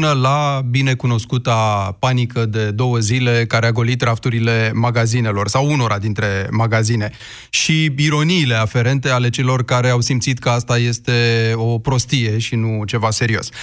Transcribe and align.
până 0.00 0.12
la 0.12 0.62
binecunoscuta 0.70 1.96
panică 1.98 2.46
de 2.46 2.70
două 2.70 2.98
zile 2.98 3.44
care 3.48 3.66
a 3.66 3.72
golit 3.72 4.02
rafturile 4.02 4.70
magazinelor 4.74 5.48
sau 5.48 5.70
unora 5.70 5.98
dintre 5.98 6.46
magazine. 6.50 7.10
Și 7.50 7.92
ironiile 7.96 8.54
aferente 8.54 9.08
ale 9.08 9.30
celor 9.30 9.64
care 9.64 9.88
au 9.88 10.00
simțit 10.00 10.38
că 10.38 10.48
asta 10.48 10.78
este 10.78 11.52
o 11.56 11.78
prostie 11.78 12.38
și 12.38 12.54
nu 12.54 12.84
ceva 12.84 13.10
serios. 13.10 13.48
0372069599 13.50 13.54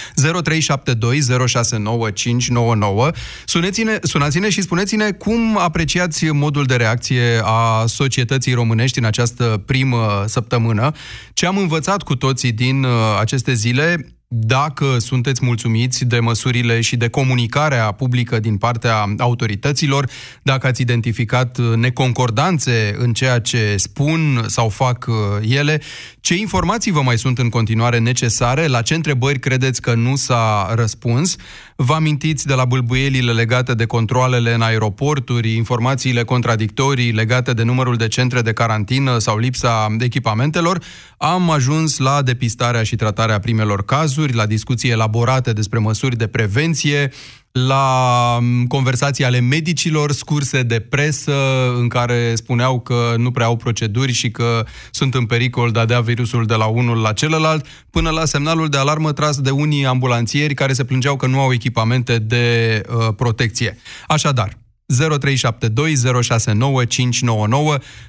Suneți-ne, 3.44 3.98
sunați-ne 4.02 4.50
și 4.50 4.62
spuneți-ne 4.62 5.10
cum 5.10 5.58
apreciați 5.58 6.24
modul 6.24 6.64
de 6.64 6.76
reacție 6.76 7.40
a 7.42 7.84
societății 7.86 8.52
românești 8.52 8.98
în 8.98 9.04
această 9.04 9.62
primă 9.66 10.24
săptămână, 10.26 10.92
ce 11.32 11.46
am 11.46 11.56
învățat 11.56 12.02
cu 12.02 12.16
toții 12.16 12.52
din 12.52 12.84
uh, 12.84 12.90
aceste 13.20 13.52
zile, 13.52 14.16
dacă 14.34 14.96
sunteți 14.98 15.44
mulțumiți 15.44 16.04
de 16.04 16.18
măsurile 16.18 16.80
și 16.80 16.96
de 16.96 17.08
comunicarea 17.08 17.92
publică 17.92 18.40
din 18.40 18.56
partea 18.56 19.14
autorităților, 19.18 20.08
dacă 20.42 20.66
ați 20.66 20.80
identificat 20.80 21.58
neconcordanțe 21.76 22.94
în 22.98 23.12
ceea 23.12 23.38
ce 23.38 23.74
spun 23.76 24.44
sau 24.46 24.68
fac 24.68 25.06
uh, 25.08 25.14
ele, 25.48 25.80
ce 26.20 26.34
informații 26.34 26.92
vă 26.92 27.02
mai 27.02 27.18
sunt 27.18 27.38
în 27.38 27.48
continuare 27.48 27.98
necesare, 27.98 28.66
la 28.66 28.82
ce 28.82 28.94
întrebări 28.94 29.38
credeți 29.38 29.80
că 29.80 29.94
nu 29.94 30.16
s-a 30.16 30.72
răspuns, 30.74 31.36
vă 31.76 31.94
amintiți 31.94 32.46
de 32.46 32.54
la 32.54 32.64
bâlbuielile 32.64 33.32
legate 33.32 33.74
de 33.74 33.84
controlele 33.84 34.54
în 34.54 34.62
aeroporturi, 34.62 35.54
informațiile 35.54 36.22
contradictorii 36.22 37.12
legate 37.12 37.52
de 37.52 37.62
numărul 37.62 37.96
de 37.96 38.08
centre 38.08 38.40
de 38.40 38.52
carantină 38.52 39.18
sau 39.18 39.38
lipsa 39.38 39.96
echipamentelor, 40.00 40.82
am 41.16 41.50
ajuns 41.50 41.98
la 41.98 42.22
depistarea 42.22 42.82
și 42.82 42.96
tratarea 42.96 43.38
primelor 43.38 43.84
cazuri, 43.84 44.00
cazuri, 44.22 44.34
la 44.34 44.46
discuții 44.46 44.90
elaborate 44.90 45.52
despre 45.52 45.78
măsuri 45.78 46.16
de 46.16 46.26
prevenție, 46.26 47.12
la 47.52 48.38
conversații 48.68 49.24
ale 49.24 49.40
medicilor 49.40 50.12
scurse 50.12 50.62
de 50.62 50.80
presă 50.80 51.34
în 51.76 51.88
care 51.88 52.34
spuneau 52.34 52.80
că 52.80 53.14
nu 53.16 53.30
prea 53.30 53.46
au 53.46 53.56
proceduri 53.56 54.12
și 54.12 54.30
că 54.30 54.64
sunt 54.90 55.14
în 55.14 55.26
pericol 55.26 55.70
de 55.70 55.78
a 55.78 55.84
dea 55.84 56.00
virusul 56.00 56.46
de 56.46 56.54
la 56.54 56.66
unul 56.66 56.96
la 56.96 57.12
celălalt, 57.12 57.66
până 57.90 58.10
la 58.10 58.24
semnalul 58.24 58.68
de 58.68 58.76
alarmă 58.76 59.12
tras 59.12 59.40
de 59.40 59.50
unii 59.50 59.86
ambulanțieri 59.86 60.54
care 60.54 60.72
se 60.72 60.84
plângeau 60.84 61.16
că 61.16 61.26
nu 61.26 61.40
au 61.40 61.52
echipamente 61.52 62.18
de 62.18 62.80
uh, 62.88 63.08
protecție. 63.16 63.78
Așadar, 64.06 64.60
0372069599. 64.92 64.94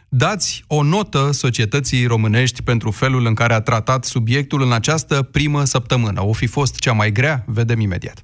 Dați 0.10 0.64
o 0.68 0.84
notă 0.84 1.30
societății 1.32 2.06
românești 2.06 2.62
pentru 2.62 2.92
felul 2.92 3.26
în 3.26 3.34
care 3.34 3.54
a 3.54 3.62
tratat 3.62 4.06
subiectul 4.06 4.62
în 4.62 4.72
această 4.72 5.22
primă 5.22 5.64
săptămână. 5.64 6.26
O 6.26 6.34
fi 6.34 6.48
fost 6.48 6.76
cea 6.76 6.92
mai 6.92 7.12
grea? 7.12 7.44
Vedem 7.48 7.80
imediat. 7.80 8.24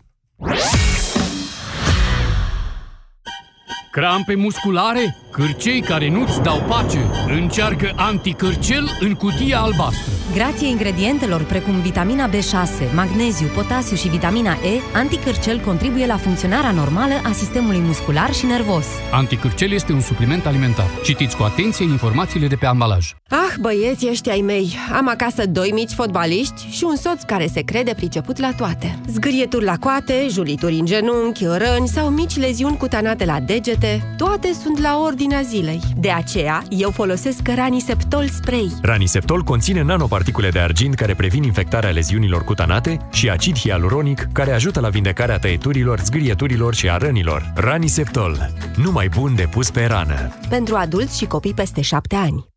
Crampe 3.99 4.35
musculare? 4.35 5.17
Cârcei 5.31 5.81
care 5.81 6.09
nu-ți 6.09 6.41
dau 6.41 6.63
pace? 6.67 6.99
Încearcă 7.27 7.93
anticârcel 7.95 8.89
în 8.99 9.13
cutia 9.13 9.59
albastră. 9.59 10.11
Grație 10.33 10.67
ingredientelor 10.67 11.43
precum 11.43 11.79
vitamina 11.81 12.29
B6, 12.29 12.93
magneziu, 12.95 13.47
potasiu 13.47 13.95
și 13.95 14.07
vitamina 14.07 14.51
E, 14.51 14.81
anticârcel 14.93 15.59
contribuie 15.59 16.05
la 16.05 16.17
funcționarea 16.17 16.71
normală 16.71 17.13
a 17.23 17.31
sistemului 17.31 17.79
muscular 17.79 18.33
și 18.33 18.45
nervos. 18.45 18.85
Anticârcel 19.11 19.71
este 19.71 19.91
un 19.91 20.01
supliment 20.01 20.45
alimentar. 20.45 20.87
Citiți 21.03 21.37
cu 21.37 21.43
atenție 21.43 21.85
informațiile 21.85 22.47
de 22.47 22.55
pe 22.55 22.65
ambalaj. 22.65 23.13
Ah, 23.29 23.53
băieți 23.59 24.07
ăștia 24.09 24.33
ai 24.33 24.41
mei, 24.41 24.75
am 24.93 25.09
acasă 25.09 25.45
doi 25.45 25.69
mici 25.73 25.91
fotbaliști 25.91 26.67
și 26.71 26.83
un 26.83 26.95
soț 26.95 27.21
care 27.21 27.47
se 27.53 27.61
crede 27.61 27.93
priceput 27.93 28.37
la 28.37 28.51
toate. 28.57 28.99
Zgârieturi 29.07 29.65
la 29.65 29.77
coate, 29.77 30.27
julituri 30.29 30.75
în 30.79 30.85
genunchi, 30.85 31.45
răni 31.45 31.87
sau 31.87 32.09
mici 32.09 32.37
leziuni 32.37 32.77
cutanate 32.77 33.25
la 33.25 33.39
degete, 33.39 33.88
toate 34.17 34.53
sunt 34.53 34.79
la 34.79 34.97
ordinea 35.05 35.41
zilei. 35.41 35.79
De 35.95 36.11
aceea, 36.11 36.63
eu 36.69 36.91
folosesc 36.91 37.47
Raniseptol 37.55 38.27
Spray. 38.27 38.71
Raniseptol 38.81 39.41
conține 39.41 39.81
nanoparticule 39.81 40.49
de 40.49 40.59
argint 40.59 40.95
care 40.95 41.13
previn 41.13 41.43
infectarea 41.43 41.89
leziunilor 41.89 42.43
cutanate 42.43 43.07
și 43.11 43.29
acid 43.29 43.57
hialuronic 43.57 44.27
care 44.33 44.51
ajută 44.51 44.79
la 44.79 44.89
vindecarea 44.89 45.39
tăieturilor, 45.39 45.99
zgârieturilor 45.99 46.73
și 46.75 46.89
a 46.89 46.97
rănilor. 46.97 47.51
Raniseptol. 47.55 48.51
Numai 48.75 49.07
bun 49.07 49.35
de 49.35 49.47
pus 49.51 49.69
pe 49.71 49.85
rană. 49.85 50.33
Pentru 50.49 50.75
adulți 50.75 51.17
și 51.17 51.25
copii 51.25 51.53
peste 51.53 51.81
7 51.81 52.15
ani. 52.15 52.47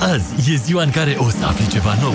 Azi 0.00 0.52
e 0.52 0.56
ziua 0.56 0.82
în 0.82 0.90
care 0.90 1.14
o 1.18 1.28
să 1.28 1.44
afli 1.46 1.66
ceva 1.66 1.94
nou. 2.00 2.14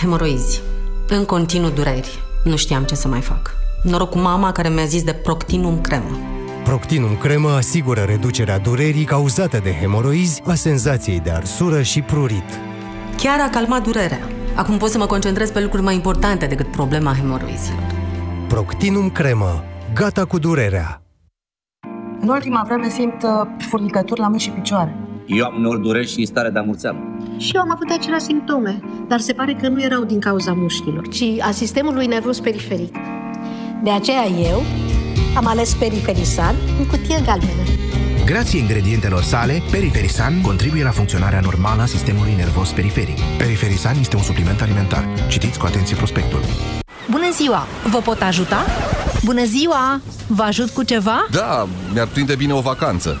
Hemoroizi. 0.00 0.62
În 1.08 1.24
continuu 1.24 1.70
dureri. 1.70 2.22
Nu 2.44 2.56
știam 2.56 2.84
ce 2.84 2.94
să 2.94 3.08
mai 3.08 3.20
fac. 3.20 3.50
Noroc 3.82 4.10
cu 4.10 4.18
mama 4.18 4.52
care 4.52 4.68
mi-a 4.68 4.84
zis 4.84 5.02
de 5.02 5.12
Proctinum 5.12 5.80
cremă. 5.80 6.18
Proctinum 6.64 7.16
cremă 7.16 7.50
asigură 7.50 8.00
reducerea 8.00 8.58
durerii 8.58 9.04
cauzate 9.04 9.58
de 9.58 9.72
hemoroizi, 9.80 10.42
a 10.46 10.54
senzației 10.54 11.20
de 11.20 11.30
arsură 11.30 11.82
și 11.82 12.00
prurit. 12.00 12.60
Chiar 13.16 13.40
a 13.40 13.48
calmat 13.48 13.82
durerea. 13.82 14.28
Acum 14.54 14.78
pot 14.78 14.90
să 14.90 14.98
mă 14.98 15.06
concentrez 15.06 15.50
pe 15.50 15.60
lucruri 15.60 15.82
mai 15.82 15.94
importante 15.94 16.46
decât 16.46 16.70
problema 16.70 17.14
hemoroizilor. 17.14 17.94
Proctinum 18.48 19.10
cremă. 19.10 19.64
Gata 19.94 20.24
cu 20.24 20.38
durerea. 20.38 21.02
În 22.20 22.28
ultima 22.28 22.62
vreme 22.66 22.88
simt 22.88 23.22
uh, 23.22 23.64
furnicături 23.68 24.20
la 24.20 24.26
mâini 24.26 24.40
și 24.40 24.50
picioare. 24.50 25.09
Eu 25.36 25.44
am 25.44 25.54
uneori 25.56 25.80
dureri 25.80 26.10
și 26.10 26.24
stare 26.24 26.50
de 26.50 26.58
amurțeală. 26.58 26.98
Și 27.36 27.50
eu 27.54 27.60
am 27.60 27.70
avut 27.70 27.90
aceleași 27.90 28.24
simptome, 28.24 28.80
dar 29.08 29.20
se 29.20 29.32
pare 29.32 29.54
că 29.54 29.68
nu 29.68 29.82
erau 29.82 30.04
din 30.04 30.20
cauza 30.20 30.52
mușchilor, 30.52 31.08
ci 31.08 31.24
a 31.40 31.50
sistemului 31.50 32.06
nervos 32.06 32.40
periferic. 32.40 32.94
De 33.82 33.90
aceea 33.90 34.26
eu 34.26 34.62
am 35.36 35.46
ales 35.46 35.74
Periferisan 35.74 36.54
în 36.78 36.86
cutie 36.86 37.22
galbenă. 37.24 37.62
Grație 38.24 38.58
ingredientelor 38.58 39.22
sale, 39.22 39.62
Periferisan 39.70 40.40
contribuie 40.40 40.82
la 40.82 40.90
funcționarea 40.90 41.40
normală 41.40 41.82
a 41.82 41.86
sistemului 41.86 42.34
nervos 42.36 42.70
periferic. 42.70 43.18
Periferisan 43.38 43.96
este 44.00 44.16
un 44.16 44.22
supliment 44.22 44.60
alimentar. 44.60 45.04
Citiți 45.28 45.58
cu 45.58 45.66
atenție 45.66 45.96
prospectul. 45.96 46.40
Bună 47.10 47.30
ziua! 47.32 47.66
Vă 47.90 47.98
pot 47.98 48.20
ajuta? 48.20 48.64
Bună 49.24 49.44
ziua! 49.44 50.00
Vă 50.26 50.42
ajut 50.42 50.70
cu 50.70 50.82
ceva? 50.82 51.26
Da, 51.30 51.68
mi-ar 51.92 52.06
prinde 52.06 52.34
bine 52.34 52.52
o 52.52 52.60
vacanță. 52.60 53.20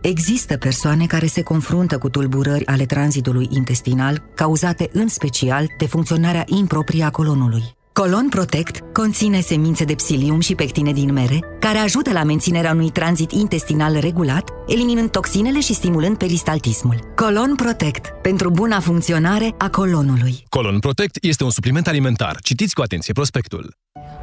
Există 0.00 0.56
persoane 0.56 1.06
care 1.06 1.26
se 1.26 1.42
confruntă 1.42 1.98
cu 1.98 2.08
tulburări 2.08 2.66
ale 2.66 2.86
tranzitului 2.86 3.48
intestinal, 3.50 4.22
cauzate 4.34 4.88
în 4.92 5.08
special 5.08 5.66
de 5.78 5.86
funcționarea 5.86 6.44
improprie 6.46 7.04
a 7.04 7.10
colonului. 7.10 7.62
Colon 7.92 8.28
Protect 8.28 8.78
conține 8.92 9.40
semințe 9.40 9.84
de 9.84 9.94
psilium 9.94 10.40
și 10.40 10.54
pectine 10.54 10.92
din 10.92 11.12
mere, 11.12 11.38
care 11.60 11.78
ajută 11.78 12.12
la 12.12 12.22
menținerea 12.22 12.72
unui 12.72 12.90
tranzit 12.90 13.32
intestinal 13.32 13.98
regulat, 13.98 14.50
eliminând 14.66 15.10
toxinele 15.10 15.60
și 15.60 15.74
stimulând 15.74 16.16
peristaltismul. 16.16 17.12
Colon 17.16 17.54
Protect, 17.54 18.08
pentru 18.22 18.50
buna 18.50 18.80
funcționare 18.80 19.54
a 19.58 19.68
colonului. 19.68 20.44
Colon 20.48 20.78
Protect 20.78 21.16
este 21.20 21.44
un 21.44 21.50
supliment 21.50 21.86
alimentar. 21.86 22.36
Citiți 22.42 22.74
cu 22.74 22.82
atenție 22.82 23.12
prospectul. 23.12 23.74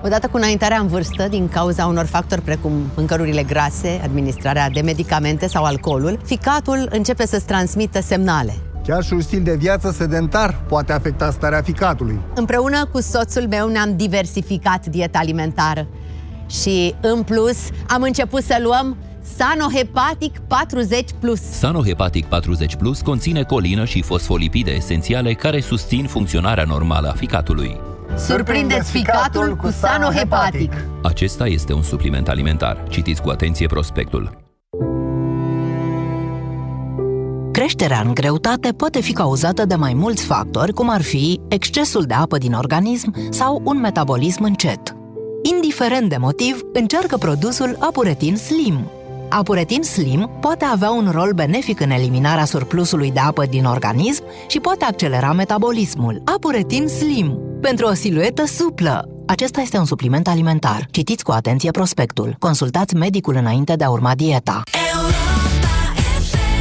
Odată 0.03 0.27
cu 0.27 0.37
înaintarea 0.37 0.79
în 0.79 0.87
vârstă, 0.87 1.27
din 1.27 1.49
cauza 1.49 1.85
unor 1.85 2.05
factori 2.05 2.41
precum 2.41 2.91
mâncărurile 2.95 3.43
grase, 3.43 3.99
administrarea 4.03 4.69
de 4.69 4.81
medicamente 4.81 5.47
sau 5.47 5.63
alcoolul, 5.63 6.19
ficatul 6.25 6.87
începe 6.91 7.25
să-ți 7.25 7.45
transmită 7.45 8.01
semnale. 8.01 8.53
Chiar 8.87 9.03
și 9.03 9.13
un 9.13 9.21
stil 9.21 9.43
de 9.43 9.55
viață 9.55 9.91
sedentar 9.91 10.61
poate 10.67 10.93
afecta 10.93 11.31
starea 11.31 11.61
ficatului. 11.61 12.19
Împreună 12.35 12.85
cu 12.91 13.01
soțul 13.01 13.47
meu 13.47 13.67
ne-am 13.67 13.95
diversificat 13.95 14.85
dieta 14.85 15.19
alimentară 15.19 15.87
și, 16.49 16.95
în 17.01 17.23
plus, 17.23 17.57
am 17.87 18.01
început 18.01 18.43
să 18.43 18.57
luăm 18.63 18.97
Sanohepatic 19.37 20.39
40 20.39 21.09
Plus. 21.19 21.41
Sanohepatic 21.41 22.25
40 22.25 22.75
Plus 22.75 23.01
conține 23.01 23.43
colină 23.43 23.85
și 23.85 24.01
fosfolipide 24.01 24.71
esențiale 24.71 25.33
care 25.33 25.59
susțin 25.59 26.05
funcționarea 26.05 26.63
normală 26.63 27.09
a 27.09 27.13
ficatului. 27.13 27.79
Surprindeți 28.17 28.91
ficatul 28.91 29.55
cu 29.55 29.69
Sanohepatic. 29.69 30.73
Acesta 31.03 31.47
este 31.47 31.73
un 31.73 31.83
supliment 31.83 32.27
alimentar. 32.27 32.83
Citiți 32.89 33.21
cu 33.21 33.29
atenție 33.29 33.67
prospectul. 33.67 34.45
Creșterea 37.57 38.01
în 38.05 38.13
greutate 38.13 38.71
poate 38.71 39.01
fi 39.01 39.13
cauzată 39.13 39.65
de 39.65 39.75
mai 39.75 39.93
mulți 39.93 40.25
factori, 40.25 40.73
cum 40.73 40.89
ar 40.89 41.01
fi 41.01 41.39
excesul 41.47 42.03
de 42.03 42.13
apă 42.13 42.37
din 42.37 42.53
organism 42.53 43.31
sau 43.31 43.61
un 43.63 43.79
metabolism 43.79 44.43
încet. 44.43 44.95
Indiferent 45.53 46.09
de 46.09 46.17
motiv, 46.17 46.61
încearcă 46.73 47.17
produsul 47.17 47.77
Apuretin 47.79 48.35
Slim. 48.35 48.91
Apuretin 49.29 49.83
Slim 49.83 50.37
poate 50.41 50.65
avea 50.65 50.89
un 50.89 51.09
rol 51.11 51.31
benefic 51.33 51.79
în 51.79 51.89
eliminarea 51.89 52.45
surplusului 52.45 53.11
de 53.11 53.19
apă 53.19 53.45
din 53.45 53.65
organism 53.65 54.23
și 54.47 54.59
poate 54.59 54.85
accelera 54.85 55.33
metabolismul. 55.33 56.21
Apuretin 56.35 56.87
Slim, 56.87 57.39
pentru 57.61 57.85
o 57.85 57.93
siluetă 57.93 58.45
suplă. 58.45 59.09
Acesta 59.27 59.61
este 59.61 59.77
un 59.77 59.85
supliment 59.85 60.27
alimentar. 60.27 60.87
Citiți 60.91 61.23
cu 61.23 61.31
atenție 61.31 61.71
prospectul. 61.71 62.35
Consultați 62.39 62.95
medicul 62.95 63.35
înainte 63.35 63.75
de 63.75 63.83
a 63.83 63.89
urma 63.89 64.15
dieta. 64.15 64.63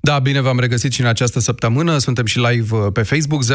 Da, 0.00 0.18
bine 0.18 0.40
v-am 0.40 0.58
regăsit 0.58 0.92
și 0.92 1.00
în 1.00 1.06
această 1.06 1.40
săptămână. 1.40 1.98
Suntem 1.98 2.24
și 2.24 2.38
live 2.38 2.76
uh, 2.76 2.86
pe 2.92 3.02
Facebook 3.02 3.44
0372069599, 3.44 3.48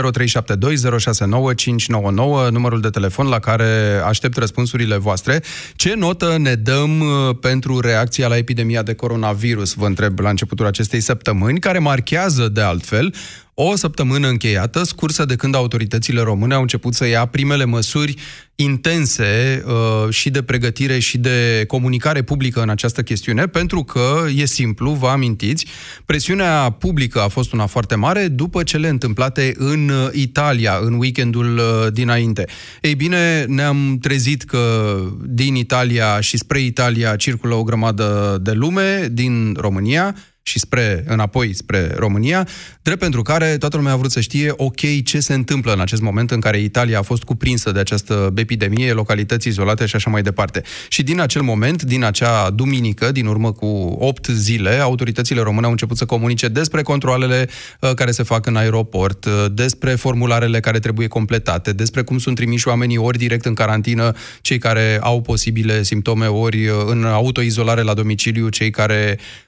numărul 2.50 2.82
de 2.82 2.90
telefon 2.90 3.28
la 3.28 3.40
care 3.40 4.02
aștept 4.06 4.38
răspunsurile 4.38 4.98
voastre. 4.98 5.44
Ce 5.76 5.96
notă 5.96 6.38
ne 6.38 6.56
dăm 6.56 7.00
uh, 7.00 7.36
pentru 7.42 7.80
reacția 7.80 8.28
la 8.28 8.38
epidemia 8.38 8.84
de 8.84 8.94
coronavirus, 8.94 9.74
vă 9.74 9.86
întreb 9.86 10.20
la 10.20 10.30
începutul 10.30 10.66
acestei 10.66 11.00
săptămâni, 11.00 11.60
care 11.60 11.80
marchează 11.80 12.48
de 12.48 12.62
altfel 12.62 13.14
o 13.60 13.76
săptămână 13.76 14.28
încheiată, 14.28 14.84
scursă 14.84 15.26
de 15.26 15.36
când 15.36 15.56
autoritățile 15.56 16.22
române 16.22 16.54
au 16.54 16.62
început 16.62 16.94
să 16.94 17.08
ia 17.08 17.26
primele 17.26 17.66
măsuri 17.66 18.16
intense 18.56 19.64
uh, 19.66 20.14
și 20.14 20.30
de 20.30 20.44
pregătire 20.44 21.00
și 21.00 21.18
de 21.18 21.64
comunicare 21.68 22.22
publică 22.22 22.62
în 22.62 22.70
această 22.70 23.02
chestiune, 23.02 23.48
pentru 23.48 23.84
că, 23.84 24.26
e 24.36 24.46
simplu, 24.46 24.92
vă 24.92 25.08
amintiți, 25.08 25.66
presiunea 26.06 26.70
publică 26.70 27.22
a 27.22 27.28
fost 27.28 27.54
una 27.54 27.66
foarte 27.66 27.96
mare 27.96 28.28
după 28.28 28.64
cele 28.64 28.88
întâmplate 28.88 29.54
în 29.58 29.90
uh, 29.90 30.10
Italia, 30.12 30.80
în 30.82 30.94
weekendul 30.94 31.58
uh, 31.58 31.94
dinainte. 31.94 32.46
Ei 32.82 32.96
bine, 32.96 33.46
ne-am 33.48 33.98
trezit 34.02 34.44
că 34.44 34.96
din 35.24 35.56
Italia 35.56 36.20
și 36.20 36.38
spre 36.38 36.60
Italia 36.60 37.16
circulă 37.16 37.56
o 37.56 37.64
grămadă 37.64 38.38
de 38.42 38.52
lume 38.52 39.08
din 39.12 39.56
România, 39.60 40.16
și 40.48 40.60
spre, 40.60 41.04
înapoi 41.08 41.54
spre 41.54 41.94
România, 41.96 42.48
drept 42.82 43.00
pentru 43.00 43.22
care 43.22 43.58
toată 43.58 43.78
lumea 43.78 43.92
a 43.92 43.96
vrut 43.96 44.12
să 44.12 44.20
știe, 44.20 44.54
ok, 44.56 45.04
ce 45.04 45.20
se 45.20 45.34
întâmplă 45.34 45.74
în 45.74 45.80
acest 45.80 46.02
moment 46.02 46.32
în 46.32 46.40
care 46.40 46.60
Italia 46.60 47.00
a 47.00 47.02
fost 47.02 47.24
cuprinsă 47.24 47.72
de 47.72 47.80
această 47.80 48.34
epidemie, 48.36 48.92
localități 48.92 49.48
izolate 49.48 49.86
și 49.86 49.96
așa 49.96 50.10
mai 50.10 50.22
departe. 50.22 50.62
Și 50.88 51.04
din 51.04 51.20
acel 51.20 51.42
moment, 51.42 51.84
din 51.84 52.04
acea 52.04 52.50
duminică, 52.50 53.12
din 53.12 53.26
urmă 53.26 53.52
cu 53.52 53.66
8 54.00 54.26
zile, 54.26 54.80
autoritățile 54.80 55.42
române 55.42 55.66
au 55.66 55.72
început 55.72 55.98
să 55.98 56.06
comunice 56.06 56.48
despre 56.48 56.82
controlele 56.82 57.50
uh, 57.80 57.94
care 57.94 58.12
se 58.12 58.24
fac 58.24 58.46
în 58.46 58.56
aeroport, 58.56 59.26
uh, 59.26 59.46
despre 59.52 59.96
formularele 59.96 60.60
care 60.60 60.80
trebuie 60.80 61.08
completate, 61.08 61.74
despre 61.74 62.02
cum 62.02 62.18
sunt 62.18 62.36
trimiși 62.36 62.68
oamenii 62.68 62.98
ori 62.98 63.18
direct 63.18 63.46
în 63.46 63.54
carantină, 63.54 64.12
cei 64.42 64.58
care 64.58 65.00
au 65.02 65.22
posibile 65.22 65.84
simptome, 65.84 66.28
ori 66.28 66.68
uh, 66.68 66.76
în 66.86 67.04
autoizolare 67.04 67.82
la 67.82 67.94
domiciliu, 67.94 68.50
cei 68.50 68.70
care 68.70 69.18
Um, 69.20 69.47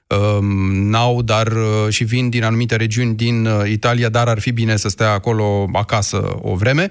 n-au, 0.72 1.22
dar 1.22 1.48
uh, 1.48 1.90
și 1.90 2.04
vin 2.04 2.30
din 2.30 2.44
anumite 2.44 2.76
regiuni 2.76 3.16
din 3.16 3.46
uh, 3.46 3.70
Italia, 3.70 4.10
dar 4.10 4.28
ar 4.28 4.40
fi 4.40 4.52
bine 4.52 4.76
să 4.76 4.90
stea 4.90 5.12
acolo 5.12 5.70
acasă 5.74 6.38
o 6.42 6.56
vreme 6.56 6.90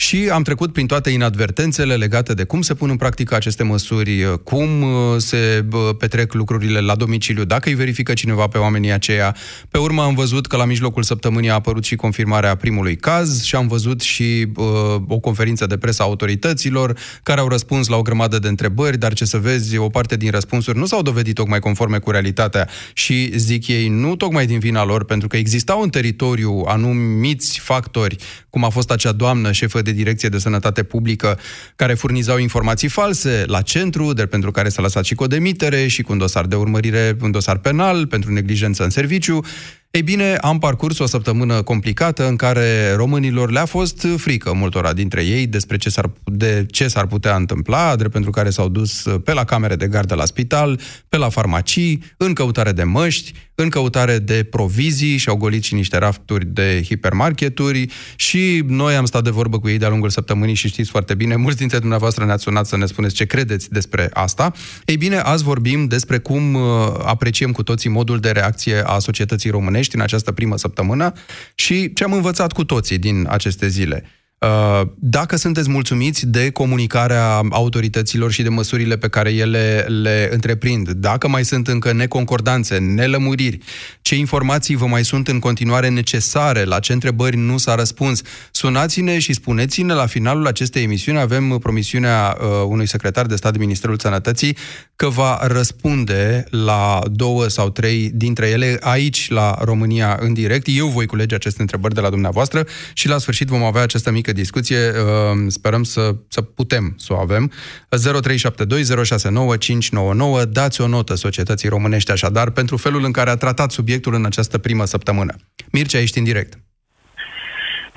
și 0.00 0.28
am 0.32 0.42
trecut 0.42 0.72
prin 0.72 0.86
toate 0.86 1.10
inadvertențele 1.10 1.94
legate 1.94 2.34
de 2.34 2.44
cum 2.44 2.62
se 2.62 2.74
pun 2.74 2.90
în 2.90 2.96
practică 2.96 3.34
aceste 3.34 3.62
măsuri, 3.62 4.40
cum 4.44 4.82
uh, 4.82 5.16
se 5.16 5.64
petrec 5.98 6.32
lucrurile 6.32 6.80
la 6.80 6.94
domiciliu, 6.94 7.44
dacă 7.44 7.68
îi 7.68 7.74
verifică 7.74 8.12
cineva 8.12 8.46
pe 8.46 8.58
oamenii 8.58 8.92
aceia. 8.92 9.36
Pe 9.70 9.78
urmă 9.78 10.02
am 10.02 10.14
văzut 10.14 10.46
că 10.46 10.56
la 10.56 10.64
mijlocul 10.64 11.02
săptămânii 11.02 11.50
a 11.50 11.54
apărut 11.54 11.84
și 11.84 11.96
confirmarea 11.96 12.54
primului 12.54 12.96
caz 12.96 13.42
și 13.42 13.54
am 13.54 13.66
văzut 13.66 14.00
și 14.00 14.46
uh, 14.56 14.64
o 15.08 15.18
conferință 15.18 15.66
de 15.66 15.76
presă 15.76 16.02
a 16.02 16.04
autorităților 16.04 16.98
care 17.22 17.40
au 17.40 17.48
răspuns 17.48 17.88
la 17.88 17.96
o 17.96 18.02
grămadă 18.02 18.38
de 18.38 18.48
întrebări, 18.48 18.98
dar 18.98 19.12
ce 19.12 19.24
să 19.24 19.38
vezi, 19.38 19.76
o 19.76 19.88
parte 19.88 20.16
din 20.16 20.30
răspunsuri 20.30 20.78
nu 20.78 20.86
s-au 20.86 21.02
dovedit 21.02 21.34
tocmai 21.34 21.58
conforme 21.58 21.98
cu 21.98 22.10
realitatea 22.10 22.68
și 22.92 23.38
zic 23.38 23.66
ei 23.66 23.88
nu 23.88 24.16
tocmai 24.16 24.46
din 24.46 24.58
vina 24.58 24.84
lor, 24.84 25.04
pentru 25.04 25.28
că 25.28 25.36
existau 25.36 25.80
în 25.80 25.88
teritoriu 25.88 26.64
anumiți 26.66 27.58
factori, 27.58 28.16
cum 28.50 28.64
a 28.64 28.68
fost 28.68 28.90
acea 28.90 29.12
doamnă 29.12 29.52
șefă 29.52 29.82
de 29.90 29.96
Direcție 29.96 30.28
de 30.28 30.38
Sănătate 30.38 30.82
Publică 30.82 31.38
care 31.76 31.94
furnizau 31.94 32.38
informații 32.38 32.88
false 32.88 33.44
la 33.46 33.62
centru, 33.62 34.12
de 34.12 34.26
pentru 34.26 34.50
care 34.50 34.68
s-a 34.68 34.82
lăsat 34.82 35.04
și 35.04 35.14
cu 35.14 35.22
o 35.22 35.26
demitere 35.26 35.86
și 35.86 36.02
cu 36.02 36.12
un 36.12 36.18
dosar 36.18 36.46
de 36.46 36.56
urmărire, 36.56 37.16
un 37.20 37.30
dosar 37.30 37.58
penal 37.58 38.06
pentru 38.06 38.32
neglijență 38.32 38.82
în 38.84 38.90
serviciu. 38.90 39.44
Ei 39.90 40.02
bine, 40.02 40.34
am 40.34 40.58
parcurs 40.58 40.98
o 40.98 41.06
săptămână 41.06 41.62
complicată 41.62 42.28
în 42.28 42.36
care 42.36 42.92
românilor 42.92 43.50
le-a 43.50 43.64
fost 43.64 44.06
frică 44.16 44.52
multora 44.52 44.92
dintre 44.92 45.24
ei 45.24 45.46
despre 45.46 45.76
ce 45.76 45.90
s-ar, 45.90 46.10
de 46.24 46.66
ce 46.70 46.88
s-ar 46.88 47.06
putea 47.06 47.36
întâmpla, 47.36 47.96
drept 47.96 48.12
pentru 48.12 48.30
care 48.30 48.50
s-au 48.50 48.68
dus 48.68 49.06
pe 49.24 49.32
la 49.32 49.44
camere 49.44 49.76
de 49.76 49.86
gardă 49.86 50.14
la 50.14 50.24
spital, 50.24 50.80
pe 51.08 51.16
la 51.16 51.28
farmacii, 51.28 52.02
în 52.16 52.32
căutare 52.32 52.72
de 52.72 52.82
măști, 52.82 53.32
în 53.54 53.68
căutare 53.68 54.18
de 54.18 54.46
provizii 54.50 55.16
și 55.16 55.28
au 55.28 55.36
golit 55.36 55.62
și 55.62 55.74
niște 55.74 55.98
rafturi 55.98 56.46
de 56.46 56.82
hipermarketuri 56.84 57.86
și 58.16 58.64
noi 58.66 58.94
am 58.94 59.04
stat 59.04 59.24
de 59.24 59.30
vorbă 59.30 59.58
cu 59.58 59.68
ei 59.68 59.78
de-a 59.78 59.88
lungul 59.88 60.10
săptămânii 60.10 60.54
și 60.54 60.68
știți 60.68 60.90
foarte 60.90 61.14
bine, 61.14 61.36
mulți 61.36 61.58
dintre 61.58 61.78
dumneavoastră 61.78 62.24
ne-ați 62.24 62.42
sunat 62.42 62.66
să 62.66 62.76
ne 62.76 62.86
spuneți 62.86 63.14
ce 63.14 63.24
credeți 63.24 63.70
despre 63.70 64.10
asta. 64.12 64.52
Ei 64.84 64.96
bine, 64.96 65.16
azi 65.16 65.44
vorbim 65.44 65.86
despre 65.86 66.18
cum 66.18 66.54
uh, 66.54 66.62
apreciem 67.04 67.52
cu 67.52 67.62
toții 67.62 67.90
modul 67.90 68.18
de 68.18 68.30
reacție 68.30 68.82
a 68.86 68.98
societății 68.98 69.50
românești 69.78 69.94
în 69.94 70.00
această 70.00 70.32
primă 70.32 70.56
săptămână 70.56 71.12
și 71.54 71.92
ce 71.92 72.04
am 72.04 72.12
învățat 72.12 72.52
cu 72.52 72.64
toții 72.64 72.98
din 72.98 73.26
aceste 73.28 73.68
zile. 73.68 74.04
Uh, 74.38 74.82
dacă 74.94 75.36
sunteți 75.36 75.70
mulțumiți 75.70 76.26
de 76.26 76.50
comunicarea 76.50 77.40
autorităților 77.50 78.32
și 78.32 78.42
de 78.42 78.48
măsurile 78.48 78.96
pe 78.96 79.08
care 79.08 79.32
ele 79.32 79.86
le 79.88 80.28
întreprind, 80.32 80.90
dacă 80.90 81.28
mai 81.28 81.44
sunt 81.44 81.68
încă 81.68 81.92
neconcordanțe, 81.92 82.78
nelămuriri, 82.78 83.58
ce 84.02 84.14
informații 84.14 84.76
vă 84.76 84.86
mai 84.86 85.04
sunt 85.04 85.28
în 85.28 85.38
continuare 85.38 85.88
necesare, 85.88 86.64
la 86.64 86.78
ce 86.78 86.92
întrebări 86.92 87.36
nu 87.36 87.56
s-a 87.56 87.74
răspuns, 87.74 88.22
sunați-ne 88.50 89.18
și 89.18 89.32
spuneți-ne 89.32 89.94
la 89.94 90.06
finalul 90.06 90.46
acestei 90.46 90.82
emisiuni. 90.82 91.18
Avem 91.18 91.58
promisiunea 91.58 92.36
uh, 92.40 92.46
unui 92.68 92.86
secretar 92.86 93.26
de 93.26 93.36
stat 93.36 93.52
din 93.52 93.60
Ministerul 93.60 93.98
Sănătății 93.98 94.56
că 94.96 95.08
va 95.08 95.38
răspunde 95.42 96.44
la 96.50 97.00
două 97.10 97.48
sau 97.48 97.70
trei 97.70 98.10
dintre 98.14 98.48
ele 98.48 98.78
aici 98.80 99.30
la 99.30 99.58
România 99.60 100.18
în 100.20 100.32
direct. 100.32 100.66
Eu 100.70 100.86
voi 100.86 101.06
culege 101.06 101.34
aceste 101.34 101.60
întrebări 101.60 101.94
de 101.94 102.00
la 102.00 102.10
dumneavoastră 102.10 102.66
și 102.92 103.08
la 103.08 103.18
sfârșit 103.18 103.48
vom 103.48 103.62
avea 103.62 103.82
această 103.82 104.10
mică 104.10 104.27
discuție. 104.32 104.76
Uh, 104.76 104.92
sperăm 105.48 105.82
să, 105.82 106.14
să 106.28 106.42
putem 106.42 106.94
să 106.96 107.12
o 107.12 107.16
avem. 107.16 107.50
0372069599. 107.50 107.54
Dați 110.48 110.80
o 110.80 110.86
notă 110.86 111.14
societății 111.14 111.68
românești 111.68 112.10
așadar 112.10 112.50
pentru 112.50 112.76
felul 112.76 113.04
în 113.04 113.12
care 113.12 113.30
a 113.30 113.36
tratat 113.36 113.70
subiectul 113.70 114.14
în 114.14 114.24
această 114.24 114.58
primă 114.58 114.84
săptămână. 114.84 115.34
Mircea, 115.72 115.98
ești 115.98 116.18
în 116.18 116.24
direct. 116.24 116.58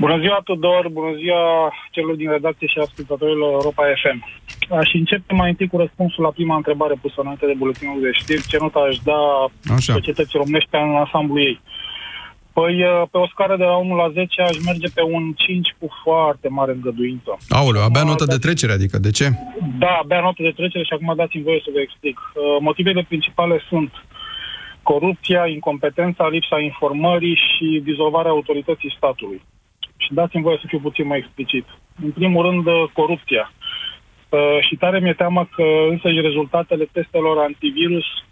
Bună 0.04 0.18
ziua, 0.20 0.40
Tudor! 0.44 0.90
Bună 0.90 1.16
ziua 1.16 1.74
celor 1.92 2.16
din 2.16 2.30
redacție 2.30 2.68
și 2.68 2.80
ascultătorilor 2.80 3.52
Europa 3.52 3.84
FM. 4.02 4.20
Aș 4.82 4.94
începe 4.94 5.34
mai 5.34 5.50
întâi 5.50 5.68
cu 5.68 5.78
răspunsul 5.78 6.24
la 6.24 6.30
prima 6.30 6.56
întrebare 6.56 6.96
pusă 7.02 7.22
înainte 7.22 7.46
de 7.46 7.54
buletinul 7.58 8.02
de 8.02 8.12
știri. 8.12 8.48
Ce 8.48 8.58
notă 8.60 8.80
aș 8.80 8.98
da 8.98 9.22
Așa. 9.76 9.94
societății 9.94 10.40
românești 10.42 10.70
în 10.72 10.96
ansamblu 11.04 11.40
ei? 11.40 11.62
Păi, 12.54 12.84
uh, 12.84 13.02
pe 13.12 13.18
o 13.18 13.28
scară 13.28 13.56
de 13.58 13.64
la 13.64 13.76
1 13.76 13.96
la 13.96 14.10
10 14.10 14.42
aș 14.42 14.58
merge 14.66 14.88
pe 14.94 15.02
un 15.02 15.34
5 15.38 15.76
cu 15.80 15.88
foarte 16.04 16.48
mare 16.48 16.72
îngăduință. 16.72 17.38
Aoleu, 17.50 17.84
abia 17.84 18.04
notă 18.04 18.26
de 18.26 18.38
trecere, 18.38 18.72
adică 18.72 18.98
de 18.98 19.12
ce? 19.12 19.28
Da, 19.80 20.00
abia 20.04 20.22
notă 20.22 20.42
de 20.44 20.54
trecere 20.56 20.84
și 20.84 20.94
acum 20.94 21.14
dați-mi 21.16 21.44
voie 21.44 21.62
să 21.64 21.70
vă 21.74 21.80
explic. 21.80 22.18
Uh, 22.20 22.58
motivele 22.60 23.06
principale 23.08 23.62
sunt 23.70 23.92
corupția, 24.84 25.48
incompetența, 25.48 26.28
lipsa 26.28 26.60
informării 26.60 27.36
și 27.36 27.82
dizolvarea 27.84 28.32
autorității 28.32 28.96
statului. 28.98 29.42
Și 29.98 30.14
dați-mi 30.14 30.44
voie 30.44 30.58
să 30.62 30.66
fiu 30.68 30.80
puțin 30.80 31.08
mai 31.08 31.18
explicit. 31.18 31.66
În 32.04 32.12
primul 32.12 32.46
rând, 32.46 32.66
uh, 32.66 32.84
corupția. 32.94 33.52
Uh, 34.30 34.40
și 34.68 34.76
tare 34.76 35.00
mi-e 35.00 35.14
teamă 35.14 35.48
că 35.56 35.64
însăși 35.90 36.22
rezultatele 36.22 36.86
testelor 36.92 37.38
antivirus 37.38 38.06
uh, 38.06 38.31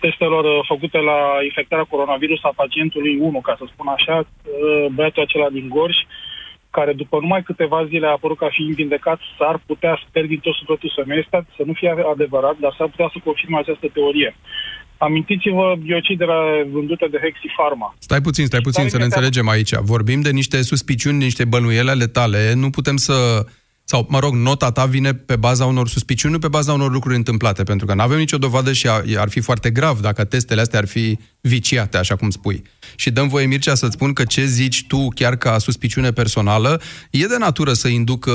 testelor 0.00 0.44
uh, 0.44 0.64
făcute 0.70 0.98
la 0.98 1.18
infectarea 1.48 1.90
coronavirus 1.92 2.40
a 2.42 2.52
pacientului 2.62 3.14
1, 3.18 3.40
ca 3.40 3.54
să 3.58 3.64
spun 3.66 3.86
așa, 3.96 4.16
uh, 4.18 4.86
băiatul 4.94 5.22
acela 5.22 5.48
din 5.56 5.68
Gorj, 5.68 5.96
care 6.70 6.92
după 6.92 7.16
numai 7.20 7.42
câteva 7.42 7.86
zile 7.90 8.06
a 8.06 8.16
apărut 8.16 8.38
ca 8.38 8.48
fiind 8.56 8.74
vindecat, 8.74 9.18
s-ar 9.38 9.56
putea, 9.66 9.94
sper 10.08 10.24
din 10.26 10.40
tot 10.44 10.54
sufletul 10.54 10.92
să 10.96 11.02
nu 11.06 11.14
este, 11.14 11.46
să 11.56 11.62
nu 11.68 11.72
fie 11.72 11.90
adevărat, 12.14 12.56
dar 12.64 12.74
s-ar 12.78 12.88
putea 12.88 13.08
să 13.12 13.18
confirme 13.24 13.58
această 13.58 13.86
teorie. 13.92 14.30
Amintiți-vă 15.06 15.66
biocidele 15.86 16.66
vândute 16.72 17.06
de 17.10 17.18
Hexifarma. 17.24 17.94
Stai 17.98 18.20
puțin, 18.20 18.46
stai 18.46 18.60
puțin, 18.60 18.88
să 18.88 18.98
ne 18.98 19.04
înțelegem 19.04 19.48
aici. 19.48 19.74
Vorbim 19.92 20.20
de 20.20 20.30
niște 20.30 20.62
suspiciuni, 20.62 21.16
niște 21.16 21.44
bănuiele 21.44 21.90
ale 21.90 22.06
tale. 22.06 22.52
Nu 22.54 22.70
putem 22.70 22.96
să 22.96 23.16
sau, 23.92 24.06
mă 24.08 24.18
rog, 24.18 24.34
nota 24.34 24.70
ta 24.70 24.84
vine 24.84 25.14
pe 25.14 25.36
baza 25.36 25.66
unor 25.66 25.88
suspiciuni, 25.88 26.32
nu 26.32 26.38
pe 26.38 26.48
baza 26.48 26.72
unor 26.72 26.92
lucruri 26.92 27.16
întâmplate, 27.16 27.62
pentru 27.62 27.86
că 27.86 27.94
nu 27.94 28.02
avem 28.02 28.18
nicio 28.18 28.38
dovadă 28.38 28.72
și 28.72 28.88
ar 29.16 29.28
fi 29.28 29.40
foarte 29.40 29.70
grav 29.70 30.00
dacă 30.00 30.24
testele 30.24 30.60
astea 30.60 30.78
ar 30.78 30.86
fi 30.86 31.18
viciate, 31.40 31.96
așa 31.96 32.16
cum 32.16 32.30
spui. 32.30 32.62
Și 32.94 33.10
dăm 33.10 33.28
voie, 33.28 33.46
Mircea, 33.46 33.74
să-ți 33.74 33.92
spun 33.92 34.12
că 34.12 34.24
ce 34.24 34.44
zici 34.44 34.84
tu, 34.86 35.08
chiar 35.08 35.36
ca 35.36 35.58
suspiciune 35.58 36.12
personală, 36.12 36.80
e 37.10 37.26
de 37.26 37.36
natură 37.38 37.72
să 37.72 37.88
inducă 37.88 38.32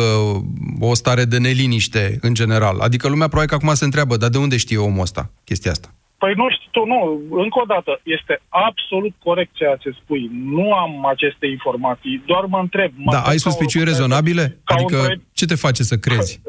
o 0.80 0.94
stare 0.94 1.26
de 1.26 1.38
neliniște 1.38 2.18
în 2.22 2.34
general. 2.34 2.80
Adică 2.80 3.08
lumea 3.08 3.28
probabil 3.28 3.50
că 3.50 3.56
acum 3.56 3.76
se 3.76 3.86
întreabă, 3.86 4.18
dar 4.18 4.30
de 4.30 4.38
unde 4.38 4.58
știe 4.58 4.78
omul 4.78 5.02
ăsta 5.02 5.32
chestia 5.44 5.72
asta? 5.72 5.97
Păi 6.18 6.34
nu 6.36 6.46
știu, 6.50 6.70
tu, 6.72 6.86
nu, 6.86 7.00
încă 7.44 7.60
o 7.62 7.66
dată, 7.66 8.00
este 8.04 8.42
absolut 8.50 9.14
corect 9.24 9.52
ceea 9.54 9.76
ce 9.76 9.90
spui. 10.02 10.30
Nu 10.34 10.74
am 10.74 11.06
aceste 11.06 11.48
informații, 11.48 12.24
doar 12.26 12.44
mă 12.46 12.60
întreb. 12.60 12.92
Mă 12.96 13.12
da, 13.12 13.22
ai 13.22 13.38
suspiciuni 13.38 13.86
rezonabile? 13.86 14.58
Adică 14.64 14.98
întreb... 14.98 15.22
ce 15.34 15.46
te 15.46 15.56
face 15.56 15.84
să 15.84 15.98
crezi 15.98 16.42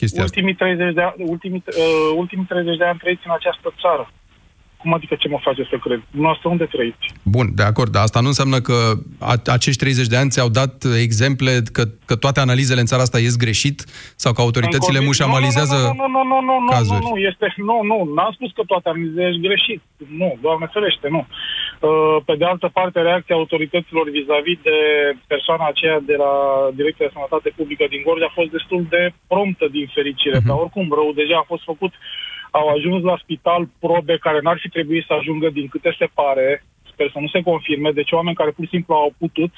chestia 0.00 0.22
ultimii 0.22 0.52
asta? 0.52 0.64
30 0.64 0.94
de 0.94 1.02
ani, 1.08 1.14
ultimii, 1.34 1.62
uh, 1.66 2.10
ultimii 2.22 2.44
30 2.44 2.76
de 2.76 2.84
ani 2.84 2.98
trăiți 2.98 3.26
în 3.28 3.32
această 3.38 3.68
țară. 3.82 4.04
Cum 4.82 4.94
adică 4.94 5.14
ce 5.18 5.28
mă 5.28 5.38
face 5.42 5.62
să 5.70 5.76
cred? 5.76 6.00
Noastră 6.10 6.48
unde 6.48 6.64
trăiți? 6.64 7.06
Bun, 7.22 7.46
de 7.54 7.62
acord, 7.62 7.90
dar 7.92 8.02
asta 8.02 8.20
nu 8.20 8.26
înseamnă 8.26 8.58
că 8.60 8.76
a- 9.18 9.42
acești 9.58 9.80
30 9.80 10.06
de 10.06 10.16
ani 10.16 10.30
ți-au 10.30 10.48
dat 10.48 10.74
exemple 11.04 11.50
că, 11.72 11.82
că 12.08 12.14
toate 12.16 12.40
analizele 12.40 12.80
în 12.80 12.86
țara 12.90 13.02
asta 13.02 13.18
ies 13.18 13.36
greșit 13.36 13.78
sau 14.24 14.32
că 14.32 14.40
autoritățile 14.40 15.00
mușamalizează 15.00 15.76
nu, 15.76 15.94
nu, 16.02 16.08
nu, 16.16 16.22
nu, 16.32 16.38
nu, 16.48 16.54
nu, 16.64 16.70
cazuri? 16.76 17.02
Nu, 17.02 17.10
nu, 17.14 17.18
este, 17.30 17.46
nu, 17.70 17.76
nu, 17.90 17.98
n-am 18.16 18.32
spus 18.38 18.50
că 18.56 18.62
toate 18.72 18.88
analizele 18.88 19.28
ești 19.28 19.46
greșit. 19.48 19.80
Nu, 20.20 20.30
doamne 20.44 20.66
ferește, 20.74 21.06
nu. 21.16 21.22
Uh, 21.26 22.16
pe 22.28 22.34
de 22.40 22.44
altă 22.52 22.68
parte, 22.78 22.98
reacția 23.00 23.34
autorităților 23.40 24.04
vis-a-vis 24.16 24.58
de 24.68 24.76
persoana 25.32 25.66
aceea 25.68 25.98
de 26.10 26.16
la 26.24 26.32
Direcția 26.78 27.06
de 27.06 27.14
Sănătate 27.16 27.48
Publică 27.58 27.84
din 27.92 28.02
Gorj 28.06 28.22
a 28.24 28.36
fost 28.38 28.50
destul 28.56 28.82
de 28.94 29.02
promptă, 29.30 29.66
din 29.76 29.86
fericire. 29.96 30.38
Uh-huh. 30.38 30.48
Dar 30.48 30.56
oricum, 30.64 30.86
rău 30.98 31.10
deja 31.20 31.36
a 31.40 31.50
fost 31.52 31.64
făcut 31.72 31.92
au 32.50 32.68
ajuns 32.68 33.02
la 33.02 33.16
spital 33.22 33.68
probe 33.78 34.16
care 34.16 34.40
n-ar 34.42 34.58
fi 34.60 34.68
trebuit 34.68 35.04
să 35.06 35.12
ajungă 35.12 35.50
din 35.50 35.66
câte 35.68 35.94
se 35.98 36.08
pare, 36.14 36.64
sper 36.92 37.10
să 37.10 37.18
nu 37.18 37.28
se 37.28 37.40
confirme, 37.42 37.90
deci 37.90 38.12
oameni 38.12 38.36
care 38.36 38.50
pur 38.50 38.64
și 38.64 38.70
simplu 38.70 38.94
au 38.94 39.12
putut, 39.18 39.52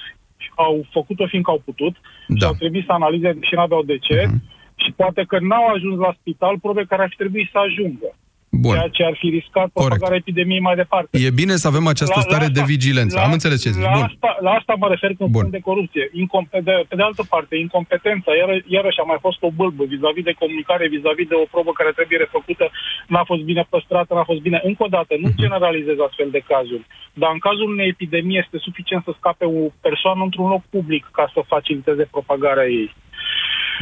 au 0.55 0.87
făcut-o 0.91 1.27
fiindcă 1.27 1.51
au 1.51 1.63
putut 1.65 1.95
da. 2.29 2.37
și 2.37 2.45
au 2.45 2.55
trebuit 2.59 2.85
să 2.85 2.93
analize 2.93 3.39
și 3.41 3.55
n-aveau 3.55 3.83
de 3.83 3.99
ce 3.99 4.19
uh-huh. 4.27 4.41
și 4.83 4.93
poate 4.93 5.25
că 5.29 5.39
n-au 5.41 5.67
ajuns 5.67 5.99
la 5.99 6.15
spital 6.21 6.59
probe 6.59 6.85
care 6.85 7.03
ar 7.03 7.09
fi 7.09 7.17
trebuit 7.17 7.49
să 7.53 7.59
ajungă. 7.59 8.09
Bun. 8.51 8.75
Ceea 8.75 8.89
ce 8.97 9.03
ar 9.05 9.17
fi 9.21 9.29
riscat 9.39 9.69
propagarea 9.79 10.17
epidemiei 10.25 10.67
mai 10.69 10.77
departe. 10.83 11.19
E 11.27 11.39
bine 11.43 11.55
să 11.63 11.67
avem 11.73 11.87
această 11.87 12.19
la, 12.21 12.27
stare 12.27 12.45
la 12.47 12.51
asta, 12.51 12.59
de 12.59 12.73
vigilență. 12.73 13.15
La, 13.17 13.25
Am 13.27 13.33
înțeles 13.39 13.59
ce 13.63 13.71
zici. 13.77 13.89
La 13.91 13.97
Bun. 13.99 14.07
asta, 14.11 14.31
la 14.47 14.51
asta 14.59 14.73
mă 14.83 14.89
refer 14.95 15.11
când 15.19 15.31
Bun. 15.31 15.43
spun 15.43 15.57
de 15.57 15.67
corupție. 15.69 16.05
Incom- 16.23 16.51
de, 16.69 16.75
pe 16.89 16.95
de 17.01 17.05
altă 17.09 17.23
parte, 17.33 17.55
incompetența, 17.57 18.31
iar, 18.41 18.51
iarăși 18.77 19.01
a 19.03 19.07
mai 19.13 19.21
fost 19.27 19.41
o 19.49 19.51
bâlbă 19.59 19.83
vis-a-vis 19.93 20.25
de 20.31 20.39
comunicare, 20.43 20.85
vis-a-vis 20.95 21.29
de 21.33 21.37
o 21.43 21.51
probă 21.55 21.73
care 21.81 21.93
trebuie 21.99 22.19
refăcută, 22.25 22.65
n-a 23.13 23.25
fost 23.31 23.43
bine 23.51 23.63
păstrată, 23.73 24.11
n-a 24.15 24.31
fost 24.31 24.43
bine. 24.47 24.59
Încă 24.71 24.83
o 24.87 24.93
dată, 24.97 25.13
nu 25.23 25.29
uh-huh. 25.29 25.43
generalizez 25.43 25.97
astfel 26.07 26.29
de 26.37 26.43
cazuri, 26.53 26.85
dar 27.21 27.31
în 27.37 27.41
cazul 27.47 27.73
unei 27.75 27.89
epidemii 27.95 28.43
este 28.43 28.57
suficient 28.67 29.03
să 29.07 29.13
scape 29.21 29.45
o 29.61 29.63
persoană 29.87 30.21
într-un 30.29 30.49
loc 30.55 30.63
public 30.77 31.05
ca 31.19 31.25
să 31.35 31.51
faciliteze 31.53 32.05
propagarea 32.15 32.69
ei. 32.81 32.89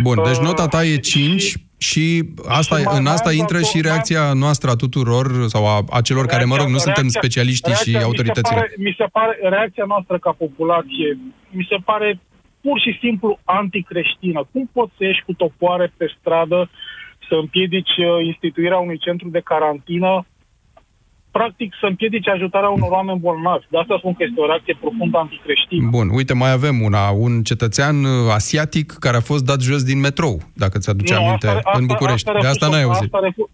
Bun, 0.06 0.16
deci 0.28 0.44
nota 0.48 0.66
ta 0.68 0.80
e 0.84 0.96
5 0.96 1.40
și, 1.40 1.56
și 1.78 2.24
asta, 2.48 2.76
și 2.76 2.84
în 2.98 3.06
asta 3.06 3.32
intră 3.32 3.60
și 3.60 3.80
reacția 3.80 4.32
noastră 4.32 4.70
a 4.70 4.76
tuturor 4.76 5.26
sau 5.46 5.66
a, 5.66 5.84
a 5.90 6.00
celor 6.00 6.24
reacția, 6.24 6.36
care, 6.36 6.44
mă 6.44 6.56
rog, 6.56 6.66
nu 6.66 6.70
reacția, 6.70 6.92
suntem 6.92 7.08
specialiștii 7.08 7.72
reacția, 7.72 7.98
și 7.98 8.04
autoritățile. 8.04 8.60
Mi 8.60 8.62
se, 8.62 8.68
pare, 8.68 8.88
mi 8.88 8.94
se 8.98 9.06
pare, 9.12 9.38
reacția 9.56 9.84
noastră 9.86 10.18
ca 10.18 10.32
populație, 10.44 11.18
mi 11.50 11.66
se 11.70 11.76
pare 11.84 12.20
pur 12.60 12.80
și 12.80 12.98
simplu 13.00 13.38
anticreștină. 13.44 14.48
Cum 14.52 14.70
poți 14.72 14.92
să 14.96 15.04
ieși 15.04 15.22
cu 15.26 15.32
topoare 15.32 15.92
pe 15.96 16.06
stradă 16.18 16.70
să 17.28 17.34
împiedici 17.34 17.96
uh, 17.96 18.24
instituirea 18.24 18.78
unui 18.78 18.98
centru 18.98 19.28
de 19.28 19.40
carantină 19.40 20.26
practic 21.38 21.70
să 21.80 21.86
împiedice 21.86 22.30
ajutarea 22.30 22.68
unor 22.68 22.90
oameni 22.98 23.24
bolnavi. 23.26 23.70
De 23.72 23.78
asta 23.78 23.94
spun 23.98 24.14
că 24.14 24.22
este 24.28 24.40
o 24.40 24.46
reacție 24.46 24.76
profund 24.84 25.12
anticreștină. 25.24 25.88
Bun, 25.96 26.08
uite, 26.18 26.34
mai 26.34 26.52
avem 26.58 26.76
una. 26.88 27.02
Un 27.26 27.42
cetățean 27.50 27.96
uh, 28.04 28.38
asiatic 28.40 28.86
care 29.04 29.16
a 29.16 29.28
fost 29.30 29.44
dat 29.50 29.60
jos 29.68 29.82
din 29.90 30.00
metrou, 30.06 30.34
dacă 30.62 30.76
ți-aduce 30.78 31.14
nu, 31.14 31.20
aminte, 31.20 31.46
asta, 31.46 31.60
asta, 31.64 31.78
în 31.80 31.86
București. 31.92 32.28
Asta, 32.28 32.40
de 32.44 32.50
asta 32.52 32.66
n-ai 32.68 32.86
auzit. 32.88 33.08
Asta, 33.08 33.20
refuz, 33.26 33.46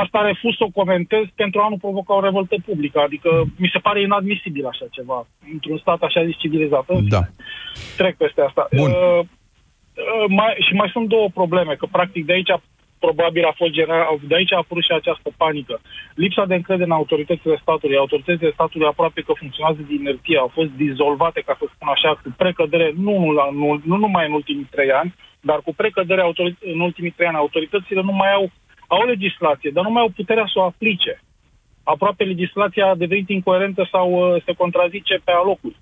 asta 0.00 0.18
refuz 0.30 0.52
să 0.60 0.64
o 0.68 0.76
comentez 0.80 1.24
pentru 1.42 1.58
a 1.60 1.66
nu 1.72 1.78
provoca 1.84 2.12
o 2.14 2.24
revoltă 2.28 2.56
publică. 2.68 2.98
Adică 3.06 3.30
mi 3.62 3.72
se 3.74 3.78
pare 3.86 3.98
inadmisibil 4.00 4.66
așa 4.72 4.86
ceva, 4.96 5.18
într-un 5.52 5.78
stat 5.78 6.00
așa 6.02 6.24
zis 6.28 6.36
civilizat. 6.42 6.86
Da. 7.14 7.22
Trec 7.96 8.14
peste 8.16 8.40
asta. 8.48 8.62
Bun. 8.80 8.90
Uh, 8.90 9.20
uh, 9.20 10.26
mai, 10.38 10.52
și 10.66 10.72
mai 10.80 10.90
sunt 10.94 11.06
două 11.08 11.28
probleme, 11.40 11.74
că 11.74 11.86
practic 11.96 12.22
de 12.26 12.32
aici 12.32 12.52
probabil 13.04 13.44
a 13.44 13.54
fost 13.60 13.72
general, 13.78 14.18
de 14.30 14.34
aici 14.34 14.52
a 14.52 14.62
apărut 14.62 14.84
și 14.84 14.98
această 15.00 15.28
panică. 15.42 15.74
Lipsa 16.22 16.44
de 16.50 16.54
încredere 16.54 16.88
în 16.90 16.98
autoritățile 17.00 17.56
statului. 17.64 18.02
Autoritățile 18.04 18.56
statului 18.58 18.86
aproape 18.86 19.20
că 19.20 19.32
funcționează 19.42 19.80
din 19.88 19.98
inerție, 20.00 20.38
au 20.38 20.50
fost 20.58 20.70
dizolvate, 20.84 21.40
ca 21.46 21.54
să 21.58 21.64
spun 21.66 21.88
așa, 21.94 22.10
cu 22.22 22.28
precădere, 22.42 22.88
nu, 23.06 23.14
la, 23.38 23.46
nu, 23.60 23.68
nu 23.90 23.96
numai 24.04 24.26
în 24.26 24.32
ultimii 24.32 24.72
trei 24.74 24.90
ani, 25.00 25.14
dar 25.40 25.58
cu 25.66 25.72
precădere 25.80 26.22
în 26.74 26.80
ultimii 26.88 27.14
trei 27.16 27.28
ani. 27.28 27.42
Autoritățile 27.44 28.02
nu 28.08 28.12
mai 28.12 28.32
au, 28.38 28.44
au 28.86 29.02
legislație, 29.12 29.70
dar 29.74 29.84
nu 29.84 29.90
mai 29.90 30.02
au 30.02 30.10
puterea 30.18 30.46
să 30.52 30.58
o 30.58 30.62
aplice. 30.70 31.14
Aproape 31.84 32.24
legislația 32.24 32.86
a 32.86 33.00
devenit 33.02 33.28
incoerentă 33.28 33.88
sau 33.90 34.08
uh, 34.12 34.42
se 34.44 34.52
contrazice 34.52 35.14
pe 35.24 35.32
alocuri 35.40 35.76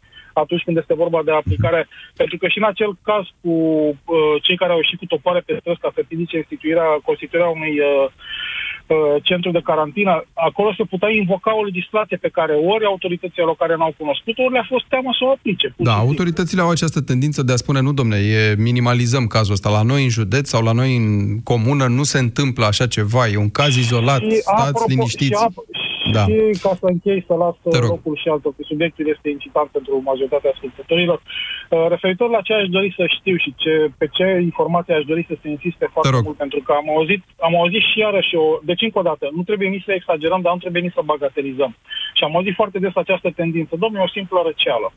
atunci 0.44 0.64
când 0.66 0.76
este 0.76 1.00
vorba 1.02 1.20
de 1.24 1.32
aplicare. 1.32 1.80
Pentru 2.20 2.36
că 2.38 2.46
și 2.48 2.58
în 2.58 2.68
acel 2.72 2.92
caz 3.08 3.24
cu 3.42 3.52
uh, 3.52 4.34
cei 4.42 4.56
care 4.60 4.72
au 4.72 4.80
ieșit 4.82 4.98
cu 4.98 5.06
topoare 5.14 5.40
pe 5.46 5.56
străzi 5.60 5.82
ca 5.84 5.90
să 5.94 6.00
împiedice 6.00 6.36
instituirea, 6.36 6.88
constituirea 7.08 7.50
unui 7.56 7.74
uh, 7.80 8.06
uh, 8.94 9.22
centru 9.28 9.50
de 9.50 9.66
carantină, 9.68 10.12
acolo 10.34 10.70
se 10.76 10.84
putea 10.92 11.10
invoca 11.10 11.50
o 11.56 11.64
legislație 11.64 12.16
pe 12.16 12.34
care 12.38 12.52
ori 12.72 12.84
autoritățile 12.84 13.44
locale 13.44 13.74
n-au 13.76 13.94
cunoscut, 13.98 14.38
ori 14.38 14.52
le-a 14.52 14.66
fost 14.68 14.84
teamă 14.88 15.10
să 15.18 15.24
o 15.24 15.30
aplice. 15.30 15.74
Da, 15.76 15.94
autoritățile 16.06 16.60
au 16.60 16.70
această 16.70 17.00
tendință 17.00 17.40
de 17.42 17.52
a 17.52 17.56
spune, 17.56 17.80
nu 17.80 17.92
domne, 17.92 18.16
e, 18.16 18.54
minimalizăm 18.58 19.26
cazul 19.26 19.52
ăsta. 19.52 19.70
La 19.70 19.82
noi 19.82 20.02
în 20.02 20.08
județ 20.18 20.48
sau 20.48 20.62
la 20.62 20.72
noi 20.72 20.96
în 20.96 21.06
comună 21.42 21.86
nu 21.86 22.02
se 22.02 22.18
întâmplă 22.18 22.64
așa 22.64 22.86
ceva, 22.86 23.28
e 23.28 23.36
un 23.36 23.50
caz 23.50 23.76
izolat, 23.76 24.20
și, 24.20 24.34
stați 24.34 24.62
apropo, 24.62 24.84
liniștiți. 24.88 25.40
Și, 25.40 25.46
ap- 25.46 25.89
da. 26.12 26.24
Și 26.24 26.60
ca 26.62 26.72
să 26.80 26.86
închei, 26.94 27.24
să 27.26 27.34
las 27.34 27.56
locul 27.92 28.16
și 28.22 28.28
altul, 28.28 28.54
că 28.56 28.62
subiectul 28.62 29.08
este 29.08 29.28
incitant 29.30 29.68
pentru 29.76 30.02
majoritatea 30.04 30.50
ascultătorilor. 30.54 31.18
Uh, 31.22 31.86
referitor 31.88 32.28
la 32.30 32.40
ce 32.40 32.52
aș 32.54 32.68
dori 32.68 32.94
să 32.96 33.04
știu 33.16 33.36
și 33.36 33.54
ce, 33.56 33.90
pe 33.98 34.06
ce 34.16 34.26
informații 34.50 34.94
aș 34.94 35.04
dori 35.04 35.24
să 35.28 35.34
se 35.42 35.48
insiste 35.48 35.86
foarte 35.92 36.20
mult, 36.22 36.36
pentru 36.36 36.60
că 36.66 36.72
am 36.72 36.88
auzit, 36.96 37.22
am 37.40 37.54
auzit 37.56 37.82
și 37.90 37.98
iarăși 37.98 38.34
o... 38.36 38.58
Deci, 38.62 38.82
încă 38.82 38.98
o 38.98 39.02
dată, 39.02 39.24
nu 39.36 39.42
trebuie 39.42 39.68
nici 39.68 39.88
să 39.88 39.92
exagerăm, 39.92 40.40
dar 40.40 40.52
nu 40.52 40.58
trebuie 40.58 40.82
nici 40.82 40.98
să 40.98 41.02
bagatelizăm. 41.04 41.76
Și 42.14 42.24
am 42.24 42.36
auzit 42.36 42.54
foarte 42.54 42.78
des 42.78 42.94
această 42.94 43.30
tendință. 43.40 43.76
Domnule, 43.76 44.04
o 44.04 44.14
simplă 44.16 44.42
răceală 44.44 44.92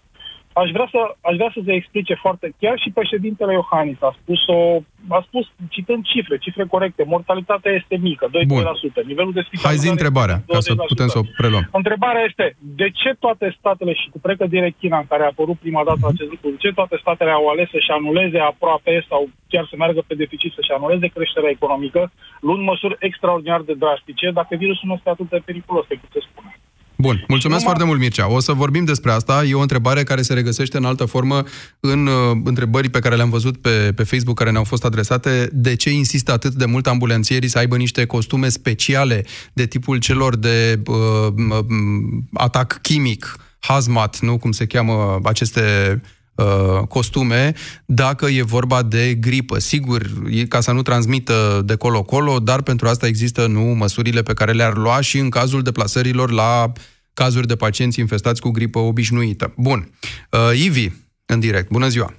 aș 0.53 0.69
vrea, 0.75 0.87
să, 0.91 1.01
aș 1.29 1.35
vrea 1.35 1.51
să 1.53 1.61
se 1.65 1.73
explice 1.73 2.13
foarte, 2.13 2.53
chiar 2.59 2.79
și 2.79 2.89
președintele 2.99 3.53
Iohannis 3.53 4.01
a 4.01 4.15
spus, 4.21 4.41
o, 4.47 4.81
a 5.07 5.21
spus 5.27 5.45
citând 5.69 6.03
cifre, 6.03 6.37
cifre 6.37 6.65
corecte, 6.65 7.03
mortalitatea 7.07 7.71
este 7.71 7.95
mică, 7.97 8.25
2%, 8.27 8.31
Bun. 8.47 8.63
nivelul 9.05 9.33
de 9.33 9.43
Hai 9.63 9.75
zi 9.75 9.89
întrebarea, 9.89 10.37
ca 10.47 10.59
să 10.59 10.75
putem 10.75 11.07
să 11.07 11.17
o 11.17 11.23
preluăm. 11.37 11.69
Întrebarea 11.71 12.23
este, 12.29 12.55
de 12.59 12.89
ce 12.89 13.15
toate 13.19 13.55
statele 13.59 13.93
și 13.93 14.09
cu 14.09 14.19
precădere 14.19 14.75
China, 14.79 14.97
în 14.97 15.07
care 15.07 15.23
a 15.23 15.31
apărut 15.33 15.57
prima 15.59 15.83
dată 15.83 16.03
acest 16.03 16.29
lucru, 16.29 16.49
de 16.49 16.57
ce 16.57 16.73
toate 16.73 16.97
statele 17.01 17.31
au 17.31 17.47
ales 17.47 17.69
să-și 17.69 17.91
anuleze 17.91 18.39
aproape 18.39 19.05
sau 19.09 19.29
chiar 19.47 19.65
să 19.69 19.75
meargă 19.77 20.01
pe 20.07 20.15
deficit, 20.15 20.51
să-și 20.53 20.71
anuleze 20.71 21.07
creșterea 21.07 21.49
economică, 21.49 22.11
luând 22.41 22.63
măsuri 22.63 22.95
extraordinar 22.99 23.61
de 23.61 23.73
drastice, 23.73 24.31
dacă 24.31 24.55
virusul 24.55 24.87
nu 24.87 24.93
este 24.93 25.09
atât 25.09 25.29
de 25.29 25.41
periculos, 25.45 25.85
decât 25.87 26.09
se 26.11 26.19
spune. 26.29 26.51
Bun, 27.03 27.23
mulțumesc 27.27 27.63
foarte 27.63 27.83
mult, 27.83 27.99
Mircea. 27.99 28.29
O 28.29 28.39
să 28.39 28.53
vorbim 28.53 28.85
despre 28.85 29.11
asta. 29.11 29.43
E 29.43 29.53
o 29.53 29.59
întrebare 29.59 30.03
care 30.03 30.21
se 30.21 30.33
regăsește 30.33 30.77
în 30.77 30.85
altă 30.85 31.05
formă 31.05 31.43
în 31.79 32.07
uh, 32.07 32.37
întrebări 32.43 32.89
pe 32.89 32.99
care 32.99 33.15
le-am 33.15 33.29
văzut 33.29 33.57
pe, 33.57 33.93
pe 33.95 34.03
Facebook, 34.03 34.37
care 34.37 34.51
ne-au 34.51 34.63
fost 34.63 34.83
adresate. 34.83 35.49
De 35.51 35.75
ce 35.75 35.91
insistă 35.91 36.31
atât 36.31 36.53
de 36.53 36.65
mult 36.65 36.87
ambulanțierii 36.87 37.49
să 37.49 37.57
aibă 37.57 37.77
niște 37.77 38.05
costume 38.05 38.49
speciale 38.49 39.25
de 39.53 39.65
tipul 39.65 39.97
celor 39.97 40.35
de 40.35 40.81
uh, 40.85 40.95
uh, 41.49 41.65
atac 42.33 42.79
chimic, 42.81 43.35
hazmat, 43.59 44.19
nu 44.19 44.37
cum 44.37 44.51
se 44.51 44.65
cheamă 44.65 45.19
aceste 45.23 46.01
uh, 46.35 46.87
costume 46.87 47.53
dacă 47.85 48.25
e 48.25 48.43
vorba 48.43 48.83
de 48.83 49.13
gripă. 49.13 49.59
Sigur, 49.59 50.01
e 50.29 50.45
ca 50.45 50.61
să 50.61 50.71
nu 50.71 50.81
transmită 50.81 51.61
de 51.65 51.75
colo-colo, 51.75 52.39
dar 52.39 52.61
pentru 52.61 52.87
asta 52.87 53.07
există 53.07 53.47
nu 53.47 53.61
măsurile 53.61 54.21
pe 54.21 54.33
care 54.33 54.51
le-ar 54.51 54.77
lua 54.77 55.01
și 55.01 55.17
în 55.17 55.29
cazul 55.29 55.61
deplasărilor 55.61 56.31
la 56.31 56.71
cazuri 57.13 57.47
de 57.47 57.55
pacienți 57.55 57.99
infestați 57.99 58.41
cu 58.41 58.49
gripă 58.49 58.79
obișnuită. 58.79 59.53
Bun. 59.57 59.89
Uh, 60.31 60.63
Ivi, 60.65 60.87
în 61.25 61.39
direct. 61.39 61.69
Bună 61.69 61.87
ziua! 61.87 62.13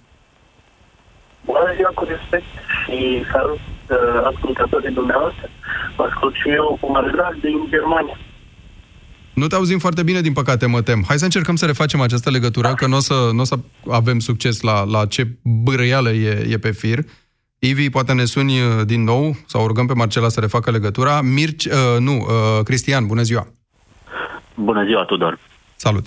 Bună 1.45 1.73
ziua, 1.77 1.91
cu 1.95 2.05
respect 2.05 2.49
și 2.81 3.25
salut 3.33 3.59
uh, 3.59 4.31
ascultătorii 4.33 4.95
dumneavoastră. 4.95 5.49
Vă 5.97 6.03
ascult 6.03 6.35
și 6.35 6.49
eu 6.49 6.79
cu 6.81 6.91
mare 6.93 7.11
drag 7.11 7.41
din 7.41 7.67
Germania. 7.69 8.19
Nu 9.35 9.47
te 9.47 9.55
auzim 9.55 9.79
foarte 9.79 10.03
bine, 10.03 10.21
din 10.21 10.33
păcate, 10.33 10.67
mă 10.67 10.83
tem. 10.83 11.05
Hai 11.07 11.19
să 11.19 11.25
încercăm 11.25 11.57
să 11.57 11.67
refacem 11.67 12.01
această 12.01 12.31
legătură, 12.31 12.75
că 12.75 12.87
nu 12.87 12.97
o 12.97 13.01
să, 13.01 13.31
n-o 13.33 13.45
să 13.45 13.57
avem 13.91 14.19
succes 14.19 14.61
la, 14.61 14.85
la 14.85 15.07
ce 15.07 15.27
bârăială 15.43 16.11
e, 16.11 16.47
e 16.51 16.59
pe 16.59 16.71
fir. 16.71 16.99
Ivi, 17.59 17.91
poate 17.91 18.13
ne 18.13 18.25
suni 18.25 18.61
uh, 18.61 18.87
din 18.87 19.05
nou 19.05 19.37
sau 19.47 19.67
rugăm 19.67 19.87
pe 19.87 19.95
Marcela 19.95 20.29
să 20.29 20.41
refacă 20.41 20.71
legătura. 20.71 21.21
Mirci, 21.21 21.65
uh, 21.65 21.73
nu, 21.99 22.17
uh, 22.17 22.63
Cristian, 22.65 23.07
bună 23.07 23.23
ziua! 23.23 23.55
Bună 24.55 24.85
ziua, 24.85 25.05
Tudor! 25.05 25.39
Salut! 25.75 26.05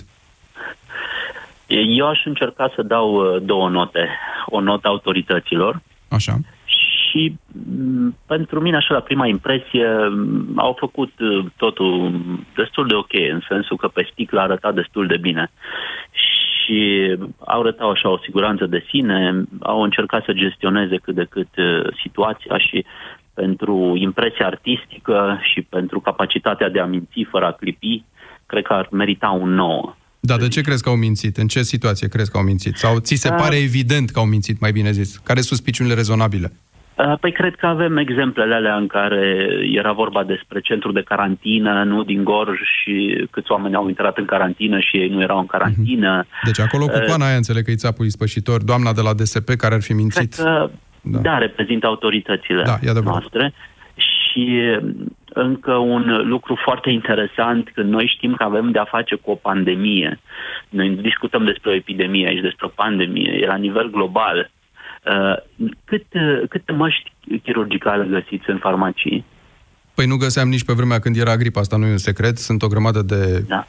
Eu 1.68 2.08
aș 2.08 2.24
încerca 2.24 2.72
să 2.74 2.82
dau 2.82 3.14
uh, 3.14 3.42
două 3.42 3.68
note. 3.68 4.08
O 4.46 4.60
notă 4.60 4.88
autorităților. 4.88 5.80
Așa. 6.08 6.34
Și 6.64 7.34
m, 7.68 8.16
pentru 8.26 8.60
mine, 8.60 8.76
așa, 8.76 8.94
la 8.94 9.00
prima 9.00 9.26
impresie, 9.26 9.88
m, 10.08 10.52
au 10.56 10.76
făcut 10.78 11.12
uh, 11.18 11.44
totul 11.56 12.20
destul 12.54 12.86
de 12.86 12.94
ok, 12.94 13.12
în 13.12 13.40
sensul 13.48 13.76
că 13.76 13.88
pe 13.88 14.08
sticlă 14.12 14.40
arăta 14.40 14.72
destul 14.72 15.06
de 15.06 15.16
bine. 15.16 15.50
Și 16.10 17.16
au 17.38 17.60
arătat 17.60 17.88
așa 17.90 18.08
o 18.08 18.18
siguranță 18.18 18.66
de 18.66 18.84
sine, 18.88 19.44
au 19.60 19.82
încercat 19.82 20.24
să 20.24 20.32
gestioneze 20.32 20.96
cât 20.96 21.14
de 21.14 21.24
cât 21.24 21.56
uh, 21.56 21.86
situația 22.02 22.58
și 22.58 22.84
pentru 23.34 23.94
impresia 23.96 24.46
artistică 24.46 25.40
și 25.52 25.62
pentru 25.62 26.00
capacitatea 26.00 26.68
de 26.68 26.80
a 26.80 26.86
minți 26.86 27.26
fără 27.30 27.46
a 27.46 27.52
clipi, 27.52 28.04
cred 28.48 28.64
că 28.64 28.72
ar 28.72 28.88
merita 28.90 29.28
un 29.44 29.50
nou. 29.54 29.96
Da, 30.20 30.36
de 30.36 30.48
ce 30.48 30.60
crezi 30.60 30.82
că 30.82 30.88
au 30.88 30.96
mințit? 30.96 31.36
În 31.36 31.46
ce 31.48 31.62
situație 31.62 32.08
crezi 32.08 32.30
că 32.30 32.36
au 32.36 32.42
mințit? 32.44 32.76
Sau 32.76 32.98
ți 32.98 33.14
se 33.14 33.28
Da. 33.28 33.34
pare 33.34 33.56
evident 33.56 34.10
că 34.10 34.18
au 34.18 34.24
mințit, 34.24 34.60
mai 34.60 34.72
bine 34.72 34.90
zis? 34.90 35.16
Care 35.16 35.40
sunt 35.40 35.58
suspiciunile 35.58 35.94
rezonabile? 35.94 36.52
Uh, 36.94 37.18
Păi 37.20 37.32
cred 37.32 37.54
că 37.54 37.66
avem 37.66 37.96
exemplele 37.96 38.54
alea 38.54 38.76
în 38.76 38.86
care 38.86 39.46
era 39.74 39.92
vorba 39.92 40.24
despre 40.24 40.60
centru 40.60 40.92
de 40.92 41.02
carantină, 41.02 41.82
nu 41.84 42.02
din 42.04 42.24
Gorj 42.24 42.58
și 42.80 43.26
câți 43.30 43.50
oameni 43.52 43.74
au 43.74 43.88
intrat 43.88 44.18
în 44.18 44.24
carantină 44.24 44.80
și 44.80 44.96
ei 44.96 45.08
nu 45.08 45.22
erau 45.22 45.38
în 45.38 45.46
carantină. 45.46 46.26
Deci 46.44 46.60
acolo 46.60 46.86
cu 46.86 46.96
Uh, 46.98 47.04
coana 47.06 47.26
aia 47.26 47.36
înțeleg 47.36 47.64
că 47.64 47.70
e 47.70 47.74
țapul 47.74 48.06
ispășitor, 48.06 48.62
doamna 48.62 48.92
de 48.92 49.00
la 49.00 49.14
DSP 49.14 49.48
care 49.50 49.74
ar 49.74 49.82
fi 49.82 49.92
mințit. 49.92 50.32
Cred 50.34 50.44
că, 50.46 50.70
da. 51.00 51.18
da, 51.18 51.38
reprezintă 51.38 51.86
autoritățile 51.86 52.62
Da, 52.62 52.78
e 52.82 52.90
adevărat. 52.90 53.04
noastre. 53.18 53.52
Și 53.94 54.60
um, 54.82 55.16
încă 55.32 55.72
un 55.72 56.28
lucru 56.28 56.58
foarte 56.64 56.90
interesant, 56.90 57.70
când 57.74 57.90
noi 57.90 58.12
știm 58.16 58.34
că 58.34 58.42
avem 58.42 58.70
de-a 58.70 58.84
face 58.84 59.14
cu 59.14 59.30
o 59.30 59.34
pandemie. 59.34 60.20
Noi 60.68 60.88
nu 60.88 61.00
discutăm 61.00 61.44
despre 61.44 61.70
o 61.70 61.74
epidemie 61.74 62.26
aici, 62.26 62.40
despre 62.42 62.66
o 62.66 62.72
pandemie, 62.82 63.38
e 63.42 63.46
la 63.46 63.56
nivel 63.56 63.90
global. 63.90 64.50
Uh, 65.04 65.36
cât, 65.84 66.04
uh, 66.12 66.48
câte 66.48 66.72
măști 66.72 67.12
chirurgicale 67.42 68.04
găsiți 68.10 68.50
în 68.50 68.58
farmacii? 68.58 69.24
Păi 69.94 70.06
nu 70.06 70.16
găseam 70.16 70.48
nici 70.48 70.64
pe 70.64 70.72
vremea 70.72 70.98
când 70.98 71.16
era 71.16 71.36
gripa, 71.36 71.60
asta 71.60 71.76
nu 71.76 71.86
e 71.86 71.90
un 71.90 71.96
secret, 71.96 72.38
sunt 72.38 72.62
o 72.62 72.66
grămadă 72.66 73.02
de 73.02 73.44
da. 73.48 73.66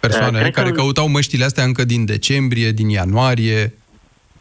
persoane 0.00 0.36
Uh, 0.36 0.40
cred 0.40 0.54
care 0.54 0.68
că- 0.68 0.74
căutau 0.74 1.08
măștile 1.08 1.44
astea 1.44 1.64
încă 1.64 1.84
din 1.84 2.04
decembrie, 2.04 2.70
din 2.70 2.88
ianuarie. 2.88 3.72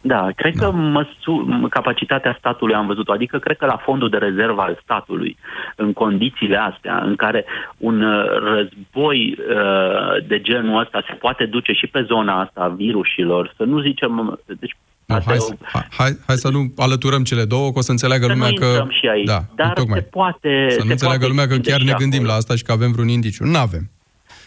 Da, 0.02 0.28
cred 0.36 0.56
că 0.56 0.72
măsu- 0.72 1.68
capacitatea 1.70 2.36
statului 2.40 2.76
am 2.76 2.88
văzut-o, 2.88 3.12
adică 3.12 3.38
cred 3.40 3.58
că 3.58 3.66
la 3.66 3.78
fondul 3.78 4.10
de 4.10 4.18
rezervă 4.18 4.62
al 4.62 4.80
statului, 4.84 5.38
în 5.76 5.94
condițiile 5.94 6.58
astea, 6.58 6.98
în 7.06 7.16
care 7.16 7.46
un 7.78 8.02
uh, 8.02 8.26
război 8.54 9.38
uh, 9.38 10.28
de 10.28 10.42
genul 10.42 10.80
ăsta 10.80 11.04
se 11.08 11.14
poate 11.14 11.46
duce 11.46 11.72
și 11.72 11.88
pe 11.88 12.02
zona 12.08 12.42
asta 12.42 12.62
a 12.62 12.68
virusilor, 12.68 13.54
să 13.58 13.64
nu 13.64 13.80
zicem... 13.82 14.40
Deci, 14.60 14.76
Nu, 15.06 15.16
asta 15.16 15.30
hai, 15.30 15.38
e 15.38 15.40
să- 15.40 15.54
o- 15.62 15.66
hai, 15.74 15.88
hai, 15.98 16.12
hai 16.28 16.36
să 16.36 16.50
nu 16.50 16.74
alăturăm 16.78 17.24
cele 17.24 17.46
două, 17.46 17.72
că 17.72 17.78
o 17.78 17.82
să 17.82 17.92
înțeleagă 17.92 18.26
să 18.26 18.32
lumea 18.32 18.50
nu 18.50 18.56
că... 18.56 18.66
intrăm 18.66 18.90
și 18.92 19.08
aici, 19.08 19.26
da, 19.28 19.40
dar 19.56 19.74
tocmai. 19.74 20.00
se 20.00 20.06
poate... 20.06 20.68
Să 20.70 20.80
nu 20.80 20.86
se 20.86 20.92
înțeleagă 20.92 21.26
poate 21.26 21.28
lumea 21.34 21.48
că 21.48 21.54
extinde 21.54 21.70
chiar 21.70 21.80
și 21.80 21.86
ne 21.86 21.94
gândim 21.98 22.20
acolo. 22.20 22.32
la 22.32 22.38
asta 22.38 22.56
și 22.56 22.64
că 22.64 22.72
avem 22.72 22.92
vreun 22.92 23.08
indiciu. 23.08 23.44
Nu 23.46 23.58
avem. 23.58 23.90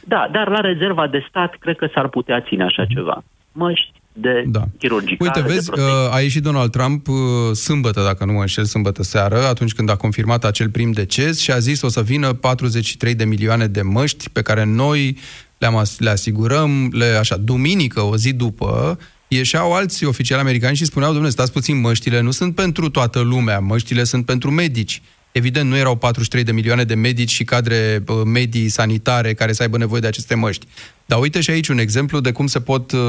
Da, 0.04 0.28
dar 0.32 0.48
la 0.48 0.60
rezerva 0.60 1.06
de 1.06 1.24
stat 1.28 1.54
cred 1.58 1.76
că 1.76 1.88
s-ar 1.94 2.08
putea 2.08 2.40
ține 2.40 2.64
așa 2.64 2.84
ceva. 2.84 3.24
Măști 3.52 3.92
de 4.12 4.44
da. 4.46 4.64
chirurgicale, 4.78 5.30
Uite, 5.34 5.48
de 5.48 5.54
vezi, 5.54 5.66
protecție. 5.66 5.94
uh, 5.94 6.14
a 6.14 6.20
ieșit 6.20 6.42
Donald 6.42 6.70
Trump 6.70 7.08
uh, 7.08 7.16
sâmbătă, 7.54 8.02
dacă 8.02 8.24
nu 8.24 8.32
mă 8.32 8.40
înșel, 8.40 8.64
sâmbătă 8.64 9.02
seară, 9.02 9.46
atunci 9.46 9.72
când 9.72 9.90
a 9.90 9.96
confirmat 9.96 10.44
acel 10.44 10.70
prim 10.70 10.90
deces 10.90 11.38
și 11.38 11.50
a 11.50 11.58
zis 11.58 11.82
o 11.82 11.88
să 11.88 12.02
vină 12.02 12.32
43 12.32 13.14
de 13.14 13.24
milioane 13.24 13.66
de 13.66 13.82
măști 13.82 14.28
pe 14.30 14.42
care 14.42 14.64
noi 14.64 15.18
le-am, 15.58 15.76
as- 15.76 15.98
le 15.98 16.10
asigurăm, 16.10 16.88
le, 16.92 17.04
așa, 17.04 17.36
duminică, 17.36 18.00
o 18.00 18.16
zi 18.16 18.32
după, 18.32 18.98
ieșeau 19.28 19.72
alți 19.72 20.04
oficiali 20.04 20.40
americani 20.40 20.76
și 20.76 20.84
spuneau, 20.84 21.10
domnule, 21.10 21.32
stați 21.32 21.52
puțin, 21.52 21.80
măștile 21.80 22.20
nu 22.20 22.30
sunt 22.30 22.54
pentru 22.54 22.88
toată 22.90 23.20
lumea, 23.20 23.58
măștile 23.58 24.04
sunt 24.04 24.24
pentru 24.24 24.50
medici. 24.50 25.02
Evident, 25.32 25.68
nu 25.68 25.76
erau 25.76 25.96
43 25.96 26.44
de 26.44 26.52
milioane 26.52 26.84
de 26.84 26.94
medici 26.94 27.30
și 27.30 27.44
cadre 27.44 28.02
uh, 28.06 28.16
medii 28.24 28.68
sanitare 28.68 29.32
care 29.34 29.52
să 29.52 29.62
aibă 29.62 29.78
nevoie 29.78 30.00
de 30.00 30.06
aceste 30.06 30.34
măști. 30.34 30.66
Dar 31.06 31.20
uite 31.20 31.40
și 31.40 31.50
aici 31.50 31.68
un 31.68 31.78
exemplu 31.78 32.20
de 32.20 32.32
cum 32.32 32.46
se 32.46 32.60
pot 32.60 32.92
uh, 32.92 33.00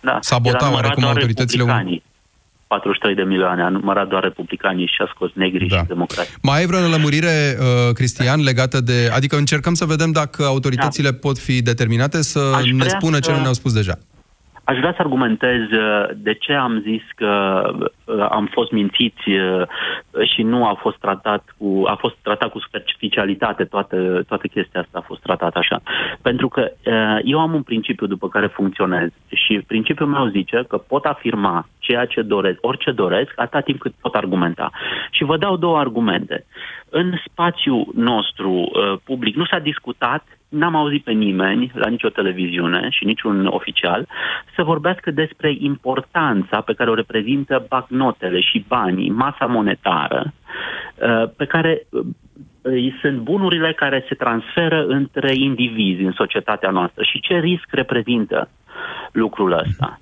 Da, 0.00 0.18
sabota 0.20 0.56
el 0.56 0.62
a 0.62 0.64
numărat 0.64 0.84
oarecum 0.84 1.02
doar 1.02 1.14
autoritățile 1.14 1.62
republicanii. 1.62 2.02
43 2.66 3.14
de 3.14 3.22
milioane, 3.22 3.62
a 3.62 3.68
numărat 3.68 4.08
doar 4.08 4.22
republicanii 4.22 4.86
și 4.86 5.02
a 5.02 5.10
scos 5.14 5.30
negri 5.34 5.66
da. 5.66 5.78
și 5.78 5.84
democrații. 5.84 6.34
Mai 6.42 6.58
ai 6.58 6.66
vreo 6.66 6.88
lămurire, 6.88 7.56
uh, 7.60 7.92
Cristian, 7.94 8.42
legată 8.42 8.80
de... 8.80 9.10
Adică 9.14 9.36
încercăm 9.36 9.74
să 9.74 9.84
vedem 9.84 10.10
dacă 10.12 10.44
autoritățile 10.44 11.10
da. 11.10 11.16
pot 11.16 11.38
fi 11.38 11.62
determinate 11.62 12.22
să 12.22 12.52
Aș 12.56 12.64
ne 12.64 12.76
vrea 12.76 12.88
spună 12.88 13.18
ce 13.18 13.30
să- 13.30 13.36
nu 13.36 13.40
ne-au 13.40 13.52
spus 13.52 13.72
deja. 13.72 13.98
Aș 14.64 14.78
vrea 14.78 14.92
să 14.92 14.96
argumentez 14.98 15.60
uh, 15.70 16.08
de 16.14 16.34
ce 16.34 16.52
am 16.52 16.80
zis 16.80 17.02
că 17.16 17.62
uh, 18.04 18.26
am 18.30 18.48
fost 18.52 18.70
mințiți 18.70 19.28
uh, 19.28 19.66
și 20.34 20.42
nu 20.42 20.66
a 20.66 20.74
fost 20.74 20.98
tratat 20.98 21.54
cu, 21.58 21.82
a 21.86 21.94
fost 21.94 22.16
tratat 22.22 22.50
cu 22.50 22.58
superficialitate, 22.58 23.64
toată, 23.64 24.22
toată 24.28 24.46
chestia 24.46 24.80
asta 24.80 24.98
a 24.98 25.06
fost 25.06 25.20
tratată 25.20 25.58
așa. 25.58 25.80
Pentru 26.22 26.48
că 26.48 26.70
uh, 26.84 27.18
eu 27.24 27.38
am 27.40 27.54
un 27.54 27.62
principiu 27.62 28.06
după 28.06 28.28
care 28.28 28.46
funcționez 28.46 29.08
și 29.28 29.64
principiul 29.66 30.08
meu 30.08 30.26
zice 30.26 30.64
că 30.68 30.76
pot 30.76 31.04
afirma 31.04 31.68
ceea 31.78 32.04
ce 32.04 32.22
doresc, 32.22 32.58
orice 32.60 32.90
doresc, 32.90 33.32
atâta 33.36 33.60
timp 33.60 33.80
cât 33.80 33.94
pot 34.00 34.14
argumenta. 34.14 34.70
Și 35.10 35.24
vă 35.24 35.36
dau 35.36 35.56
două 35.56 35.78
argumente. 35.78 36.44
În 36.88 37.12
spațiul 37.26 37.86
nostru 37.94 38.50
uh, 38.50 38.98
public 39.04 39.34
nu 39.36 39.44
s-a 39.44 39.58
discutat 39.58 40.24
N-am 40.50 40.74
auzit 40.74 41.04
pe 41.04 41.12
nimeni 41.12 41.70
la 41.74 41.88
nicio 41.88 42.08
televiziune 42.08 42.88
și 42.90 43.04
niciun 43.04 43.46
oficial 43.46 44.06
să 44.56 44.62
vorbească 44.62 45.10
despre 45.10 45.54
importanța 45.58 46.60
pe 46.60 46.72
care 46.72 46.90
o 46.90 46.94
reprezintă 46.94 47.66
bancnotele 47.68 48.40
și 48.40 48.64
banii, 48.68 49.10
masa 49.10 49.46
monetară, 49.46 50.32
uh, 50.32 51.30
pe 51.36 51.44
care 51.44 51.86
uh, 51.90 52.06
uh, 52.62 52.94
sunt 53.00 53.18
bunurile 53.18 53.72
care 53.72 54.04
se 54.08 54.14
transferă 54.14 54.84
între 54.86 55.32
indivizi 55.34 56.02
în 56.02 56.12
societatea 56.12 56.70
noastră 56.70 57.02
și 57.02 57.20
ce 57.20 57.38
risc 57.38 57.66
reprezintă 57.70 58.48
lucrul 59.12 59.52
ăsta. 59.52 60.00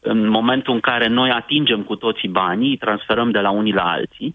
În 0.00 0.28
momentul 0.28 0.74
în 0.74 0.80
care 0.80 1.08
noi 1.08 1.30
atingem 1.30 1.82
cu 1.82 1.96
toții 1.96 2.28
banii, 2.28 2.70
îi 2.70 2.76
transferăm 2.76 3.30
de 3.30 3.38
la 3.38 3.50
unii 3.50 3.72
la 3.72 3.90
alții 3.90 4.34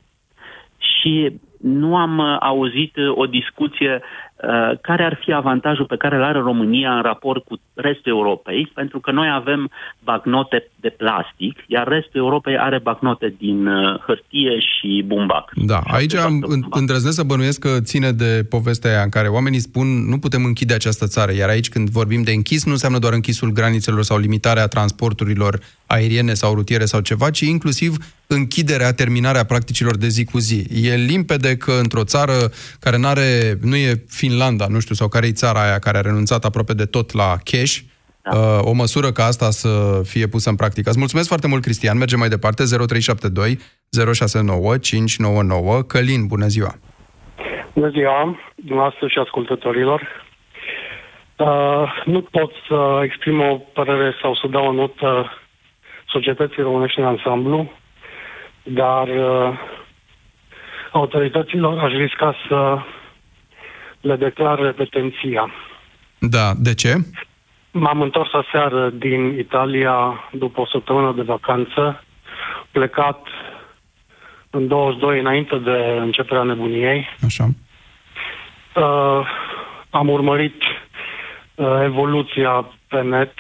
și 0.78 1.40
nu 1.62 1.96
am 1.96 2.18
uh, 2.18 2.38
auzit 2.40 2.96
uh, 2.96 3.12
o 3.16 3.26
discuție 3.26 3.94
uh, 3.94 4.27
care 4.82 5.04
ar 5.04 5.20
fi 5.24 5.34
avantajul 5.34 5.86
pe 5.86 5.98
care 5.98 6.16
îl 6.16 6.24
are 6.24 6.40
România 6.40 6.96
în 6.96 7.02
raport 7.02 7.44
cu 7.46 7.60
restul 7.74 8.12
Europei, 8.12 8.72
pentru 8.74 9.00
că 9.00 9.12
noi 9.12 9.30
avem 9.34 9.70
bagnote 10.04 10.70
de 10.80 10.90
plastic, 10.90 11.64
iar 11.68 11.88
restul 11.88 12.20
Europei 12.20 12.58
are 12.58 12.80
bagnote 12.84 13.36
din 13.38 13.68
uh, 13.68 14.00
hârtie 14.06 14.60
și 14.60 15.04
bumbac. 15.06 15.52
Da, 15.56 15.80
aici 15.88 16.16
am 16.16 16.44
în- 16.48 16.66
îndrăznesc 16.70 17.16
să 17.16 17.24
bănuiesc 17.24 17.60
că 17.60 17.80
ține 17.82 18.12
de 18.12 18.46
povestea 18.50 18.92
aia 18.92 19.02
în 19.02 19.10
care 19.10 19.28
oamenii 19.28 19.60
spun 19.60 19.88
nu 20.10 20.18
putem 20.20 20.44
închide 20.46 20.74
această 20.74 21.08
țară, 21.08 21.34
iar 21.34 21.50
aici 21.50 21.70
când 21.70 21.90
vorbim 21.90 22.22
de 22.24 22.32
închis 22.32 22.66
nu 22.66 22.72
înseamnă 22.72 23.00
doar 23.00 23.14
închisul 23.14 23.52
granițelor 23.52 24.04
sau 24.04 24.18
limitarea 24.18 24.68
transporturilor 24.68 25.60
aeriene 25.86 26.34
sau 26.34 26.54
rutiere 26.54 26.86
sau 26.86 27.00
ceva, 27.00 27.30
ci 27.30 27.40
inclusiv 27.40 27.96
închiderea, 28.28 28.94
terminarea 28.94 29.44
practicilor 29.44 29.98
de 29.98 30.08
zi 30.08 30.24
cu 30.26 30.38
zi. 30.38 30.66
E 30.84 30.96
limpede 30.96 31.58
că 31.58 31.72
într-o 31.82 32.04
țară 32.04 32.34
care 32.80 32.98
n-are, 32.98 33.58
nu 33.62 33.76
e 33.76 34.04
Finlanda, 34.28 34.66
nu 34.70 34.80
știu, 34.80 34.96
sau 34.96 35.08
care 35.08 35.26
e 35.28 35.42
țara 35.44 35.62
aia 35.66 35.80
care 35.80 35.98
a 35.98 36.02
renunțat 36.02 36.44
aproape 36.46 36.74
de 36.74 36.86
tot 36.86 37.14
la 37.14 37.30
cash, 37.44 37.76
da. 38.24 38.60
o 38.72 38.74
măsură 38.74 39.12
ca 39.12 39.24
asta 39.24 39.50
să 39.50 40.02
fie 40.04 40.28
pusă 40.28 40.50
în 40.50 40.56
practică. 40.56 40.90
Îți 40.90 41.00
mulțumesc 41.00 41.28
foarte 41.28 41.48
mult, 41.48 41.62
Cristian. 41.62 41.98
Mergem 41.98 42.20
mai 42.20 42.30
departe. 42.30 42.64
0372 42.64 43.58
069 44.14 44.78
599. 44.78 45.82
Călin, 45.82 46.28
bună 46.28 46.48
ziua! 46.48 46.74
Bună 47.74 47.90
ziua, 47.90 48.40
dumneavoastră 48.56 49.08
și 49.08 49.18
ascultătorilor. 49.18 50.02
Uh, 51.38 52.04
nu 52.06 52.22
pot 52.22 52.52
să 52.68 53.00
exprim 53.04 53.42
o 53.42 53.56
părere 53.74 54.16
sau 54.22 54.36
să 54.36 54.48
dau 54.48 54.66
o 54.68 54.72
notă 54.72 55.32
societății 56.08 56.62
românești 56.62 57.00
în 57.00 57.06
ansamblu, 57.06 57.72
dar 58.64 59.08
uh, 59.08 59.60
autorităților 60.92 61.80
aș 61.80 61.92
risca 61.92 62.36
să 62.48 62.78
le 64.02 64.16
declar 64.16 64.60
repetenția. 64.60 65.52
Da, 66.20 66.54
de 66.58 66.74
ce? 66.74 66.96
M-am 67.72 68.02
întors 68.02 68.34
aseară 68.34 68.90
din 68.90 69.38
Italia 69.38 70.30
după 70.32 70.62
o 70.62 70.66
săptămână 70.66 71.14
de 71.16 71.22
vacanță, 71.22 72.04
plecat 72.72 73.28
în 74.50 74.68
22 74.68 75.20
înainte 75.20 75.58
de 75.58 75.98
începerea 76.00 76.44
nebuniei. 76.44 77.08
Așa. 77.26 77.48
Uh, 78.76 79.28
am 79.90 80.10
urmărit 80.10 80.62
uh, 81.56 81.82
evoluția 81.84 82.72
pe 82.88 83.02
net 83.02 83.34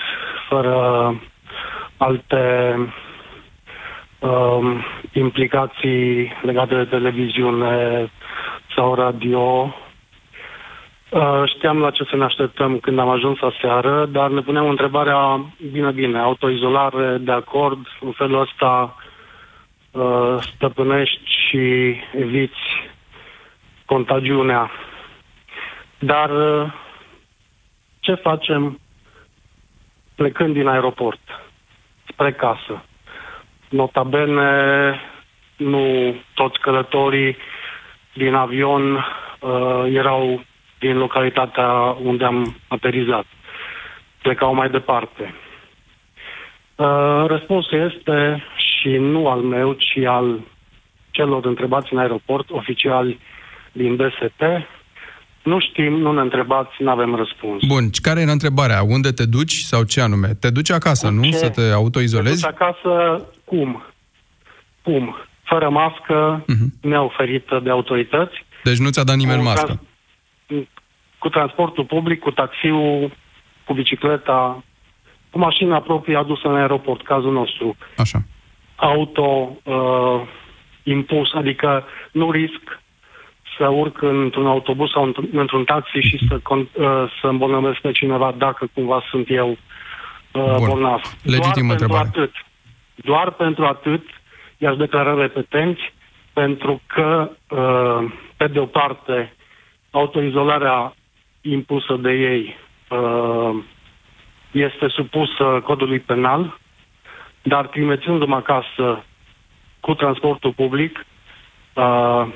fără 0.49 0.75
alte 1.97 2.75
uh, 4.19 4.85
implicații 5.13 6.31
legate 6.41 6.75
de 6.75 6.83
televiziune 6.83 8.11
sau 8.75 8.95
radio. 8.95 9.73
Uh, 11.09 11.43
știam 11.45 11.79
la 11.79 11.91
ce 11.91 12.03
să 12.03 12.15
ne 12.15 12.23
așteptăm 12.23 12.79
când 12.79 12.99
am 12.99 13.09
ajuns 13.09 13.41
aseară, 13.41 14.05
dar 14.05 14.29
ne 14.29 14.41
puneam 14.41 14.69
întrebarea, 14.69 15.45
bine, 15.71 15.91
bine, 15.91 16.19
autoizolare, 16.19 17.17
de 17.17 17.31
acord, 17.31 17.87
în 17.99 18.11
felul 18.11 18.41
ăsta 18.41 18.95
uh, 19.91 20.35
stăpânești 20.39 21.21
și 21.25 21.95
eviți 22.15 22.59
contagiunea. 23.85 24.71
Dar 25.99 26.29
uh, 26.29 26.71
ce 27.99 28.13
facem 28.13 28.79
plecând 30.15 30.53
din 30.53 30.67
aeroport 30.67 31.19
spre 32.07 32.31
casă? 32.33 32.83
Notabene, 33.69 35.01
nu 35.57 36.15
toți 36.33 36.59
călătorii 36.59 37.37
din 38.13 38.33
avion 38.33 38.93
uh, 38.93 39.83
erau 39.93 40.41
din 40.79 40.97
localitatea 40.97 41.69
unde 42.03 42.25
am 42.25 42.55
aterizat. 42.67 43.25
Plecau 44.21 44.53
mai 44.53 44.69
departe. 44.69 45.33
Uh, 46.75 47.23
răspunsul 47.27 47.91
este 47.91 48.43
și 48.55 48.89
nu 48.89 49.27
al 49.27 49.39
meu, 49.39 49.73
ci 49.73 49.97
al 50.05 50.39
celor 51.11 51.45
întrebați 51.45 51.93
în 51.93 51.97
aeroport, 51.97 52.49
oficiali 52.49 53.19
din 53.71 53.95
BST. 53.95 54.41
Nu 55.43 55.59
știm, 55.59 55.93
nu 55.93 56.11
ne 56.11 56.21
întrebați, 56.21 56.71
nu 56.79 56.89
avem 56.89 57.15
răspuns. 57.15 57.63
Bun, 57.67 57.89
care 58.01 58.21
era 58.21 58.31
întrebarea? 58.31 58.83
Unde 58.83 59.11
te 59.11 59.25
duci 59.25 59.53
sau 59.53 59.83
ce 59.83 60.01
anume? 60.01 60.27
Te 60.27 60.49
duci 60.49 60.71
acasă, 60.71 61.09
nu? 61.09 61.31
Să 61.31 61.49
te 61.49 61.61
autoizolezi? 61.61 62.41
Te 62.41 62.47
duci 62.47 62.59
acasă 62.59 63.25
cum? 63.45 63.83
Cum? 64.83 65.15
Fără 65.43 65.69
mască, 65.69 66.43
uh-huh. 66.43 66.81
neoferită 66.81 67.59
de 67.63 67.69
autorități. 67.69 68.45
Deci 68.63 68.77
nu 68.77 68.89
ți-a 68.89 69.03
dat 69.03 69.15
nimeni 69.15 69.37
Cu 69.37 69.43
mască? 69.43 69.79
Cu 71.19 71.29
transportul 71.29 71.85
public, 71.85 72.19
cu 72.19 72.31
taxiul, 72.31 73.11
cu 73.65 73.73
bicicleta, 73.73 74.63
cu 75.31 75.39
mașina 75.39 75.79
proprie 75.79 76.17
adusă 76.17 76.47
în 76.47 76.55
aeroport, 76.55 77.03
cazul 77.03 77.31
nostru. 77.31 77.75
Așa. 77.97 78.19
Auto 78.75 79.57
uh, 79.63 80.21
impus, 80.83 81.33
adică 81.33 81.83
nu 82.11 82.31
risc 82.31 82.79
să 83.57 83.67
urc 83.67 84.01
într-un 84.01 84.47
autobuz 84.47 84.89
sau 84.91 85.11
într- 85.11 85.31
într-un 85.31 85.63
taxi 85.63 85.99
și 85.99 86.17
să, 86.27 86.37
con- 86.37 86.71
uh, 86.73 87.11
să 87.21 87.27
îmbolnăvesc 87.27 87.79
pe 87.79 87.91
cineva 87.91 88.33
dacă 88.37 88.69
cumva 88.73 89.03
sunt 89.09 89.29
eu 89.29 89.49
uh, 89.49 90.55
Bun. 90.57 90.67
bolnav. 90.67 91.01
Legitimă 91.23 91.41
Doar 91.43 91.51
pentru 91.51 91.71
întrebare. 91.71 92.07
atât. 92.07 92.31
Doar 92.95 93.31
pentru 93.31 93.65
atât 93.65 94.03
i-aș 94.57 94.75
declara 94.75 95.13
repetenți, 95.13 95.93
pentru 96.33 96.81
că, 96.87 97.29
uh, 97.49 98.11
pe 98.37 98.47
de 98.47 98.59
o 98.59 98.65
parte, 98.65 99.33
autoizolarea 99.91 100.93
impusă 101.41 101.95
de 102.01 102.11
ei 102.11 102.55
uh, 102.89 103.63
este 104.51 104.87
supusă 104.87 105.61
codului 105.63 105.99
penal, 105.99 106.59
dar 107.41 107.67
trimețându-mă 107.67 108.35
acasă 108.35 109.03
cu 109.79 109.93
transportul 109.93 110.53
public, 110.53 110.97
uh, 110.97 112.27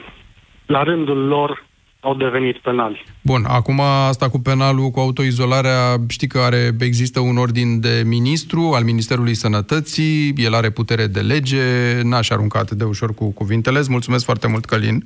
la 0.66 0.84
rândul 0.84 1.28
lor 1.28 1.66
au 2.00 2.16
devenit 2.16 2.58
penali. 2.58 3.06
Bun, 3.22 3.44
acum 3.48 3.80
asta 3.80 4.30
cu 4.30 4.40
penalul, 4.40 4.90
cu 4.90 5.00
autoizolarea, 5.00 5.96
știi 6.08 6.28
că 6.28 6.40
are, 6.40 6.76
există 6.80 7.20
un 7.20 7.38
ordin 7.38 7.80
de 7.80 8.04
ministru 8.06 8.72
al 8.74 8.84
Ministerului 8.84 9.34
Sănătății, 9.34 10.34
el 10.36 10.54
are 10.54 10.70
putere 10.70 11.08
de 11.08 11.20
lege, 11.20 12.02
n-aș 12.04 12.30
arunca 12.30 12.60
atât 12.60 12.78
de 12.78 12.84
ușor 12.84 13.14
cu 13.14 13.32
cuvintele. 13.32 13.80
Îți 13.80 13.92
mulțumesc 13.92 14.26
foarte 14.26 14.48
mult, 14.48 14.66
Călin. 14.66 15.04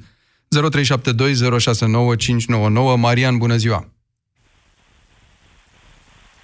0372069599. 0.50 2.98
Marian, 2.98 3.38
bună 3.38 3.56
ziua! 3.56 3.86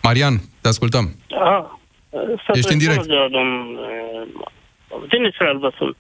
Marian, 0.04 0.34
te 0.62 0.68
ascultăm. 0.68 1.16
Ah, 1.30 1.64
Ești 2.54 2.72
în 2.72 2.78
direct. 2.78 3.06
Din 5.10 5.24
Israel 5.32 5.58
vă 5.58 5.72
sun. 5.78 5.96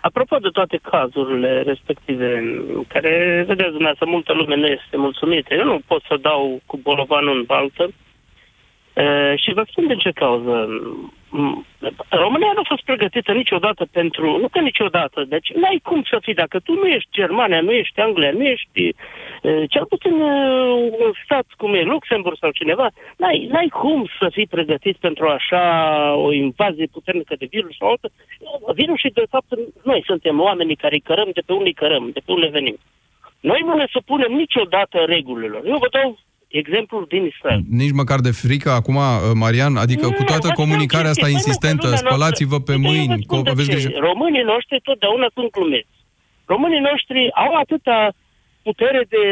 Apropo 0.00 0.36
de 0.36 0.48
toate 0.48 0.80
cazurile 0.90 1.62
respective, 1.62 2.38
în 2.38 2.84
care, 2.88 3.44
vedeți 3.46 3.76
dumneavoastră, 3.76 4.06
multă 4.06 4.32
lume 4.32 4.56
nu 4.56 4.66
este 4.66 4.96
mulțumită. 4.96 5.54
Eu 5.54 5.64
nu 5.64 5.80
pot 5.86 6.02
să 6.08 6.16
dau 6.20 6.60
cu 6.66 6.76
bolovanul 6.76 7.36
în 7.36 7.44
baltă. 7.46 7.90
E, 8.94 9.36
și 9.36 9.52
vă 9.52 9.64
spun 9.70 9.86
de 9.86 9.96
ce 9.96 10.10
cauză. 10.10 10.68
M- 11.30 11.64
România 12.08 12.50
nu 12.54 12.60
a 12.60 12.68
fost 12.68 12.84
pregătită 12.84 13.32
niciodată 13.32 13.86
pentru... 13.92 14.38
Nu 14.38 14.48
că 14.48 14.60
niciodată. 14.60 15.24
Deci 15.28 15.52
n-ai 15.52 15.80
cum 15.82 16.02
să 16.10 16.18
fii. 16.22 16.34
Dacă 16.34 16.58
tu 16.58 16.72
nu 16.74 16.86
ești 16.86 17.08
Germania, 17.12 17.60
nu 17.60 17.70
ești 17.72 18.00
Anglia, 18.00 18.30
nu 18.30 18.44
ești... 18.44 18.94
e, 19.42 19.66
Cel 19.66 19.86
puțin 19.86 20.20
e, 20.20 20.30
un 21.04 21.12
stat 21.24 21.46
cum 21.56 21.74
e 21.74 21.82
Luxemburg 21.82 22.36
sau 22.40 22.50
cineva, 22.50 22.90
n-ai, 23.16 23.48
n-ai 23.52 23.68
cum 23.68 24.08
să 24.18 24.28
fii 24.32 24.46
pregătit 24.46 24.96
pentru 24.96 25.28
așa 25.28 25.62
o 26.14 26.32
invazie 26.32 26.86
puternică 26.92 27.34
de 27.38 27.46
virus 27.50 27.76
sau 27.76 27.88
altă. 27.88 28.10
Virusul, 28.74 29.10
de 29.14 29.24
fapt, 29.30 29.46
noi 29.82 30.02
suntem 30.06 30.40
oamenii 30.40 30.76
care 30.76 30.94
îi 30.94 31.00
cărăm 31.00 31.30
de 31.32 31.42
pe 31.46 31.52
unde 31.52 31.66
îi 31.66 31.80
cărăm, 31.82 32.10
de 32.12 32.20
pe 32.24 32.32
unde 32.32 32.46
venim. 32.46 32.78
Noi 33.40 33.60
nu 33.64 33.74
ne 33.76 33.86
supunem 33.90 34.32
niciodată 34.32 34.98
regulilor. 35.06 35.62
Eu 35.64 35.76
vă 35.78 35.88
dau 35.90 36.18
exemplul 36.50 37.04
din 37.08 37.24
Israel. 37.24 37.60
Nici 37.70 37.92
măcar 38.00 38.20
de 38.20 38.30
frică 38.30 38.70
acum, 38.70 38.98
Marian, 39.34 39.76
adică 39.76 40.06
cu 40.16 40.22
toată 40.24 40.48
comunicarea 40.54 41.10
asta 41.10 41.28
insistentă, 41.28 41.86
spălați-vă 41.94 42.58
pe 42.60 42.76
mâini, 42.76 43.22
Spun 43.22 43.40
co- 43.40 43.42
de 43.42 43.50
aveți 43.50 43.68
ce. 43.68 43.72
grijă. 43.74 43.90
Românii 44.08 44.42
noștri 44.42 44.80
totdeauna 44.80 45.28
sunt 45.34 45.50
glumeți. 45.50 45.94
Românii 46.52 46.86
noștri 46.90 47.20
au 47.44 47.52
atâta 47.54 48.12
putere 48.62 49.02
de 49.08 49.24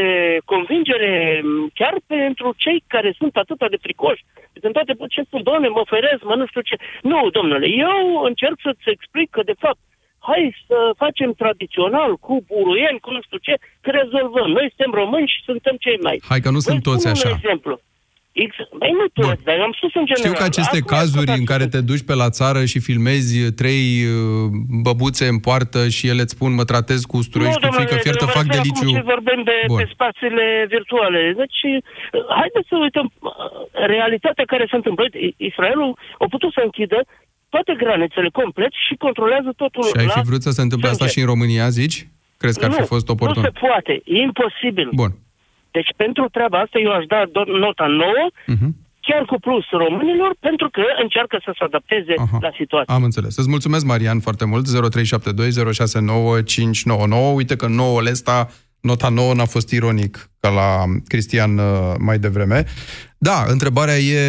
convingere 0.45 1.41
m, 1.45 1.71
chiar 1.75 1.95
pentru 2.07 2.55
cei 2.57 2.85
care 2.87 3.11
sunt 3.21 3.37
atâta 3.37 3.67
de 3.69 3.83
fricoși. 3.85 4.25
În 4.61 4.73
toate 4.73 4.93
ce 5.09 5.23
spun, 5.23 5.43
doamne, 5.43 5.69
mă 5.69 5.83
ferez, 5.87 6.19
mă 6.23 6.35
nu 6.35 6.47
știu 6.47 6.61
ce. 6.61 6.77
Nu, 7.03 7.31
domnule, 7.31 7.67
eu 7.87 8.23
încerc 8.31 8.57
să-ți 8.63 8.89
explic 8.97 9.31
că, 9.31 9.43
de 9.51 9.57
fapt, 9.59 9.79
hai 10.19 10.57
să 10.67 10.79
facem 10.97 11.33
tradițional, 11.33 12.17
cu 12.17 12.35
buruieni, 12.53 13.01
cu 13.05 13.11
nu 13.11 13.21
știu 13.27 13.39
ce, 13.47 13.55
că 13.81 13.91
rezolvăm. 13.91 14.49
Noi 14.57 14.67
suntem 14.73 14.93
români 15.01 15.33
și 15.35 15.41
suntem 15.45 15.77
cei 15.85 15.99
mai. 16.07 16.17
Hai 16.29 16.41
că 16.41 16.51
nu 16.51 16.59
sunt 16.59 16.83
Vă 16.83 16.91
toți 16.91 17.01
spun 17.01 17.13
așa. 17.13 17.29
Un 17.29 17.35
exemplu. 17.35 17.81
Ex... 18.45 18.53
Băi, 18.79 18.93
nu 19.01 19.07
toți, 19.21 19.45
dar 19.45 19.55
eu 19.57 19.63
am 19.63 19.75
spus 19.79 19.93
în 19.95 20.07
general. 20.09 20.25
Știu 20.25 20.39
că 20.41 20.45
aceste 20.51 20.81
Acum, 20.81 20.97
cazuri 20.97 21.31
în 21.39 21.45
care 21.53 21.67
te 21.75 21.81
duci 21.91 22.09
pe 22.09 22.15
la 22.23 22.31
țară 22.39 22.61
și 22.65 22.79
filmezi 22.89 23.53
trei 23.61 23.87
uh, 24.05 24.51
băbuțe 24.85 25.27
în 25.35 25.39
poartă 25.47 25.81
și 25.97 26.05
ele 26.13 26.23
îți 26.25 26.35
spun 26.37 26.51
mă 26.55 26.65
tratez 26.73 27.01
cu 27.11 27.17
usturoi 27.17 27.51
și 27.51 27.63
cu 27.65 27.75
frică 27.79 27.97
fiertă, 28.05 28.25
fac 28.39 28.45
de 28.45 28.57
deliciu. 28.57 28.91
Ce 28.99 29.11
vorbim 29.15 29.41
pe, 29.49 29.57
Bun. 29.67 29.79
pe 29.81 29.89
spațiile 29.97 30.47
virtuale. 30.75 31.21
Deci, 31.43 31.61
uh, 31.67 31.81
haideți 32.41 32.69
să 32.71 32.77
uităm 32.87 33.07
uh, 33.13 33.31
realitatea 33.95 34.45
care 34.53 34.65
se 34.71 34.77
întâmplă. 34.77 35.03
Uite, 35.07 35.19
Israelul 35.51 35.91
a 36.23 36.27
putut 36.35 36.53
să 36.53 36.61
închidă 36.65 36.99
toate 37.49 37.73
granițele 37.83 38.29
complet 38.41 38.73
și 38.87 38.95
controlează 39.05 39.51
totul 39.63 39.83
Și 39.85 39.93
ai 40.01 40.07
la 40.07 40.13
fi 40.21 40.27
vrut 40.31 40.43
să 40.43 40.51
se 40.51 40.63
întâmple 40.63 40.89
asta 40.89 40.99
sânge. 41.05 41.13
și 41.15 41.21
în 41.25 41.31
România, 41.33 41.69
zici? 41.81 41.99
Crezi 42.41 42.59
că 42.59 42.65
ar 42.65 42.73
fi 42.73 42.81
Nu, 42.81 42.87
fost 42.95 43.09
oportun? 43.09 43.43
Nu 43.43 43.49
se 43.49 43.53
poate. 43.67 43.93
E 44.05 44.17
imposibil. 44.31 44.89
Bun. 45.03 45.13
Deci 45.71 45.91
pentru 45.97 46.25
treaba 46.37 46.59
asta 46.65 46.79
eu 46.87 46.93
aș 46.99 47.05
da 47.15 47.21
do- 47.37 47.51
nota 47.67 47.87
nouă, 47.87 48.25
Mhm. 48.47 48.69
chiar 49.01 49.23
cu 49.25 49.37
plus 49.47 49.65
românilor, 49.85 50.31
pentru 50.41 50.69
că 50.71 50.83
încearcă 51.03 51.41
să 51.45 51.51
se 51.59 51.65
adapteze 51.65 52.15
Aha. 52.17 52.39
la 52.41 52.51
situație. 52.61 52.95
Am 52.95 53.03
înțeles. 53.03 53.37
Îți 53.37 53.49
mulțumesc, 53.49 53.85
Marian, 53.85 54.21
foarte 54.21 54.45
mult. 54.45 54.67
0372069599. 54.67 57.33
Uite 57.35 57.57
că 57.57 57.67
nouă 57.67 58.01
ăsta, 58.11 58.49
nota 58.81 59.09
nouă 59.09 59.35
n-a 59.35 59.45
fost 59.45 59.71
ironic, 59.71 60.31
ca 60.41 60.49
la 60.49 60.85
Cristian 61.07 61.59
uh, 61.59 61.65
mai 61.99 62.19
devreme. 62.19 62.65
Da, 63.19 63.45
întrebarea 63.49 63.95
e 63.97 64.21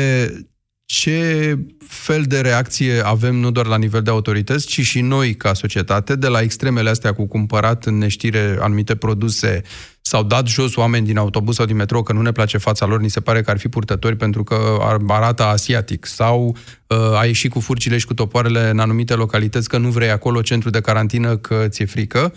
ce 0.91 1.57
fel 1.87 2.23
de 2.23 2.41
reacție 2.41 3.01
avem 3.05 3.35
nu 3.35 3.51
doar 3.51 3.65
la 3.65 3.77
nivel 3.77 4.01
de 4.01 4.09
autorități, 4.09 4.67
ci 4.67 4.81
și 4.81 5.01
noi 5.01 5.35
ca 5.35 5.53
societate, 5.53 6.15
de 6.15 6.27
la 6.27 6.41
extremele 6.41 6.89
astea 6.89 7.13
cu 7.13 7.27
cumpărat 7.27 7.85
în 7.85 7.97
neștire 7.97 8.57
anumite 8.59 8.95
produse 8.95 9.61
sau 10.01 10.23
dat 10.23 10.47
jos 10.47 10.75
oameni 10.75 11.05
din 11.05 11.17
autobuz 11.17 11.55
sau 11.55 11.65
din 11.65 11.75
metrou 11.75 12.03
că 12.03 12.13
nu 12.13 12.21
ne 12.21 12.31
place 12.31 12.57
fața 12.57 12.85
lor, 12.85 12.99
ni 12.99 13.09
se 13.09 13.19
pare 13.19 13.41
că 13.41 13.49
ar 13.49 13.57
fi 13.59 13.67
purtători 13.67 14.15
pentru 14.15 14.43
că 14.43 14.77
arată 15.07 15.43
asiatic 15.43 16.05
sau 16.05 16.57
uh, 16.87 16.97
ai 17.19 17.27
ieșit 17.27 17.51
cu 17.51 17.59
furcile 17.59 17.97
și 17.97 18.05
cu 18.05 18.13
topoarele 18.13 18.69
în 18.69 18.79
anumite 18.79 19.13
localități 19.13 19.69
că 19.69 19.77
nu 19.77 19.89
vrei 19.89 20.09
acolo 20.09 20.41
centru 20.41 20.69
de 20.69 20.81
carantină 20.81 21.37
că 21.37 21.65
ți-e 21.67 21.85
frică, 21.85 22.33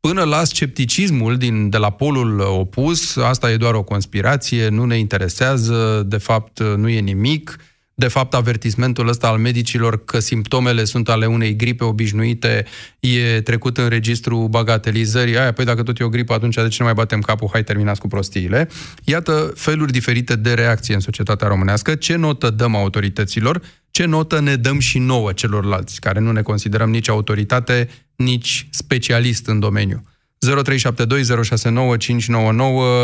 până 0.00 0.22
la 0.22 0.44
scepticismul 0.44 1.36
din, 1.36 1.70
de 1.70 1.76
la 1.76 1.90
polul 1.90 2.40
opus, 2.40 3.16
asta 3.16 3.50
e 3.50 3.56
doar 3.56 3.74
o 3.74 3.82
conspirație, 3.82 4.68
nu 4.68 4.84
ne 4.84 4.98
interesează, 4.98 6.04
de 6.06 6.18
fapt 6.18 6.60
nu 6.60 6.88
e 6.88 7.00
nimic, 7.00 7.56
de 7.98 8.08
fapt, 8.08 8.34
avertismentul 8.34 9.08
ăsta 9.08 9.28
al 9.28 9.38
medicilor 9.38 10.04
că 10.04 10.20
simptomele 10.20 10.84
sunt 10.84 11.08
ale 11.08 11.26
unei 11.26 11.56
gripe 11.56 11.84
obișnuite 11.84 12.64
e 13.00 13.40
trecut 13.40 13.78
în 13.78 13.88
registru 13.88 14.46
bagatelizării. 14.50 15.38
Aia, 15.38 15.52
păi 15.52 15.64
dacă 15.64 15.82
tot 15.82 16.00
e 16.00 16.04
o 16.04 16.08
gripă, 16.08 16.32
atunci 16.34 16.54
de 16.54 16.68
ce 16.68 16.76
nu 16.78 16.84
mai 16.84 16.94
batem 16.94 17.20
capul? 17.20 17.48
Hai, 17.52 17.64
terminați 17.64 18.00
cu 18.00 18.08
prostiile. 18.08 18.68
Iată 19.04 19.52
feluri 19.54 19.92
diferite 19.92 20.36
de 20.36 20.54
reacție 20.54 20.94
în 20.94 21.00
societatea 21.00 21.48
românească. 21.48 21.94
Ce 21.94 22.16
notă 22.16 22.50
dăm 22.50 22.74
autorităților? 22.74 23.62
Ce 23.90 24.04
notă 24.04 24.40
ne 24.40 24.56
dăm 24.56 24.78
și 24.78 24.98
nouă 24.98 25.32
celorlalți, 25.32 26.00
care 26.00 26.20
nu 26.20 26.32
ne 26.32 26.42
considerăm 26.42 26.90
nici 26.90 27.08
autoritate, 27.08 27.88
nici 28.16 28.68
specialist 28.70 29.46
în 29.46 29.58
domeniu? 29.58 30.02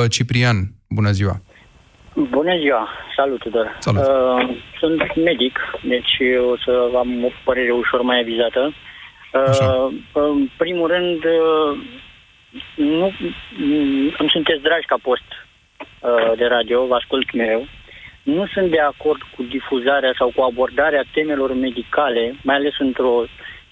0372069599 0.05 0.09
Ciprian, 0.09 0.75
bună 0.89 1.13
ziua! 1.13 1.43
Bună 2.15 2.59
ziua! 2.59 2.89
Salut, 3.17 3.41
Tudor! 3.41 3.77
Salut. 3.79 4.03
Uh, 4.03 4.57
sunt 4.79 5.17
medic, 5.17 5.59
deci 5.83 6.19
o 6.51 6.57
să 6.57 6.91
am 6.97 7.25
o 7.25 7.29
părere 7.45 7.71
ușor 7.71 8.03
mai 8.03 8.19
avizată. 8.19 8.73
Uh, 9.33 9.95
în 10.13 10.49
primul 10.57 10.89
rând, 10.89 11.25
uh, 11.25 11.79
nu, 12.75 13.13
îmi 14.19 14.31
sunteți 14.31 14.63
dragi 14.63 14.87
ca 14.87 14.97
post 15.03 15.29
uh, 16.01 16.33
de 16.37 16.47
radio, 16.47 16.87
vă 16.87 16.95
ascult 16.95 17.33
mereu. 17.33 17.67
Nu 18.23 18.47
sunt 18.47 18.71
de 18.71 18.81
acord 18.81 19.21
cu 19.37 19.43
difuzarea 19.43 20.15
sau 20.19 20.33
cu 20.35 20.43
abordarea 20.43 21.05
temelor 21.13 21.55
medicale, 21.55 22.35
mai 22.43 22.57
ales 22.57 22.75
într-o 22.79 23.25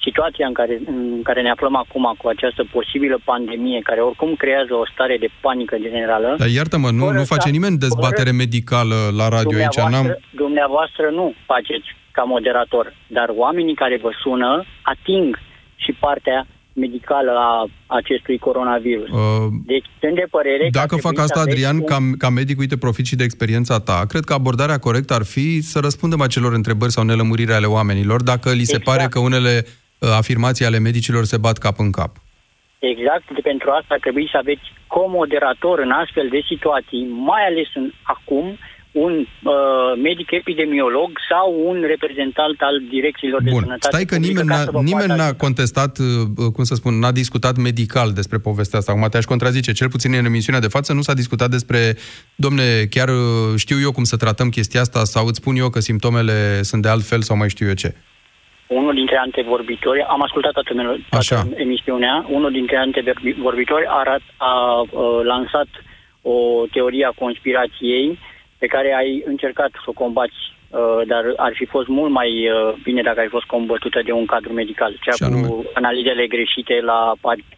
situația 0.06 0.46
în 0.46 0.52
care, 0.52 0.80
în 0.86 1.22
care 1.22 1.42
ne 1.42 1.50
aflăm 1.50 1.76
acum 1.76 2.14
cu 2.18 2.28
această 2.28 2.62
posibilă 2.72 3.18
pandemie, 3.24 3.80
care 3.82 4.00
oricum 4.00 4.34
creează 4.34 4.74
o 4.74 4.88
stare 4.92 5.16
de 5.20 5.28
panică 5.40 5.76
generală... 5.80 6.34
Dar 6.38 6.48
iartă-mă, 6.48 6.90
nu, 6.90 7.10
nu 7.10 7.24
face 7.24 7.50
nimeni 7.50 7.76
dezbatere 7.76 8.30
medicală 8.30 8.98
la 9.16 9.28
radio 9.28 9.58
aici. 9.58 9.80
N-am... 9.90 10.18
Dumneavoastră 10.30 11.04
nu 11.18 11.34
faceți 11.46 11.88
ca 12.10 12.22
moderator, 12.22 12.94
dar 13.06 13.28
oamenii 13.44 13.74
care 13.74 13.98
vă 14.02 14.10
sună 14.22 14.64
ating 14.82 15.38
și 15.76 15.92
partea 15.92 16.46
medicală 16.72 17.30
a 17.30 17.66
acestui 17.86 18.38
coronavirus. 18.38 19.08
Uh, 19.08 19.46
deci 19.66 19.84
sunt 20.00 20.14
de 20.14 20.26
părere 20.30 20.68
Dacă 20.72 20.96
fac 20.96 21.18
asta, 21.18 21.40
Adrian, 21.40 21.76
un... 21.76 21.84
ca, 21.84 21.98
ca 22.18 22.28
medic, 22.28 22.58
uite, 22.58 22.76
profit 22.76 23.06
și 23.06 23.16
de 23.16 23.24
experiența 23.24 23.80
ta, 23.80 24.04
cred 24.08 24.24
că 24.24 24.32
abordarea 24.32 24.78
corectă 24.78 25.14
ar 25.14 25.24
fi 25.24 25.60
să 25.60 25.78
răspundem 25.78 26.20
acelor 26.20 26.52
întrebări 26.52 26.92
sau 26.92 27.04
nelămuriri 27.04 27.52
ale 27.52 27.66
oamenilor, 27.66 28.22
dacă 28.22 28.48
li 28.48 28.64
se 28.64 28.76
exact. 28.76 28.84
pare 28.84 29.06
că 29.10 29.18
unele 29.18 29.64
Uh, 29.64 29.79
afirmații 30.00 30.64
ale 30.64 30.78
medicilor 30.78 31.24
se 31.24 31.36
bat 31.36 31.58
cap 31.58 31.78
în 31.78 31.90
cap. 31.90 32.16
Exact, 32.78 33.26
de 33.34 33.40
pentru 33.42 33.70
asta 33.70 33.94
ar 33.94 34.00
trebui 34.00 34.28
să 34.32 34.36
aveți 34.36 34.66
comoderator 34.86 35.78
în 35.78 35.90
astfel 35.90 36.28
de 36.30 36.40
situații, 36.48 37.02
mai 37.30 37.42
ales 37.46 37.68
în, 37.74 37.90
acum, 38.02 38.58
un 38.92 39.12
uh, 39.12 40.00
medic 40.02 40.30
epidemiolog 40.30 41.10
sau 41.30 41.46
un 41.68 41.84
reprezentant 41.86 42.60
al 42.60 42.82
direcțiilor 42.90 43.42
Bun. 43.42 43.52
de 43.52 43.58
sănătate. 43.58 43.96
Stai 43.96 44.04
că 44.04 44.16
nimeni, 44.16 44.46
n-a, 44.46 44.64
nimeni 44.82 45.16
n-a 45.16 45.32
contestat, 45.32 45.98
uh, 45.98 46.06
cum 46.52 46.64
să 46.64 46.74
spun, 46.74 46.98
n-a 46.98 47.12
discutat 47.12 47.56
medical 47.56 48.12
despre 48.12 48.38
povestea 48.38 48.78
asta. 48.78 48.92
Acum 48.92 49.08
te-aș 49.10 49.24
contrazice, 49.24 49.72
cel 49.72 49.88
puțin 49.88 50.14
în 50.14 50.24
emisiunea 50.24 50.60
de 50.60 50.68
față 50.68 50.92
nu 50.92 51.02
s-a 51.02 51.14
discutat 51.14 51.50
despre, 51.50 51.96
domne, 52.34 52.84
chiar 52.90 53.08
uh, 53.08 53.56
știu 53.56 53.80
eu 53.80 53.92
cum 53.92 54.04
să 54.04 54.16
tratăm 54.16 54.48
chestia 54.48 54.80
asta 54.80 55.04
sau 55.04 55.26
îți 55.26 55.38
spun 55.38 55.56
eu 55.56 55.70
că 55.70 55.80
simptomele 55.80 56.62
sunt 56.62 56.82
de 56.82 56.88
altfel 56.88 57.22
sau 57.22 57.36
mai 57.36 57.48
știu 57.48 57.66
eu 57.66 57.74
ce 57.74 57.94
unul 58.78 58.94
dintre 58.94 59.16
antevorbitori, 59.16 60.00
am 60.02 60.22
ascultat 60.22 60.52
toată, 60.52 60.72
toată 61.08 61.48
emisiunea, 61.54 62.26
unul 62.30 62.52
dintre 62.52 62.76
antevorbitori 62.76 63.86
a, 63.86 64.02
a, 64.36 64.46
a 64.46 64.52
lansat 65.22 65.68
o 66.22 66.66
teorie 66.72 67.04
a 67.04 67.18
conspirației 67.24 68.18
pe 68.58 68.66
care 68.66 68.94
ai 69.00 69.22
încercat 69.26 69.70
să 69.72 69.86
o 69.86 69.92
combați 69.92 70.40
Uh, 70.70 71.02
dar 71.12 71.24
ar 71.36 71.52
fi 71.60 71.66
fost 71.74 71.88
mult 71.98 72.12
mai 72.20 72.30
uh, 72.46 72.82
bine 72.82 73.02
dacă 73.02 73.18
ar 73.18 73.26
fi 73.28 73.36
fost 73.38 73.48
combătută 73.56 73.98
de 74.04 74.12
un 74.20 74.26
cadru 74.32 74.52
medical. 74.52 74.90
Cea 75.04 75.28
cu 75.28 75.64
analizele 75.80 76.26
greșite 76.34 76.76
la 76.90 77.00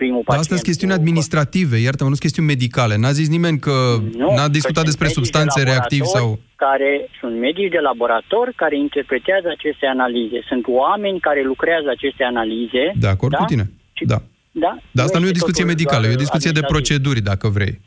primul 0.01 0.23
pacient. 0.25 0.27
Dar 0.29 0.39
astea 0.45 0.57
sunt 0.57 0.69
chestiuni 0.71 0.99
administrative, 1.01 1.77
iartă-mă, 1.77 2.09
nu 2.09 2.17
sunt 2.17 2.27
chestiuni 2.27 2.53
medicale. 2.55 2.95
N-a 2.97 3.13
zis 3.21 3.29
nimeni 3.37 3.59
că 3.67 3.77
nu, 4.23 4.29
n-a 4.37 4.49
discutat 4.49 4.85
despre 4.85 5.09
substanțe 5.09 5.63
reactive 5.63 6.05
sau... 6.05 6.39
care 6.65 6.93
sunt 7.21 7.35
medici 7.47 7.75
de 7.77 7.81
laborator 7.91 8.47
care 8.63 8.77
interpretează 8.87 9.49
aceste 9.57 9.87
analize. 9.95 10.39
Sunt 10.51 10.65
oameni 10.81 11.21
care 11.29 11.43
lucrează 11.53 11.89
aceste 11.97 12.23
analize. 12.33 12.85
De 13.05 13.11
acord 13.15 13.33
da? 13.33 13.39
cu 13.39 13.45
tine. 13.45 13.65
Da. 14.13 14.19
Da? 14.65 14.73
Dar 14.91 15.05
asta 15.05 15.19
nu 15.19 15.27
e 15.27 15.35
o 15.35 15.39
discuție 15.41 15.65
medicală, 15.65 16.07
e 16.07 16.19
o 16.21 16.25
discuție 16.27 16.51
de 16.51 16.69
proceduri, 16.73 17.21
dacă 17.21 17.49
vrei. 17.49 17.81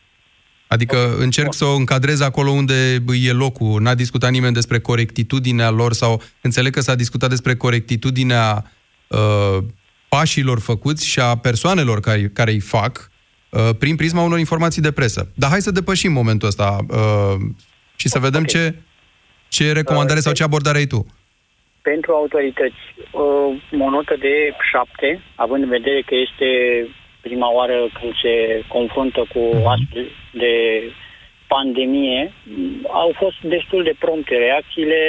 Adică 0.68 0.98
okay. 0.98 1.24
încerc 1.26 1.54
să 1.54 1.66
o 1.66 1.76
încadrez 1.76 2.20
acolo 2.22 2.50
unde 2.50 3.04
e 3.28 3.32
locul. 3.32 3.82
N-a 3.82 3.96
discutat 3.96 4.32
nimeni 4.32 4.54
despre 4.54 4.80
corectitudinea 4.80 5.70
lor 5.70 5.94
sau 5.94 6.22
înțeleg 6.42 6.74
că 6.74 6.82
s-a 6.82 6.96
discutat 6.96 7.30
despre 7.30 7.56
corectitudinea 7.56 8.72
uh, 9.08 9.64
pașilor 10.10 10.60
făcuți 10.60 11.08
și 11.08 11.20
a 11.20 11.36
persoanelor 11.36 12.00
care, 12.00 12.30
care 12.34 12.52
îi 12.52 12.60
fac 12.60 13.12
uh, 13.50 13.70
prin 13.78 13.96
prisma 13.96 14.22
unor 14.22 14.40
informații 14.40 14.82
de 14.82 14.92
presă. 14.92 15.32
Dar 15.34 15.50
hai 15.50 15.62
să 15.62 15.72
depășim 15.72 16.12
momentul 16.12 16.48
ăsta 16.48 16.78
uh, 16.90 17.36
și 17.96 18.08
să 18.08 18.20
vedem 18.20 18.44
okay. 18.48 18.54
ce, 18.54 18.76
ce 19.48 19.72
recomandare 19.72 20.18
uh, 20.18 20.26
sau 20.26 20.34
ce 20.34 20.44
abordare 20.44 20.78
ai 20.78 20.86
tu. 20.86 21.06
Pentru 21.82 22.12
autorități, 22.14 22.84
uh, 23.12 23.82
o 23.86 23.90
notă 23.90 24.16
de 24.20 24.36
șapte, 24.72 25.22
având 25.36 25.64
în 25.64 25.70
vedere 25.70 26.02
că 26.02 26.16
este 26.16 26.50
prima 27.22 27.50
oară 27.52 27.78
când 28.00 28.14
se 28.24 28.64
confruntă 28.68 29.22
cu 29.34 29.40
mhm. 29.40 29.68
astfel 29.68 30.06
de 30.32 30.54
pandemie, 31.48 32.34
au 33.04 33.12
fost 33.22 33.40
destul 33.42 33.84
de 33.84 33.96
prompte 34.00 34.36
reacțiile. 34.36 35.00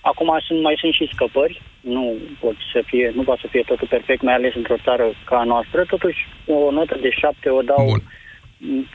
Acum 0.00 0.30
sunt, 0.46 0.62
mai 0.62 0.76
sunt 0.80 0.92
și 0.92 1.10
scăpări. 1.14 1.62
Nu 1.80 2.04
pot 2.40 2.56
să 2.72 2.82
fie, 2.86 3.12
nu 3.14 3.22
poate 3.22 3.40
să 3.44 3.48
fie 3.50 3.62
totul 3.66 3.86
perfect, 3.94 4.22
mai 4.22 4.34
ales 4.34 4.54
într-o 4.54 4.82
țară 4.84 5.06
ca 5.24 5.36
a 5.38 5.44
noastră. 5.44 5.84
Totuși, 5.84 6.20
o 6.46 6.70
notă 6.70 6.96
de 7.00 7.10
șapte 7.10 7.48
o 7.48 7.62
dau 7.62 7.84
Bun. 7.84 8.02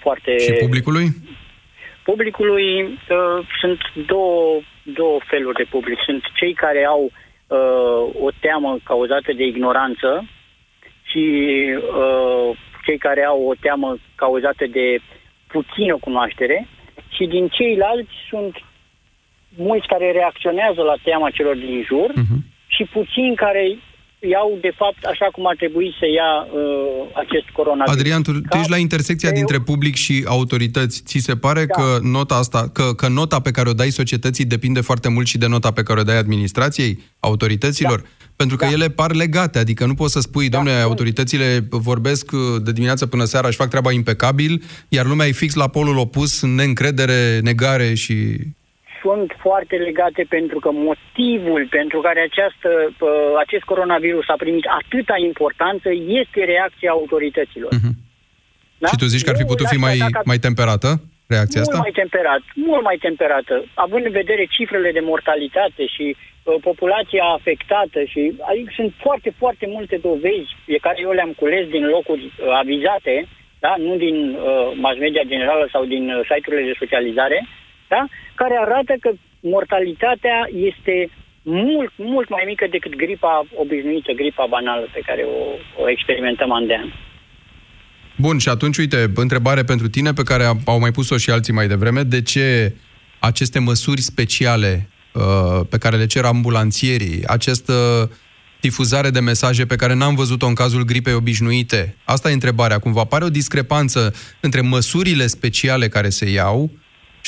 foarte... 0.03 0.38
Și 0.38 0.51
publicului? 0.51 1.05
Publicului 2.12 2.84
uh, 2.84 3.39
sunt 3.60 3.80
două, 4.06 4.60
două 4.84 5.17
feluri 5.26 5.56
de 5.56 5.67
public. 5.70 5.98
Sunt 6.06 6.24
cei 6.39 6.54
care 6.54 6.86
au 6.86 7.04
uh, 7.04 8.24
o 8.26 8.30
teamă 8.39 8.78
cauzată 8.84 9.34
de 9.34 9.46
ignoranță 9.46 10.10
și 11.10 11.24
uh, 12.02 12.58
cei 12.86 12.98
care 12.98 13.24
au 13.24 13.39
o 13.48 13.54
teamă 13.60 13.98
cauzată 14.15 14.65
de 14.65 15.00
puțină 15.48 15.98
cunoaștere 15.98 16.67
și 17.15 17.26
din 17.26 17.48
ceilalți 17.48 18.15
sunt 18.30 18.56
mulți 19.58 19.88
care 19.88 20.12
reacționează 20.12 20.82
la 20.82 20.96
teama 21.04 21.30
celor 21.30 21.56
din 21.56 21.84
jur 21.84 22.10
uh-huh. 22.12 22.39
și 22.67 22.84
puțini 22.84 23.36
care 23.36 23.78
iau, 24.19 24.58
de 24.62 24.71
fapt, 24.75 25.03
așa 25.06 25.25
cum 25.32 25.47
ar 25.47 25.56
trebui 25.56 25.95
să 25.99 26.06
ia 26.19 26.32
uh, 26.41 27.10
acest 27.13 27.49
coronavirus. 27.53 27.99
Adrian, 27.99 28.23
tu, 28.23 28.32
tu 28.32 28.58
ești 28.58 28.69
la 28.69 28.77
intersecția 28.77 29.30
eu... 29.30 29.36
dintre 29.36 29.60
public 29.60 29.95
și 29.95 30.23
autorități. 30.27 31.01
Ți 31.06 31.17
se 31.17 31.36
pare 31.36 31.65
da. 31.65 31.73
că 31.73 31.99
nota 32.01 32.36
asta, 32.36 32.69
că, 32.73 32.93
că 32.93 33.08
nota 33.08 33.39
pe 33.39 33.51
care 33.51 33.69
o 33.69 33.73
dai 33.73 33.89
societății 33.89 34.45
depinde 34.45 34.82
foarte 34.82 35.10
mult 35.10 35.27
și 35.27 35.38
de 35.38 35.47
nota 35.47 35.71
pe 35.71 35.84
care 35.84 35.99
o 35.99 36.03
dai 36.03 36.17
administrației, 36.17 36.99
autorităților? 37.19 37.99
Da. 38.01 38.08
Pentru 38.36 38.58
că 38.58 38.65
da. 38.65 38.71
ele 38.71 38.89
par 38.89 39.13
legate, 39.13 39.60
adică 39.60 39.86
nu 39.86 39.93
poți 39.93 40.13
să 40.13 40.19
spui, 40.19 40.49
da. 40.49 40.58
domnule, 40.58 40.77
autoritățile 40.77 41.67
vorbesc 41.69 42.32
uh, 42.32 42.39
de 42.63 42.71
dimineață 42.71 43.06
până 43.06 43.23
seara 43.23 43.49
și 43.49 43.58
fac 43.58 43.69
treaba 43.69 43.91
impecabil, 43.91 44.63
iar 44.88 45.06
lumea 45.06 45.27
e 45.27 45.32
fix 45.32 45.53
la 45.53 45.67
polul 45.67 45.97
opus, 45.97 46.41
neîncredere, 46.41 47.39
negare 47.39 47.93
și 47.93 48.15
sunt 49.01 49.29
foarte 49.45 49.75
legate 49.75 50.25
pentru 50.29 50.60
că 50.60 50.69
motivul 50.71 51.67
pentru 51.69 51.99
care 52.01 52.21
această, 52.29 52.69
acest 53.45 53.63
coronavirus 53.63 54.27
a 54.27 54.38
primit 54.38 54.65
atâta 54.81 55.15
importanță 55.29 55.89
este 56.21 56.39
reacția 56.53 56.91
autorităților. 56.91 57.71
Uh-huh. 57.73 57.95
Da? 58.77 58.88
Și 58.88 59.01
tu 59.01 59.05
zici 59.05 59.23
că 59.23 59.29
ar 59.29 59.39
fi 59.41 59.51
putut 59.53 59.67
fi 59.67 59.77
mai, 59.88 59.97
mai 60.31 60.38
temperată 60.38 60.89
reacția 61.36 61.62
mult 61.62 61.73
asta? 61.73 61.86
mai 61.86 61.95
temperat, 62.01 62.41
mult 62.69 62.83
mai 62.89 62.97
temperată. 63.07 63.55
Având 63.73 64.05
în 64.05 64.15
vedere 64.21 64.45
cifrele 64.55 64.91
de 64.97 65.03
mortalitate 65.12 65.83
și 65.95 66.05
uh, 66.15 66.55
populația 66.69 67.25
afectată 67.38 67.99
și 68.12 68.21
adică 68.49 68.69
sunt 68.79 68.91
foarte, 69.05 69.29
foarte 69.41 69.65
multe 69.75 69.95
dovezi 70.07 70.51
pe 70.65 70.77
care 70.86 70.97
eu 71.01 71.12
le-am 71.12 71.33
cules 71.41 71.65
din 71.75 71.86
locuri 71.95 72.23
uh, 72.25 72.33
avizate, 72.62 73.15
da? 73.60 73.73
nu 73.88 73.93
din 74.05 74.17
uh, 74.31 74.67
mass 74.83 74.97
media 75.05 75.29
generală 75.33 75.65
sau 75.71 75.83
din 75.86 76.03
uh, 76.10 76.19
site-urile 76.29 76.67
de 76.69 76.79
socializare, 76.83 77.39
da? 77.88 78.02
care 78.36 78.56
arată 78.65 78.93
că 79.00 79.10
mortalitatea 79.39 80.38
este 80.69 81.10
mult, 81.41 81.91
mult 81.95 82.30
mai 82.30 82.43
mică 82.47 82.65
decât 82.69 82.95
gripa 82.95 83.45
obișnuită, 83.56 84.12
gripa 84.12 84.45
banală 84.50 84.86
pe 84.93 85.02
care 85.06 85.21
o, 85.21 85.39
o 85.82 85.89
experimentăm 85.89 86.52
an 86.52 86.67
de 86.67 86.76
an. 86.76 86.89
Bun, 88.15 88.38
și 88.38 88.50
atunci, 88.50 88.78
uite, 88.78 89.12
întrebare 89.15 89.63
pentru 89.63 89.88
tine 89.88 90.13
pe 90.13 90.23
care 90.23 90.43
au 90.65 90.80
mai 90.80 90.91
pus-o 90.91 91.17
și 91.17 91.30
alții 91.30 91.54
mai 91.54 91.67
devreme. 91.67 92.04
De 92.04 92.21
ce 92.21 92.73
aceste 93.19 93.60
măsuri 93.60 94.02
speciale 94.02 94.89
uh, 95.13 95.65
pe 95.69 95.78
care 95.78 95.97
le 95.97 96.06
cer 96.06 96.23
ambulanțierii, 96.23 97.23
această 97.28 97.73
difuzare 98.62 99.10
de 99.10 99.19
mesaje 99.19 99.65
pe 99.65 99.76
care 99.76 99.93
n-am 99.93 100.15
văzut-o 100.15 100.47
în 100.47 100.54
cazul 100.54 100.84
gripei 100.84 101.13
obișnuite? 101.13 101.95
Asta 102.04 102.30
e 102.30 102.34
întrebarea. 102.34 102.80
Cumva 102.80 103.02
apare 103.02 103.23
o 103.23 103.30
discrepanță 103.30 104.13
între 104.39 104.62
măsurile 104.62 105.28
speciale 105.28 105.88
care 105.88 106.10
se 106.10 106.30
iau 106.30 106.71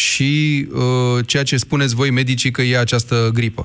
și 0.07 0.31
uh, 0.67 1.25
ceea 1.27 1.43
ce 1.43 1.65
spuneți 1.65 1.95
voi, 1.95 2.09
medicii, 2.11 2.51
că 2.51 2.61
e 2.61 2.77
această 2.77 3.15
gripă. 3.33 3.63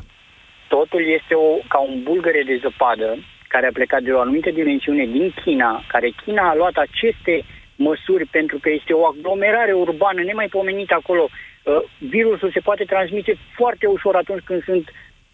Totul 0.69 1.03
este 1.19 1.35
o, 1.35 1.51
ca 1.73 1.79
un 1.91 2.03
bulgăre 2.03 2.43
de 2.47 2.61
zăpadă 2.63 3.09
care 3.49 3.67
a 3.67 3.77
plecat 3.79 4.03
de 4.03 4.13
o 4.13 4.21
anumită 4.21 4.51
dimensiune 4.51 5.05
din 5.17 5.35
China, 5.45 5.85
care 5.89 6.09
China 6.25 6.49
a 6.49 6.55
luat 6.55 6.77
aceste 6.87 7.45
măsuri 7.77 8.25
pentru 8.27 8.59
că 8.63 8.69
este 8.71 8.93
o 8.93 9.07
aglomerare 9.07 9.73
urbană 9.73 10.21
nemaipomenită 10.23 10.95
acolo. 10.95 11.25
Uh, 11.29 11.83
virusul 11.99 12.51
se 12.53 12.61
poate 12.69 12.85
transmite 12.85 13.33
foarte 13.59 13.87
ușor 13.87 14.15
atunci 14.17 14.45
când 14.45 14.65
sunt 14.65 14.85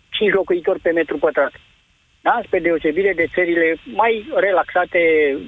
5 0.08 0.32
locuitori 0.32 0.80
pe 0.80 0.90
metru 0.90 1.16
pătrat. 1.18 1.52
Da? 2.22 2.40
Spre 2.44 2.58
deosebire 2.58 3.12
de 3.20 3.26
țările 3.34 3.76
mai 3.84 4.12
relaxate 4.34 5.00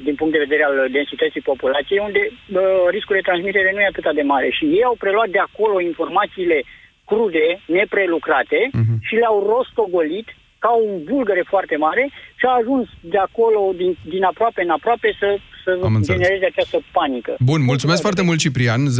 din 0.02 0.14
punct 0.14 0.32
de 0.32 0.44
vedere 0.46 0.64
al 0.64 0.88
densității 0.90 1.48
populației, 1.50 2.04
unde 2.08 2.22
uh, 2.28 2.60
riscul 2.90 3.16
de 3.16 3.28
transmitere 3.28 3.70
nu 3.72 3.80
e 3.80 3.92
atât 3.92 4.14
de 4.14 4.22
mare. 4.22 4.50
Și 4.50 4.64
ei 4.64 4.84
au 4.84 4.96
preluat 4.98 5.28
de 5.28 5.38
acolo 5.38 5.80
informațiile 5.80 6.62
crude, 7.06 7.46
neprelucrate 7.66 8.60
uh-huh. 8.68 8.96
și 9.06 9.14
le-au 9.14 9.38
rostogolit 9.52 10.28
ca 10.64 10.70
un 10.86 10.92
bulgăre 11.10 11.44
foarte 11.52 11.76
mare 11.76 12.04
și 12.38 12.44
a 12.46 12.58
ajuns 12.60 12.86
de 13.00 13.18
acolo, 13.18 13.60
din, 13.80 13.96
din 14.14 14.22
aproape 14.24 14.60
în 14.62 14.70
aproape, 14.78 15.08
să, 15.20 15.28
să 15.64 15.88
genereze 16.00 16.44
această 16.44 16.82
panică. 16.92 17.36
Bun, 17.38 17.62
mulțumesc 17.62 18.00
foarte 18.00 18.22
mult, 18.22 18.38
Ciprian. 18.38 18.88
0372069599, 18.88 18.92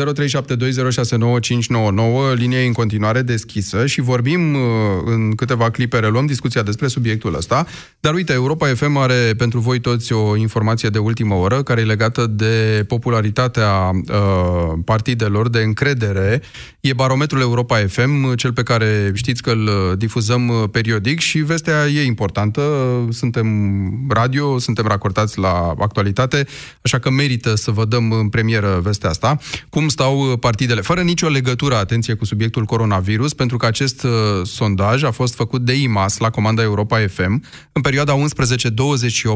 linia 2.35 2.63
e 2.63 2.67
în 2.67 2.73
continuare 2.73 3.23
deschisă 3.23 3.87
și 3.87 4.01
vorbim 4.01 4.55
uh, 4.55 4.61
în 5.05 5.35
câteva 5.35 5.71
clipe, 5.71 5.99
reluăm 5.99 6.27
discuția 6.27 6.63
despre 6.63 6.87
subiectul 6.87 7.35
ăsta. 7.35 7.67
Dar 8.01 8.15
uite, 8.15 8.33
Europa 8.33 8.67
FM 8.67 8.97
are 8.97 9.35
pentru 9.37 9.59
voi 9.59 9.81
toți 9.81 10.13
o 10.13 10.37
informație 10.37 10.89
de 10.89 10.99
ultimă 10.99 11.35
oră 11.35 11.63
care 11.63 11.81
e 11.81 11.85
legată 11.85 12.27
de 12.27 12.85
popularitatea 12.89 13.91
uh, 13.91 14.73
partidelor, 14.85 15.49
de 15.49 15.59
încredere. 15.59 16.43
E 16.81 16.93
barometrul 16.93 17.41
Europa 17.41 17.77
FM, 17.77 18.35
cel 18.35 18.53
pe 18.53 18.63
care 18.63 19.11
știți 19.15 19.43
că 19.43 19.51
îl 19.51 19.97
difuzăm 19.97 20.49
uh, 20.49 20.63
periodic 20.71 21.19
și 21.19 21.39
vestea 21.39 21.87
e 21.87 22.05
importantă. 22.05 22.63
Suntem 23.11 23.47
radio, 24.09 24.59
suntem 24.59 24.87
racortați 24.87 25.39
la 25.39 25.75
actualitate, 25.79 26.47
așa 26.83 26.99
că 26.99 27.11
merită 27.11 27.55
să 27.55 27.71
vă 27.71 27.85
dăm 27.85 28.13
în 28.13 28.29
premieră 28.29 28.81
vestea 28.83 29.11
asta. 29.11 29.39
Cum 29.69 29.89
stau 29.89 30.37
partidele? 30.41 30.81
Fără 30.81 31.01
nicio 31.01 31.29
legătură, 31.29 31.77
atenție, 31.77 32.15
cu 32.15 32.25
subiectul 32.25 32.65
coronavirus, 32.65 33.35
pentru 33.35 33.57
că 33.57 33.67
acest 33.67 34.03
uh, 34.03 34.11
sondaj 34.45 35.03
a 35.03 35.11
fost 35.11 35.35
făcut 35.35 35.65
de 35.65 35.73
IMAS 35.73 36.19
la 36.19 36.31
comanda 36.31 36.63
Europa 36.63 36.99
FM 37.07 37.45
în 37.73 37.83
perioada 37.83 38.15
11-28 38.15 38.19
uh, 39.25 39.35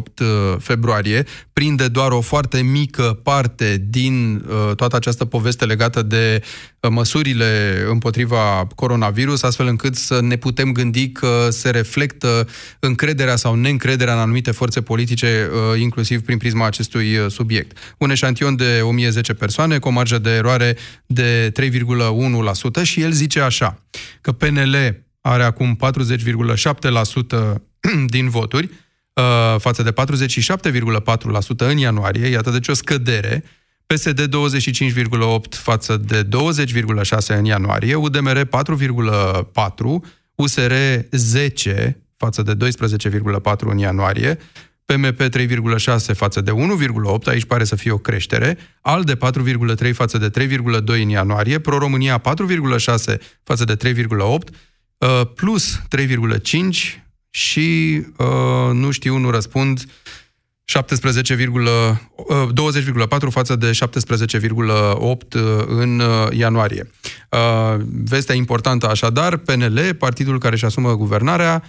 februarie, 0.59 1.25
prinde 1.53 1.89
doar 1.89 2.11
o 2.11 2.21
foarte 2.21 2.61
mică 2.61 3.19
parte 3.23 3.85
din 3.89 4.45
uh, 4.49 4.75
toată 4.75 4.97
această 4.97 5.25
poveste 5.25 5.65
legată 5.65 6.03
de 6.03 6.43
uh, 6.81 6.91
măsurile 6.91 7.83
împotriva 7.91 8.67
coronavirus, 8.75 9.43
astfel 9.43 9.67
încât 9.67 9.95
să 9.95 10.21
ne 10.23 10.37
putem 10.37 10.73
gândi 10.73 11.09
că 11.09 11.49
se 11.51 11.71
reflectă 11.71 12.49
încrederea 12.81 13.37
sau 13.37 13.55
neîncrederea 13.55 14.15
în 14.15 14.21
anumite 14.21 14.51
forțe 14.51 14.81
politice, 14.81 15.51
uh, 15.53 15.81
inclusiv 15.81 16.21
prin 16.21 16.39
prisma 16.39 16.67
acestui 16.67 17.06
uh, 17.14 17.31
subiect. 17.31 17.79
Un 17.99 18.11
eșantion 18.11 18.57
de 18.57 18.81
1010 18.83 19.35
persoane 19.35 19.79
cu 19.79 19.88
o 19.88 19.90
marjă 19.90 20.19
de 20.19 20.31
eroare 20.31 20.77
de 21.07 21.53
3,1% 21.61 22.83
și 22.83 23.01
el 23.01 23.11
zice 23.11 23.40
așa, 23.40 23.83
că 24.21 24.33
PNL 24.33 25.05
are 25.21 25.42
acum 25.42 25.79
40,7% 25.85 27.53
din 28.14 28.29
voturi, 28.29 28.71
uh, 29.12 29.55
față 29.59 29.83
de 29.83 29.92
47,4% 29.92 31.57
în 31.57 31.79
ianuarie, 31.79 32.27
iată 32.27 32.51
deci 32.51 32.69
o 32.69 32.75
scădere, 32.75 33.45
PSD 33.87 34.21
25,8 34.21 34.29
față 35.51 35.97
de 35.97 36.25
20,6 36.25 37.27
în 37.27 37.45
ianuarie, 37.45 37.95
UDMR 37.95 38.45
4,4, 38.45 38.51
USR 40.35 40.73
10 41.11 42.01
față 42.16 42.42
de 42.42 42.55
12,4 42.55 43.59
în 43.59 43.79
ianuarie, 43.79 44.38
PMP 44.87 45.22
3,6 45.22 46.14
față 46.14 46.40
de 46.40 46.51
1,8, 46.51 47.27
aici 47.27 47.44
pare 47.44 47.64
să 47.64 47.77
fie 47.77 47.90
o 47.90 47.99
creștere, 47.99 48.59
ALDE 48.81 49.16
4,3 49.16 49.92
față 49.92 50.18
de 50.18 50.31
3,2 50.31 51.03
în 51.03 51.09
ianuarie, 51.09 51.59
Pro-România 51.59 52.18
4,6 52.18 53.18
față 53.42 53.64
de 53.64 53.77
3,8, 53.77 54.51
uh, 54.99 55.20
plus 55.35 55.81
3,5 55.88 57.03
și, 57.31 58.03
uh, 58.16 58.72
nu 58.72 58.90
știu, 58.90 59.16
nu 59.16 59.31
răspund, 59.31 59.85
17, 60.64 61.37
20,4 62.53 63.31
față 63.31 63.57
de 63.57 63.70
17,8 63.70 65.35
în 65.66 66.03
ianuarie. 66.31 66.90
Uh, 67.31 67.85
vestea 68.05 68.35
importantă 68.35 68.88
așadar, 68.88 69.37
PNL, 69.37 69.94
partidul 69.99 70.38
care 70.38 70.55
își 70.55 70.64
asumă 70.64 70.96
guvernarea, 70.96 71.62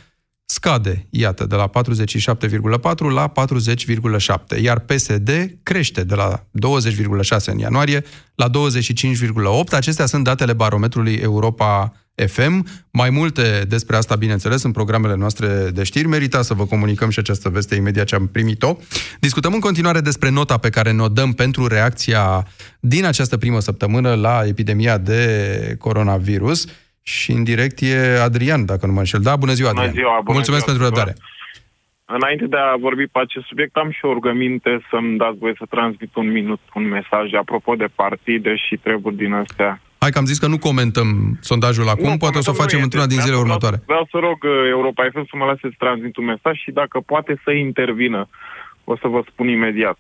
scade, 0.50 1.08
iată, 1.10 1.46
de 1.46 1.56
la 1.56 1.70
47,4 1.70 2.98
la 3.14 3.32
40,7, 3.32 4.62
iar 4.62 4.80
PSD 4.80 5.58
crește 5.64 6.04
de 6.04 6.16
la 6.16 6.44
20,6 7.30 7.46
în 7.46 7.58
ianuarie 7.58 8.04
la 8.36 8.50
25,8. 8.50 8.52
Acestea 9.72 10.06
sunt 10.06 10.24
datele 10.24 10.54
barometrului 10.54 11.14
Europa 11.14 11.94
FM. 12.26 12.68
Mai 12.92 13.10
multe 13.10 13.66
despre 13.68 13.96
asta, 13.96 14.16
bineînțeles, 14.16 14.64
în 14.64 14.72
programele 14.72 15.16
noastre 15.16 15.70
de 15.74 15.84
știri. 15.84 16.08
Merita 16.08 16.42
să 16.42 16.54
vă 16.54 16.66
comunicăm 16.66 17.10
și 17.10 17.20
această 17.20 17.50
veste 17.50 17.76
imediat 17.76 18.06
ce 18.06 18.16
am 18.16 18.28
primit-o. 18.28 18.78
Discutăm 19.20 19.54
în 19.54 19.60
continuare 19.60 20.02
despre 20.02 20.30
nota 20.30 20.58
pe 20.58 20.70
care 20.70 20.92
ne-o 20.92 21.08
dăm 21.08 21.34
pentru 21.34 21.68
reacția 21.68 22.48
din 22.80 23.06
această 23.06 23.38
primă 23.38 23.60
săptămână 23.60 24.14
la 24.14 24.44
epidemia 24.46 24.98
de 24.98 25.76
coronavirus. 25.80 26.66
Și 27.14 27.32
în 27.32 27.44
direct 27.44 27.78
e 27.82 28.22
Adrian, 28.28 28.66
dacă 28.66 28.86
nu 28.86 28.94
mă 28.94 29.00
înșel. 29.00 29.22
Da, 29.30 29.36
bună 29.36 29.54
ziua, 29.54 29.70
Adrian. 29.70 29.90
Bună 29.90 30.00
ziua, 30.02 30.16
bună 30.24 30.38
Mulțumesc 30.38 30.64
ziua, 30.64 30.72
pentru 30.72 30.84
răbdare. 30.88 31.14
Înainte 32.06 32.46
de 32.54 32.58
a 32.58 32.76
vorbi 32.88 33.06
pe 33.14 33.20
acest 33.20 33.46
subiect, 33.46 33.76
am 33.76 33.92
și 33.92 34.06
o 34.06 34.14
rugăminte 34.14 34.72
să-mi 34.90 35.18
dați 35.18 35.38
voie 35.38 35.56
să 35.58 35.66
transmit 35.70 36.16
un 36.16 36.32
minut 36.32 36.62
un 36.74 36.88
mesaj 36.98 37.34
apropo 37.34 37.76
de 37.76 37.90
partide 37.96 38.56
și 38.56 38.76
treburi 38.76 39.16
din 39.16 39.34
astea. 39.34 39.82
Hai 39.98 40.12
că 40.12 40.18
am 40.18 40.26
zis 40.32 40.40
că 40.40 40.48
nu 40.48 40.58
comentăm 40.58 41.38
sondajul 41.42 41.88
acum, 41.88 42.10
nu, 42.10 42.18
poate 42.18 42.38
o 42.38 42.42
să 42.42 42.50
o 42.50 42.62
facem 42.64 42.82
într-una 42.82 43.12
din 43.12 43.20
zilele 43.20 43.44
următoare. 43.46 43.78
Vreau 43.86 44.08
să 44.12 44.18
rog 44.28 44.38
uh, 44.44 44.52
Europa 44.70 45.08
FM 45.12 45.26
să 45.32 45.36
mă 45.38 45.46
lase 45.46 45.60
să 45.62 45.76
transmit 45.78 46.18
un 46.18 46.26
mesaj 46.26 46.56
și 46.64 46.72
dacă 46.72 47.00
poate 47.00 47.42
să 47.44 47.52
intervină. 47.52 48.30
O 48.84 48.96
să 49.02 49.08
vă 49.08 49.22
spun 49.32 49.48
imediat. 49.48 49.98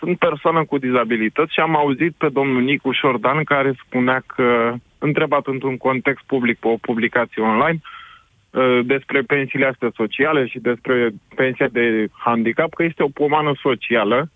Sunt 0.00 0.18
persoană 0.18 0.64
cu 0.64 0.78
dizabilități 0.78 1.52
și 1.52 1.60
am 1.60 1.76
auzit 1.76 2.12
pe 2.22 2.28
domnul 2.28 2.62
Nicu 2.62 2.92
Șordan 2.92 3.44
care 3.44 3.74
spunea 3.84 4.22
că, 4.26 4.74
întrebat 4.98 5.46
într-un 5.46 5.76
context 5.76 6.24
public 6.26 6.58
pe 6.58 6.68
o 6.68 6.76
publicație 6.76 7.42
online, 7.42 7.80
uh, 7.80 8.80
despre 8.84 9.20
pensiile 9.20 9.66
astea 9.66 9.90
sociale 9.94 10.46
și 10.46 10.58
despre 10.58 11.10
pensia 11.34 11.68
de 11.72 12.06
handicap, 12.24 12.74
că 12.74 12.82
este 12.82 13.02
o 13.02 13.16
pomană 13.20 13.52
socială 13.62 14.30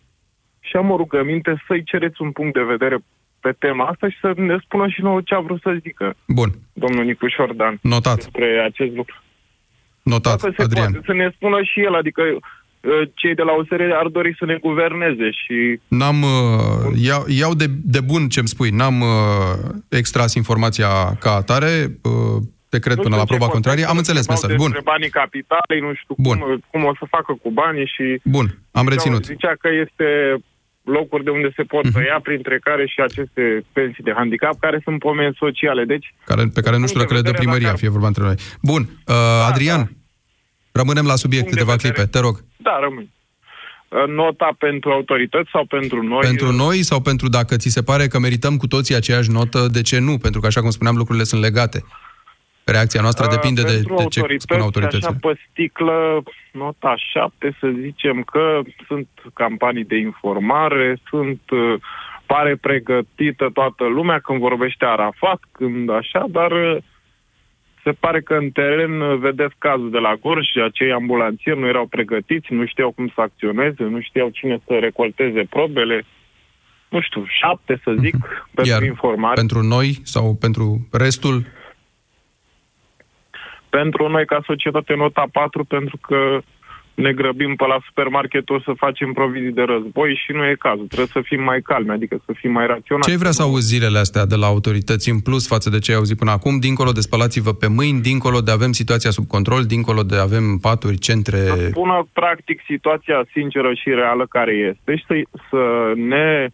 și 0.60 0.76
am 0.76 0.90
o 0.90 0.96
rugăminte 0.96 1.62
să-i 1.66 1.84
cereți 1.84 2.22
un 2.22 2.30
punct 2.30 2.54
de 2.54 2.62
vedere 2.62 2.98
pe 3.40 3.52
tema 3.58 3.84
asta 3.86 4.08
și 4.08 4.18
să 4.20 4.32
ne 4.36 4.56
spună 4.64 4.88
și 4.88 5.00
nouă 5.00 5.20
ce 5.20 5.34
a 5.34 5.40
vrut 5.40 5.60
să 5.60 5.78
zică. 5.80 6.14
Bun. 6.26 6.50
Domnul 6.72 7.04
Nicu 7.04 7.26
Șordan. 7.28 7.78
Notat. 7.82 8.14
Despre 8.14 8.60
acest 8.70 8.94
lucru. 8.94 9.16
Notat, 10.02 10.40
Dacă 10.40 10.54
se 10.56 10.62
Adrian. 10.62 10.90
Poate, 10.92 11.06
să 11.06 11.12
ne 11.12 11.30
spună 11.34 11.62
și 11.62 11.80
el, 11.80 11.94
adică 11.94 12.22
uh, 12.22 12.36
cei 13.14 13.34
de 13.34 13.42
la 13.42 13.52
USR 13.52 13.80
ar 14.02 14.06
dori 14.06 14.34
să 14.38 14.44
ne 14.44 14.56
guverneze 14.56 15.30
și... 15.30 15.80
N-am, 15.88 16.22
uh, 16.22 16.92
iau, 17.08 17.24
iau 17.28 17.54
de, 17.54 17.66
de 17.68 18.00
bun 18.00 18.28
ce-mi 18.28 18.48
spui, 18.48 18.70
n-am 18.70 19.00
uh, 19.00 19.08
extras 19.88 20.34
informația 20.34 20.88
ca 21.20 21.30
atare, 21.34 21.98
uh, 22.02 22.42
te 22.68 22.78
cred 22.78 22.96
Nu 22.96 23.02
până 23.02 23.14
știu 23.14 23.24
la 23.24 23.28
ce 23.28 23.32
proba 23.32 23.44
pot 23.44 23.52
contrarie, 23.52 23.84
să 23.84 23.90
am 23.90 23.96
înțeles 23.96 24.20
întrebau 24.26 24.42
mesajul. 24.42 24.62
Bun, 24.64 24.72
Despre 24.72 24.90
banii 24.92 25.10
capitalei, 25.22 25.80
nu 25.86 25.90
știu 26.00 26.14
Bun. 26.26 26.38
cum, 26.38 26.62
cum 26.70 26.84
o 26.90 26.94
să 26.98 27.04
facă 27.16 27.32
cu 27.42 27.50
banii 27.50 27.88
și... 27.94 28.04
bun, 28.36 28.46
am 28.78 28.82
zicea- 28.82 28.94
reținut. 28.94 29.24
Zicea 29.24 29.54
că 29.62 29.68
este 29.84 30.08
locuri 30.96 31.24
de 31.24 31.30
unde 31.30 31.50
se 31.56 31.62
pot 31.62 31.84
tăia, 31.92 32.18
printre 32.22 32.56
care 32.68 32.86
și 32.86 33.00
aceste 33.08 33.42
pensii 33.72 34.04
de 34.08 34.12
handicap, 34.16 34.54
care 34.60 34.80
sunt 34.84 34.98
pomeni 34.98 35.36
sociale. 35.38 35.84
Deci, 35.84 36.14
Care, 36.24 36.42
pe 36.54 36.60
care 36.60 36.76
nu 36.78 36.86
știu 36.86 37.00
dacă 37.00 37.14
le 37.14 37.20
dă 37.20 37.30
primăria, 37.30 37.72
fie 37.74 37.88
vorba 37.96 38.06
între 38.06 38.22
noi. 38.22 38.34
Bun, 38.62 38.82
uh, 39.06 39.14
Adrian, 39.50 39.82
rămânem 40.72 41.06
la 41.06 41.16
subiect 41.22 41.44
Punct 41.44 41.56
de 41.58 41.62
câteva 41.62 41.76
vedere. 41.76 41.94
clipe, 41.94 42.10
te 42.10 42.20
rog. 42.26 42.44
Da, 42.66 42.78
rămâi. 42.80 43.10
Nota 44.06 44.50
pentru 44.58 44.90
autorități 44.90 45.50
sau 45.52 45.64
pentru 45.64 46.02
noi? 46.02 46.20
Pentru 46.20 46.52
noi 46.52 46.82
sau 46.82 47.00
pentru 47.00 47.28
dacă 47.28 47.56
ți 47.56 47.68
se 47.68 47.82
pare 47.82 48.06
că 48.06 48.18
merităm 48.18 48.56
cu 48.56 48.66
toții 48.66 48.94
aceeași 48.94 49.30
notă, 49.30 49.66
de 49.72 49.82
ce 49.82 49.98
nu? 49.98 50.18
Pentru 50.18 50.40
că, 50.40 50.46
așa 50.46 50.60
cum 50.60 50.70
spuneam, 50.70 50.96
lucrurile 50.96 51.24
sunt 51.24 51.40
legate. 51.40 51.84
Reacția 52.64 53.00
noastră 53.00 53.26
depinde 53.30 53.62
de, 53.62 53.72
Pentru 53.72 53.94
de 53.96 54.04
ce 54.04 54.20
spun 54.38 54.60
autoritățile. 54.60 55.08
Așa 55.08 55.18
pe 55.20 55.40
sticlă, 55.50 56.22
nota 56.52 56.94
7, 56.96 57.56
să 57.60 57.68
zicem 57.80 58.22
că 58.22 58.60
sunt 58.86 59.08
campanii 59.34 59.84
de 59.84 59.96
informare, 59.96 60.96
sunt 61.08 61.40
uh, 61.50 61.74
pare 62.26 62.56
pregătită 62.56 63.50
toată 63.52 63.84
lumea 63.84 64.18
când 64.18 64.38
vorbește 64.38 64.84
Arafat, 64.84 65.40
când 65.52 65.90
așa, 65.90 66.24
dar 66.28 66.50
uh, 66.50 66.76
se 67.84 67.92
pare 67.92 68.20
că 68.20 68.34
în 68.34 68.50
teren 68.50 69.00
uh, 69.00 69.18
vedeți 69.18 69.54
cazul 69.58 69.90
de 69.90 69.98
la 69.98 70.14
Gorj, 70.14 70.48
acei 70.64 70.92
ambulanțieri 70.92 71.58
nu 71.58 71.66
erau 71.66 71.86
pregătiți, 71.86 72.52
nu 72.52 72.66
știau 72.66 72.90
cum 72.90 73.08
să 73.14 73.20
acționeze, 73.20 73.82
nu 73.82 74.00
știau 74.00 74.28
cine 74.28 74.62
să 74.66 74.74
recolteze 74.78 75.44
probele. 75.50 76.04
Nu 76.88 77.00
știu, 77.00 77.24
șapte 77.40 77.80
să 77.84 77.94
zic, 78.00 78.16
pentru 78.54 78.72
Iar 78.72 78.82
informare. 78.82 79.34
pentru 79.34 79.60
noi 79.62 79.98
sau 80.02 80.34
pentru 80.40 80.88
restul, 80.92 81.42
Pentru 83.68 84.08
noi 84.08 84.26
ca 84.26 84.40
societate 84.44 84.94
nota 84.94 85.24
4 85.32 85.64
pentru 85.64 85.96
că 85.96 86.40
ne 86.94 87.12
grăbim 87.12 87.54
pe 87.54 87.66
la 87.66 87.78
supermarketuri 87.86 88.62
să 88.62 88.72
facem 88.76 89.12
provizii 89.12 89.52
de 89.52 89.62
război 89.62 90.20
și 90.24 90.32
nu 90.32 90.44
e 90.44 90.54
cazul. 90.58 90.86
Trebuie 90.86 91.06
să 91.12 91.20
fim 91.22 91.42
mai 91.42 91.60
calmi, 91.60 91.90
adică 91.90 92.22
să 92.24 92.32
fim 92.36 92.52
mai 92.52 92.66
raționali. 92.66 93.04
ce 93.04 93.10
ai 93.10 93.16
vrea 93.16 93.30
să 93.30 93.42
auzi 93.42 93.66
zilele 93.66 93.98
astea 93.98 94.26
de 94.26 94.34
la 94.36 94.46
autorități 94.46 95.10
în 95.10 95.20
plus 95.20 95.46
față 95.46 95.70
de 95.70 95.78
ce 95.78 95.90
ai 95.90 95.96
auzit 95.96 96.18
până 96.18 96.30
acum, 96.30 96.58
dincolo 96.58 96.92
de 96.92 97.00
spălați-vă 97.00 97.52
pe 97.52 97.66
mâini, 97.66 98.00
dincolo 98.00 98.40
de 98.40 98.50
avem 98.50 98.72
situația 98.72 99.10
sub 99.10 99.26
control, 99.26 99.64
dincolo 99.64 100.02
de 100.02 100.16
avem 100.16 100.58
paturi, 100.60 100.98
centre... 100.98 101.36
Să 101.36 101.66
spună 101.70 102.08
practic 102.12 102.60
situația 102.66 103.26
sinceră 103.32 103.72
și 103.74 103.88
reală 103.88 104.26
care 104.26 104.52
este 104.52 104.96
și 104.96 105.04
să, 105.06 105.14
să 105.50 105.92
ne, 105.96 106.48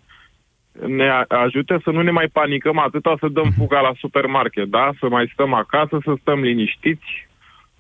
ne 0.87 1.25
ajute 1.29 1.79
să 1.85 1.91
nu 1.91 2.03
ne 2.03 2.11
mai 2.11 2.29
panicăm 2.33 2.79
atâta 2.79 3.17
să 3.21 3.29
dăm 3.29 3.51
fuga 3.57 3.81
la 3.81 3.93
supermarket, 3.99 4.69
da? 4.69 4.91
Să 4.99 5.09
mai 5.09 5.31
stăm 5.33 5.55
acasă, 5.55 5.99
să 6.05 6.15
stăm 6.21 6.41
liniștiți, 6.41 7.29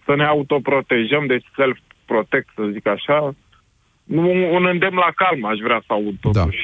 să 0.04 0.14
ne 0.16 0.24
autoprotejăm, 0.24 1.26
deci 1.26 1.44
self-protect, 2.10 2.48
să 2.54 2.62
zic 2.72 2.86
așa. 2.86 3.34
Nu, 4.04 4.54
un 4.54 4.66
îndemn 4.66 4.96
la 4.96 5.10
calm 5.14 5.44
aș 5.44 5.58
vrea 5.58 5.82
să 5.86 5.92
aud 5.92 6.14
totuși. 6.20 6.58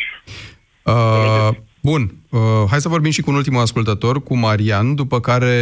Uh, 0.85 1.49
bun, 1.83 2.11
uh, 2.31 2.41
hai 2.71 2.79
să 2.79 2.89
vorbim 2.89 3.11
și 3.11 3.23
cu 3.23 3.31
un 3.31 3.37
ultimul 3.37 3.61
ascultător, 3.61 4.23
cu 4.23 4.37
Marian, 4.37 4.95
după 4.95 5.21
care 5.21 5.55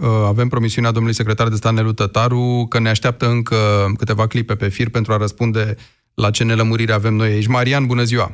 uh, 0.00 0.08
avem 0.26 0.48
promisiunea 0.48 0.90
domnului 0.90 1.16
secretar 1.16 1.48
de 1.48 1.54
stat 1.54 1.72
Nelu 1.72 1.92
Tătaru 1.92 2.66
că 2.68 2.78
ne 2.78 2.88
așteaptă 2.88 3.28
încă 3.28 3.56
câteva 3.96 4.26
clipe 4.26 4.54
pe 4.54 4.68
fir 4.68 4.90
pentru 4.90 5.12
a 5.12 5.16
răspunde 5.16 5.74
la 6.14 6.30
ce 6.30 6.44
nelămurire 6.44 6.92
avem 6.92 7.14
noi 7.14 7.28
aici. 7.28 7.46
Marian, 7.46 7.86
bună 7.86 8.02
ziua! 8.02 8.30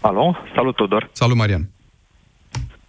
Alo, 0.00 0.36
salut 0.54 0.76
Tudor. 0.76 1.08
Salut, 1.12 1.36
Marian! 1.36 1.68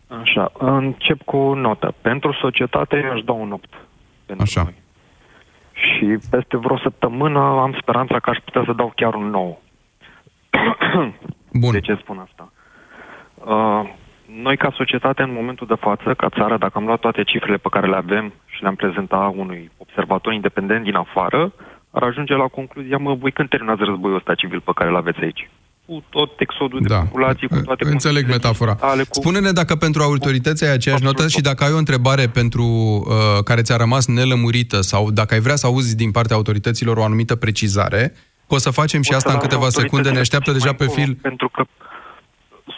Așa, 0.08 0.52
încep 0.58 1.22
cu 1.26 1.38
o 1.38 1.56
notă. 1.56 1.94
Pentru 2.02 2.34
societate 2.42 3.02
eu 3.04 3.12
aș 3.12 3.22
da 3.22 3.32
un 3.32 3.52
8. 3.52 3.70
Pentru 4.26 4.46
Așa. 4.46 4.64
Noi. 4.64 4.81
Și 5.74 6.18
peste 6.30 6.58
vreo 6.58 6.78
săptămână 6.78 7.40
am 7.40 7.78
speranța 7.82 8.20
că 8.20 8.30
aș 8.30 8.38
putea 8.38 8.64
să 8.66 8.74
dau 8.74 8.92
chiar 8.96 9.14
un 9.14 9.30
9. 9.30 9.58
Bun. 11.62 11.72
De 11.72 11.80
ce 11.80 11.96
spun 11.96 12.18
asta? 12.18 12.52
Uh, 13.36 13.90
noi 14.26 14.58
ca 14.58 14.72
societate 14.76 15.22
în 15.22 15.34
momentul 15.34 15.68
de 15.68 15.76
față, 15.76 16.14
ca 16.14 16.30
țară, 16.30 16.58
dacă 16.58 16.78
am 16.78 16.86
luat 16.86 17.00
toate 17.00 17.24
cifrele 17.24 17.58
pe 17.58 17.70
care 17.72 17.88
le 17.88 17.96
avem 17.96 18.34
și 18.46 18.62
le-am 18.62 18.76
prezentat 18.76 19.34
unui 19.36 19.72
observator 19.78 20.34
independent 20.34 20.84
din 20.84 20.96
afară, 20.96 21.54
ar 21.92 22.04
ajunge 22.04 22.34
la 22.36 22.48
concluzia, 22.48 22.98
mă, 22.98 23.14
voi 23.14 23.32
când 23.32 23.50
terminați 23.50 23.84
războiul 23.84 24.18
ăsta 24.18 24.36
civil 24.36 24.62
pe 24.62 24.72
care 24.76 24.90
îl 24.90 24.96
aveți 24.96 25.20
aici? 25.22 25.50
Cu 25.86 26.04
tot 26.10 26.40
exodul 26.40 26.80
de 26.82 26.88
Da. 26.88 27.00
populație, 27.00 27.48
cu 27.48 27.62
toate 27.62 27.86
Înțeleg 27.88 28.28
metafora. 28.28 28.78
Ale, 28.80 29.04
cu... 29.04 29.14
Spune-ne 29.14 29.52
dacă 29.52 29.76
pentru 29.76 30.02
autorități 30.02 30.66
ai 30.66 30.74
aceeași 30.74 31.04
notă 31.04 31.28
și 31.28 31.42
dacă 31.42 31.64
ai 31.64 31.72
o 31.72 31.78
întrebare 31.78 32.28
pentru 32.28 32.64
uh, 32.64 33.44
care 33.44 33.62
ți-a 33.62 33.76
rămas 33.76 34.08
nelămurită 34.08 34.82
sau 34.82 35.12
dacă 35.12 35.34
ai 35.34 35.40
vrea 35.40 35.56
să 35.56 35.66
auzi 35.66 35.96
din 35.96 36.12
partea 36.12 36.36
autorităților 36.36 36.98
o 36.98 37.04
anumită 37.04 37.36
precizare, 37.36 38.14
o 38.48 38.58
să 38.58 38.70
facem 38.70 39.02
și 39.02 39.10
O 39.10 39.12
să 39.12 39.18
asta 39.18 39.32
în 39.32 39.38
dau 39.38 39.48
câteva 39.48 39.70
secunde. 39.70 40.10
Ne 40.10 40.18
autoritățile 40.18 40.20
așteaptă 40.20 40.52
deja 40.52 40.66
mai 40.66 40.76
pe 40.76 40.84
încolo, 40.84 41.04
fil. 41.06 41.18
Pentru 41.22 41.50
că 41.50 41.64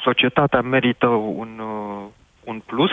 societatea 0.03 0.61
merită 0.61 1.07
un, 1.07 1.59
uh, 1.59 2.05
un 2.43 2.61
plus. 2.65 2.91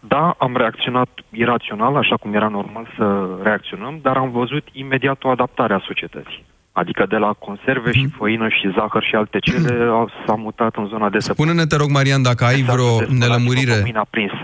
Da, 0.00 0.34
am 0.38 0.56
reacționat 0.56 1.08
irațional, 1.30 1.96
așa 1.96 2.16
cum 2.16 2.34
era 2.34 2.48
normal 2.48 2.88
să 2.96 3.28
reacționăm, 3.42 3.98
dar 4.02 4.16
am 4.16 4.30
văzut 4.30 4.68
imediat 4.72 5.24
o 5.24 5.28
adaptare 5.28 5.74
a 5.74 5.82
societății. 5.86 6.44
Adică 6.72 7.06
de 7.08 7.16
la 7.16 7.32
conserve 7.32 7.92
și 7.92 8.08
făină 8.18 8.48
și 8.48 8.72
zahăr 8.76 9.02
și 9.02 9.14
alte 9.14 9.38
cele 9.38 9.84
au- 9.84 10.10
s-a 10.26 10.34
mutat 10.34 10.76
în 10.76 10.86
zona 10.86 11.08
de 11.10 11.18
săptămâni. 11.18 11.52
Spune-ne, 11.54 11.66
te 11.66 11.76
rog, 11.76 11.90
Marian, 11.90 12.22
dacă 12.22 12.44
ai 12.44 12.62
vreo 12.62 13.00
nelămurire 13.18 13.92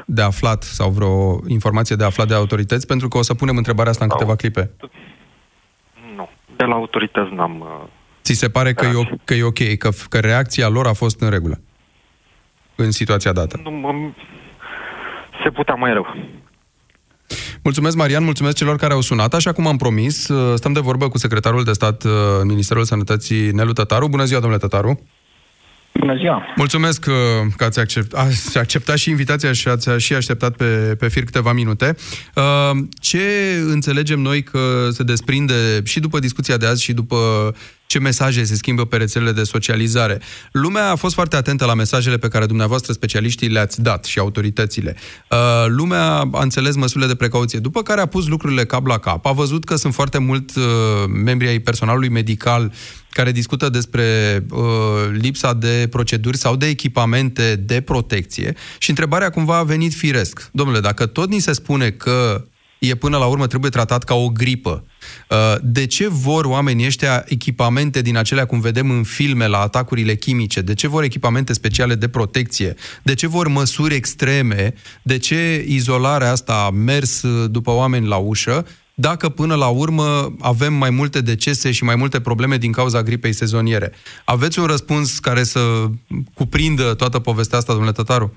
de 0.06 0.22
aflat 0.22 0.62
sau 0.62 0.90
vreo 0.90 1.38
informație 1.46 1.96
de 1.96 2.04
aflat 2.04 2.26
de 2.28 2.34
autorități, 2.34 2.86
pentru 2.86 3.08
că 3.08 3.18
o 3.18 3.22
să 3.22 3.34
punem 3.34 3.56
întrebarea 3.56 3.90
asta 3.90 4.04
în 4.04 4.10
câteva 4.10 4.36
clipe. 4.36 4.70
Nu, 6.16 6.28
de 6.56 6.64
la 6.64 6.74
autorități 6.74 7.34
n-am... 7.34 7.60
uh, 7.60 7.88
Ți 8.22 8.32
se 8.32 8.48
pare 8.48 8.72
că 8.72 8.84
e, 8.86 8.94
o- 8.94 9.16
că 9.24 9.34
e 9.34 9.42
ok, 9.42 9.76
că, 9.78 9.88
că 10.08 10.18
reacția 10.18 10.68
lor 10.68 10.86
a 10.86 10.92
fost 10.92 11.20
în 11.20 11.30
regulă 11.30 11.60
în 12.74 12.90
situația 12.90 13.32
dată? 13.32 13.60
Nu, 13.62 13.70
mă, 13.70 13.92
se 15.42 15.50
putea 15.50 15.74
mai 15.74 15.92
rău. 15.92 16.16
Mulțumesc, 17.66 17.96
Marian, 17.96 18.24
mulțumesc 18.24 18.56
celor 18.56 18.76
care 18.76 18.92
au 18.92 19.00
sunat. 19.00 19.34
Așa 19.34 19.52
cum 19.52 19.66
am 19.66 19.76
promis, 19.76 20.28
uh, 20.28 20.54
stăm 20.56 20.72
de 20.72 20.80
vorbă 20.80 21.08
cu 21.08 21.18
secretarul 21.18 21.64
de 21.64 21.72
stat 21.72 22.04
uh, 22.04 22.10
în 22.40 22.46
Ministerul 22.46 22.84
Sănătății, 22.84 23.50
Nelu 23.50 23.72
Tătaru. 23.72 24.08
Bună 24.08 24.24
ziua, 24.24 24.40
domnule 24.40 24.60
Tătaru! 24.60 25.00
Bună 25.92 26.16
ziua! 26.16 26.42
Mulțumesc 26.56 27.00
că, 27.00 27.12
că 27.56 27.64
ați, 27.64 27.80
accept, 27.80 28.12
ați 28.14 28.58
acceptat 28.58 28.96
și 28.96 29.10
invitația 29.10 29.52
și 29.52 29.68
ați 29.68 29.90
și 29.96 30.14
așteptat 30.14 30.56
pe, 30.56 30.96
pe 30.98 31.08
fir 31.08 31.24
câteva 31.24 31.52
minute. 31.52 31.96
Uh, 32.34 32.78
Ce 33.00 33.22
înțelegem 33.66 34.20
noi 34.20 34.42
că 34.42 34.88
se 34.90 35.02
desprinde 35.02 35.80
și 35.84 36.00
după 36.00 36.18
discuția 36.18 36.56
de 36.56 36.66
azi 36.66 36.82
și 36.82 36.92
după 36.92 37.16
ce 37.87 37.99
mesaje 37.99 38.45
se 38.45 38.55
schimbă 38.55 38.84
pe 38.84 38.97
rețelele 38.97 39.32
de 39.32 39.43
socializare? 39.43 40.20
Lumea 40.53 40.91
a 40.91 40.95
fost 40.95 41.14
foarte 41.14 41.37
atentă 41.37 41.64
la 41.64 41.74
mesajele 41.74 42.16
pe 42.16 42.28
care 42.28 42.47
dumneavoastră, 42.47 42.93
specialiștii, 42.93 43.49
le-ați 43.49 43.82
dat 43.82 44.05
și 44.05 44.18
autoritățile. 44.18 44.97
Uh, 45.30 45.39
Lumea 45.66 46.03
a 46.32 46.43
înțeles 46.43 46.76
măsurile 46.76 47.07
de 47.07 47.14
precauție, 47.14 47.59
după 47.59 47.82
care 47.82 48.01
a 48.01 48.07
pus 48.07 48.26
lucrurile 48.26 48.64
cap 48.64 48.87
la 48.87 48.99
cap. 48.99 49.26
A 49.26 49.32
văzut 49.32 49.64
că 49.64 49.76
sunt 49.76 49.95
foarte 49.95 50.18
mult 50.18 50.57
uh, 50.57 50.64
membri 51.24 51.49
ai 51.49 51.59
personalului 51.59 52.09
medical 52.09 52.72
care 53.11 53.32
discută 53.32 53.68
despre 53.68 54.05
uh, 54.51 54.61
lipsa 55.12 55.53
de 55.53 55.87
proceduri 55.91 56.37
sau 56.37 56.57
de 56.57 56.66
echipamente 56.66 57.57
de 57.57 57.80
protecție 57.80 58.55
și 58.78 58.91
întrebarea 58.91 59.30
cumva 59.30 59.57
a 59.57 59.62
venit 59.62 59.95
firesc. 59.95 60.49
Domnule, 60.53 60.80
dacă 60.80 61.07
tot 61.07 61.28
ni 61.28 61.39
se 61.39 61.53
spune 61.53 61.91
că 61.91 62.45
e 62.78 62.94
până 62.94 63.16
la 63.16 63.26
urmă 63.26 63.46
trebuie 63.46 63.70
tratat 63.70 64.04
ca 64.04 64.14
o 64.14 64.28
gripă, 64.28 64.84
uh, 65.30 65.36
de 65.62 65.86
ce 65.86 66.08
vor 66.08 66.44
oamenii 66.44 66.86
ăștia 66.86 67.24
echipamente 67.26 68.02
din 68.02 68.16
acelea 68.16 68.44
cum 68.44 68.60
vedem 68.60 68.90
în 68.90 69.02
filme 69.02 69.46
la 69.46 69.58
atacurile 69.58 70.14
chimice? 70.14 70.60
De 70.60 70.74
ce 70.74 70.88
vor 70.88 71.02
echipamente 71.02 71.52
speciale 71.52 71.94
de 71.94 72.08
protecție? 72.08 72.74
De 73.02 73.14
ce 73.14 73.26
vor 73.26 73.48
măsuri 73.48 73.94
extreme? 73.94 74.74
De 75.02 75.18
ce 75.18 75.64
izolarea 75.68 76.30
asta 76.30 76.64
a 76.66 76.70
mers 76.70 77.22
uh, 77.22 77.50
după 77.50 77.70
oameni 77.70 78.06
la 78.06 78.16
ușă? 78.16 78.66
dacă 78.98 79.28
până 79.28 79.54
la 79.54 79.66
urmă 79.66 80.34
avem 80.40 80.74
mai 80.74 80.90
multe 80.90 81.20
decese 81.20 81.70
și 81.70 81.84
mai 81.84 81.96
multe 81.96 82.20
probleme 82.20 82.56
din 82.56 82.72
cauza 82.72 83.02
gripei 83.02 83.32
sezoniere. 83.32 83.92
Aveți 84.24 84.58
un 84.58 84.66
răspuns 84.66 85.18
care 85.18 85.42
să 85.42 85.60
cuprindă 86.34 86.94
toată 86.94 87.18
povestea 87.18 87.58
asta, 87.58 87.72
domnule 87.72 87.92
Tătaru? 87.92 88.36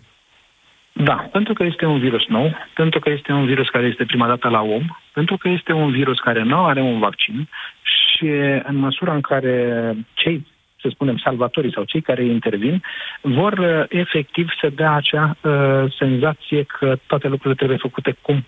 Da, 1.04 1.28
pentru 1.32 1.54
că 1.54 1.64
este 1.64 1.86
un 1.86 2.00
virus 2.00 2.26
nou, 2.28 2.56
pentru 2.74 3.00
că 3.00 3.10
este 3.10 3.32
un 3.32 3.46
virus 3.46 3.70
care 3.70 3.86
este 3.86 4.06
prima 4.06 4.28
dată 4.28 4.50
la 4.50 4.62
om, 4.62 4.86
pentru 5.14 5.38
că 5.38 5.48
este 5.50 5.74
un 5.74 5.92
virus 5.92 6.20
care 6.20 6.44
nu 6.44 6.66
are 6.66 6.82
un 6.82 7.00
vaccin 7.00 7.50
și 7.82 8.26
în 8.64 8.76
măsura 8.76 9.14
în 9.14 9.22
care 9.22 9.96
cei, 10.14 10.48
să 10.82 10.88
spunem, 10.92 11.18
salvatorii 11.18 11.74
sau 11.74 11.84
cei 11.84 12.02
care 12.02 12.26
intervin, 12.26 12.84
vor 13.22 13.54
uh, 13.54 13.84
efectiv 13.90 14.48
să 14.62 14.70
dea 14.70 14.92
acea 14.92 15.38
uh, 15.42 15.94
senzație 15.98 16.64
că 16.64 16.98
toate 17.08 17.28
lucrurile 17.28 17.56
trebuie 17.56 17.78
făcute 17.78 18.16
cum 18.22 18.46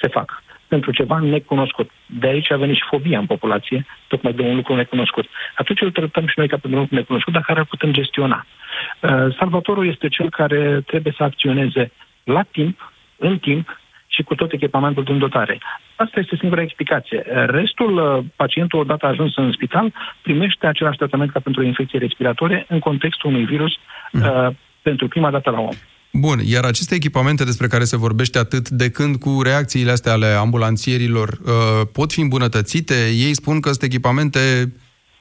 se 0.00 0.08
fac 0.08 0.42
pentru 0.68 0.90
ceva 0.90 1.18
necunoscut. 1.18 1.90
De 2.06 2.26
aici 2.26 2.50
a 2.50 2.56
venit 2.56 2.76
și 2.76 2.88
fobia 2.90 3.18
în 3.18 3.26
populație, 3.26 3.86
tocmai 4.08 4.32
de 4.32 4.42
un 4.42 4.56
lucru 4.56 4.74
necunoscut. 4.74 5.26
Atunci 5.56 5.80
îl 5.80 5.90
tratăm 5.90 6.26
și 6.26 6.38
noi 6.38 6.48
ca 6.48 6.56
pe 6.56 6.66
un 6.66 6.78
lucru 6.78 6.94
necunoscut, 6.94 7.32
dar 7.32 7.42
care 7.42 7.58
îl 7.58 7.64
putem 7.64 7.92
gestiona. 7.92 8.46
Uh, 8.46 8.61
Salvatorul 9.38 9.88
este 9.88 10.08
cel 10.08 10.30
care 10.30 10.82
trebuie 10.86 11.14
să 11.16 11.22
acționeze 11.22 11.92
la 12.24 12.42
timp, 12.42 12.92
în 13.16 13.38
timp 13.38 13.68
și 14.06 14.22
cu 14.22 14.34
tot 14.34 14.52
echipamentul 14.52 15.04
din 15.04 15.18
dotare. 15.18 15.60
Asta 15.96 16.20
este 16.20 16.36
singura 16.40 16.62
explicație. 16.62 17.22
Restul, 17.46 17.92
uh, 17.96 18.24
pacientul 18.36 18.78
odată 18.78 19.06
ajuns 19.06 19.36
în 19.36 19.52
spital, 19.52 19.92
primește 20.22 20.66
același 20.66 20.96
tratament 20.96 21.30
ca 21.30 21.40
pentru 21.40 21.62
o 21.62 21.64
infecție 21.64 21.98
respiratorie 21.98 22.64
în 22.68 22.78
contextul 22.78 23.30
unui 23.30 23.44
virus 23.44 23.72
uh, 24.12 24.48
pentru 24.82 25.08
prima 25.08 25.30
dată 25.30 25.50
la 25.50 25.60
om. 25.60 25.74
Bun, 26.12 26.38
iar 26.44 26.64
aceste 26.64 26.94
echipamente 26.94 27.44
despre 27.44 27.66
care 27.66 27.84
se 27.84 27.96
vorbește 27.96 28.38
atât 28.38 28.68
de 28.68 28.90
când 28.90 29.16
cu 29.16 29.42
reacțiile 29.42 29.90
astea 29.90 30.12
ale 30.12 30.26
ambulanțierilor 30.26 31.28
uh, 31.28 31.86
pot 31.92 32.12
fi 32.12 32.20
îmbunătățite? 32.20 32.94
Ei 32.94 33.34
spun 33.34 33.60
că 33.60 33.68
sunt 33.68 33.82
echipamente 33.82 34.72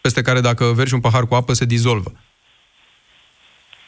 peste 0.02 0.22
care 0.22 0.40
dacă 0.40 0.66
vergi 0.76 0.94
un 0.94 1.00
pahar 1.00 1.24
cu 1.24 1.36
apă 1.36 1.54
se 1.54 1.66
dizolvă. 1.66 2.12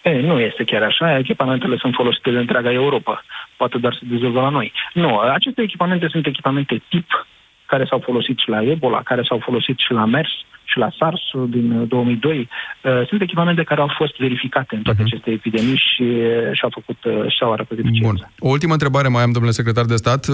Ei, 0.03 0.21
nu 0.21 0.39
este 0.39 0.63
chiar 0.63 0.83
așa. 0.83 1.17
Echipamentele 1.17 1.77
sunt 1.77 1.93
folosite 1.93 2.31
de 2.31 2.37
întreaga 2.37 2.71
Europa. 2.71 3.23
poate 3.57 3.77
doar 3.77 3.93
se 3.93 4.05
dezolvă 4.05 4.41
la 4.41 4.49
noi. 4.49 4.73
Nu, 4.93 5.19
aceste 5.19 5.61
echipamente 5.61 6.07
sunt 6.07 6.25
echipamente 6.25 6.81
tip 6.89 7.25
care 7.65 7.85
s-au 7.89 7.99
folosit 7.99 8.37
și 8.39 8.49
la 8.49 8.63
Ebola, 8.63 9.01
care 9.03 9.21
s-au 9.27 9.39
folosit 9.43 9.77
și 9.77 9.91
la 9.91 10.05
MERS, 10.05 10.31
și 10.63 10.77
la 10.77 10.89
SARS 10.99 11.21
din 11.49 11.87
2002. 11.87 12.37
Uh, 12.81 13.07
sunt 13.07 13.21
echipamente 13.21 13.63
care 13.63 13.81
au 13.81 13.91
fost 13.97 14.17
verificate 14.17 14.75
în 14.75 14.81
toate 14.81 15.01
uh-huh. 15.01 15.05
aceste 15.05 15.31
epidemii 15.31 15.77
și 15.77 16.01
uh, 16.01 16.57
și-au 16.57 16.71
făcut 16.73 16.97
uh, 17.03 17.31
și-au 17.35 17.51
arătat 17.51 17.77
eficiența. 17.77 18.29
Bun. 18.39 18.49
O 18.49 18.49
ultimă 18.49 18.73
întrebare 18.73 19.07
mai 19.07 19.23
am, 19.23 19.31
domnule 19.31 19.53
secretar 19.53 19.85
de 19.85 19.95
stat, 19.95 20.25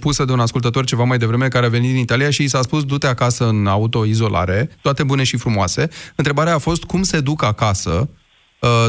pusă 0.00 0.24
de 0.24 0.32
un 0.32 0.40
ascultător 0.40 0.84
ceva 0.84 1.04
mai 1.04 1.18
devreme 1.18 1.48
care 1.48 1.66
a 1.66 1.68
venit 1.68 1.90
din 1.90 2.00
Italia 2.00 2.30
și 2.30 2.42
i 2.42 2.48
s-a 2.48 2.60
spus 2.60 2.84
du-te 2.84 3.06
acasă 3.06 3.48
în 3.48 3.66
autoizolare, 3.66 4.68
toate 4.82 5.02
bune 5.04 5.24
și 5.24 5.36
frumoase. 5.36 5.88
Întrebarea 6.16 6.54
a 6.54 6.58
fost 6.58 6.84
cum 6.84 7.02
se 7.02 7.20
duc 7.20 7.44
acasă 7.44 8.08
Uh, 8.10 8.19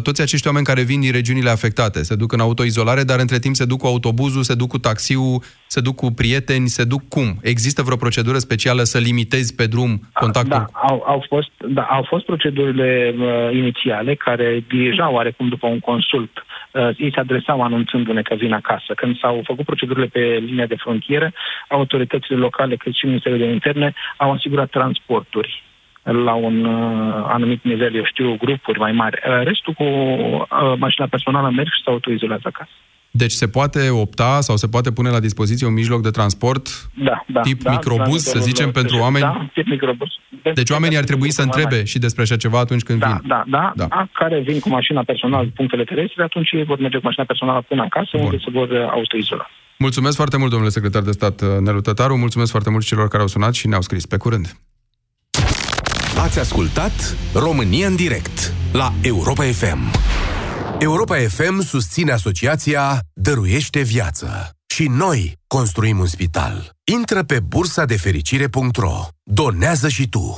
toți 0.03 0.21
acești 0.21 0.47
oameni 0.47 0.65
care 0.65 0.81
vin 0.81 0.99
din 0.99 1.11
regiunile 1.11 1.49
afectate 1.49 2.03
se 2.03 2.15
duc 2.15 2.31
în 2.31 2.39
autoizolare, 2.39 3.03
dar 3.03 3.19
între 3.19 3.39
timp 3.39 3.55
se 3.55 3.65
duc 3.65 3.79
cu 3.79 3.87
autobuzul, 3.87 4.43
se 4.43 4.55
duc 4.55 4.69
cu 4.69 4.77
taxiul, 4.77 5.43
se 5.67 5.81
duc 5.81 5.95
cu 5.95 6.11
prieteni, 6.11 6.67
se 6.67 6.83
duc 6.83 7.01
cum? 7.07 7.27
Există 7.41 7.81
vreo 7.81 7.95
procedură 7.95 8.37
specială 8.37 8.83
să 8.83 8.97
limitezi 8.97 9.55
pe 9.55 9.65
drum 9.65 9.91
contactul? 10.13 10.57
Da, 10.57 10.79
au, 10.89 11.03
au, 11.05 11.25
fost, 11.27 11.51
da, 11.67 11.81
au 11.81 12.03
fost 12.03 12.25
procedurile 12.25 13.15
uh, 13.17 13.55
inițiale 13.55 14.15
care 14.15 14.63
dirijau 14.67 15.13
oarecum 15.13 15.47
după 15.47 15.67
un 15.67 15.79
consult. 15.79 16.31
Uh, 16.71 16.89
ei 16.97 17.11
se 17.13 17.19
adresau 17.19 17.61
anunțându-ne 17.61 18.21
că 18.21 18.35
vin 18.35 18.53
acasă. 18.53 18.93
Când 18.95 19.19
s-au 19.19 19.41
făcut 19.45 19.65
procedurile 19.65 20.05
pe 20.05 20.19
linia 20.19 20.65
de 20.65 20.75
frontieră, 20.75 21.31
autoritățile 21.67 22.37
locale, 22.37 22.75
cât 22.75 22.93
și 22.95 23.05
Ministerul 23.05 23.37
de 23.37 23.45
Interne, 23.45 23.93
au 24.17 24.31
asigurat 24.31 24.69
transporturi 24.69 25.63
la 26.03 26.33
un 26.33 26.65
uh, 26.65 27.25
anumit 27.27 27.63
nivel, 27.63 27.95
eu 27.95 28.05
știu, 28.05 28.37
grupuri 28.37 28.79
mai 28.79 28.91
mari. 28.91 29.19
Uh, 29.27 29.43
restul 29.43 29.73
cu 29.73 29.83
uh, 29.83 30.47
mașina 30.77 31.07
personală 31.07 31.49
merg 31.49 31.67
și 31.67 31.81
se 31.83 31.89
autoizolează 31.89 32.43
acasă. 32.45 32.71
Deci 33.13 33.31
se 33.31 33.47
poate 33.47 33.89
opta 33.89 34.39
sau 34.41 34.55
se 34.55 34.67
poate 34.67 34.91
pune 34.91 35.09
la 35.09 35.19
dispoziție 35.19 35.67
un 35.67 35.73
mijloc 35.73 36.01
de 36.01 36.09
transport 36.09 36.89
da, 36.93 37.23
da, 37.27 37.41
tip 37.41 37.61
da, 37.61 37.71
microbus, 37.71 38.23
da, 38.25 38.31
să 38.31 38.39
zicem, 38.39 38.71
pentru 38.71 38.97
oameni? 38.97 39.23
Da, 39.23 39.49
tip 39.53 39.67
microbus. 39.67 40.09
Deci 40.53 40.69
oamenii 40.69 40.97
ar 40.97 41.03
trebui 41.03 41.31
să 41.31 41.41
întrebe 41.41 41.83
și 41.83 41.99
despre 41.99 42.21
așa 42.21 42.35
ceva 42.35 42.59
atunci 42.59 42.83
când 42.83 42.99
da, 42.99 43.07
vin. 43.07 43.27
Da, 43.27 43.43
da, 43.47 43.73
da, 43.75 43.85
da, 43.85 44.07
care 44.13 44.39
vin 44.39 44.59
cu 44.59 44.69
mașina 44.69 45.03
personală 45.03 45.47
punctele 45.55 45.83
terestre, 45.83 46.23
atunci 46.23 46.51
ei 46.51 46.63
vor 46.63 46.79
merge 46.79 46.97
cu 46.97 47.05
mașina 47.05 47.25
personală 47.25 47.65
până 47.67 47.81
acasă, 47.81 48.09
Bun. 48.11 48.21
unde 48.21 48.37
se 48.37 48.49
vor 48.51 48.89
autoizola. 48.91 49.49
Mulțumesc 49.77 50.15
foarte 50.15 50.37
mult, 50.37 50.49
domnule 50.49 50.71
secretar 50.71 51.01
de 51.01 51.11
stat 51.11 51.41
Nelu 51.59 51.81
Tătaru, 51.81 52.17
mulțumesc 52.17 52.51
foarte 52.51 52.69
mult 52.69 52.85
celor 52.85 53.07
care 53.07 53.21
au 53.21 53.27
sunat 53.27 53.53
și 53.53 53.67
ne-au 53.67 53.81
scris. 53.81 54.05
Pe 54.05 54.17
curând! 54.17 54.47
Ați 56.21 56.39
ascultat 56.39 57.15
România 57.33 57.87
în 57.87 57.95
direct 57.95 58.53
la 58.71 58.93
Europa 59.01 59.43
FM. 59.43 59.91
Europa 60.79 61.15
FM 61.27 61.61
susține 61.61 62.11
asociația 62.11 62.99
Dăruiește 63.13 63.81
Viață. 63.81 64.49
Și 64.73 64.87
noi 64.87 65.37
construim 65.47 65.99
un 65.99 66.05
spital. 66.05 66.71
Intră 66.83 67.23
pe 67.23 67.39
bursa 67.39 67.85
de 67.85 67.97
fericire.ro. 67.97 69.07
Donează 69.23 69.87
și 69.87 70.09
tu. 70.09 70.37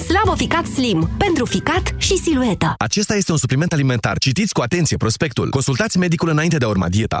Slaboficat 0.00 0.66
Slim. 0.66 1.10
Pentru 1.18 1.44
ficat 1.44 1.94
și 1.96 2.16
silueta. 2.16 2.74
Acesta 2.78 3.14
este 3.16 3.32
un 3.32 3.38
supliment 3.38 3.72
alimentar. 3.72 4.18
Citiți 4.18 4.52
cu 4.52 4.60
atenție 4.60 4.96
prospectul. 4.96 5.50
Consultați 5.50 5.98
medicul 5.98 6.28
înainte 6.28 6.56
de 6.56 6.64
a 6.64 6.68
urma 6.68 6.88
dieta. 6.88 7.20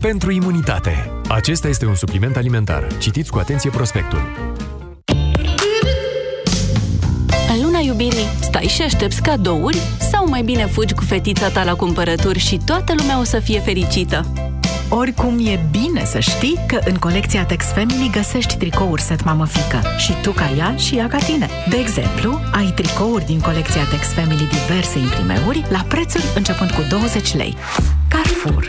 pentru 0.00 0.30
imunitate. 0.30 1.10
Acesta 1.28 1.68
este 1.68 1.86
un 1.86 1.94
supliment 1.94 2.36
alimentar. 2.36 2.86
Citiți 2.98 3.30
cu 3.30 3.38
atenție 3.38 3.70
prospectul. 3.70 4.20
În 7.54 7.64
luna 7.64 7.78
iubirii, 7.78 8.26
stai 8.40 8.66
și 8.66 8.82
aștepți 8.82 9.22
cadouri? 9.22 9.78
Sau 10.10 10.28
mai 10.28 10.42
bine 10.42 10.66
fugi 10.66 10.94
cu 10.94 11.02
fetița 11.02 11.48
ta 11.48 11.64
la 11.64 11.74
cumpărături 11.74 12.38
și 12.38 12.60
toată 12.64 12.94
lumea 12.96 13.20
o 13.20 13.22
să 13.22 13.38
fie 13.38 13.60
fericită? 13.60 14.32
Oricum 14.90 15.46
e 15.46 15.60
bine 15.70 16.04
să 16.04 16.18
știi 16.18 16.58
că 16.66 16.78
în 16.84 16.94
colecția 16.96 17.44
Tex 17.44 17.64
Family 17.64 18.10
găsești 18.12 18.56
tricouri 18.56 19.02
set 19.02 19.24
mamă-fică 19.24 19.82
și 19.98 20.12
tu 20.22 20.30
ca 20.30 20.50
ea 20.56 20.76
și 20.76 20.96
ea 20.96 21.08
ca 21.08 21.18
tine. 21.18 21.48
De 21.68 21.76
exemplu, 21.76 22.40
ai 22.52 22.72
tricouri 22.74 23.26
din 23.26 23.40
colecția 23.40 23.82
Tex 23.90 24.06
Family 24.12 24.48
diverse 24.48 24.98
imprimeuri 24.98 25.64
la 25.68 25.84
prețuri 25.88 26.24
începând 26.34 26.70
cu 26.70 26.82
20 26.88 27.34
lei. 27.34 27.56
Carrefour 28.08 28.68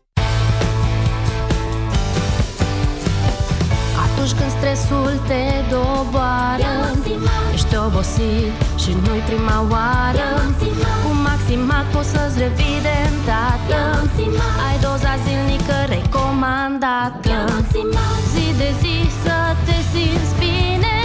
Atunci 4.21 4.39
când 4.41 4.53
stresul 4.59 5.13
te 5.29 5.43
doboară. 5.73 6.73
Ești 7.53 7.75
obosit 7.85 8.53
și 8.81 8.91
nu-i 9.03 9.23
prima 9.29 9.57
oară. 9.73 10.29
Cu 11.03 11.09
Maximac 11.27 11.85
poți 11.93 12.09
să-ți 12.13 12.37
revii 12.43 12.79
de 12.87 12.95
îndată. 13.09 13.79
Ai 14.67 14.75
doza 14.85 15.13
zilnică 15.23 15.77
recomandată. 15.95 17.37
Zi 18.31 18.45
de 18.61 18.69
zi 18.81 18.95
să 19.23 19.37
te 19.65 19.77
simți 19.91 20.33
bine. 20.41 20.97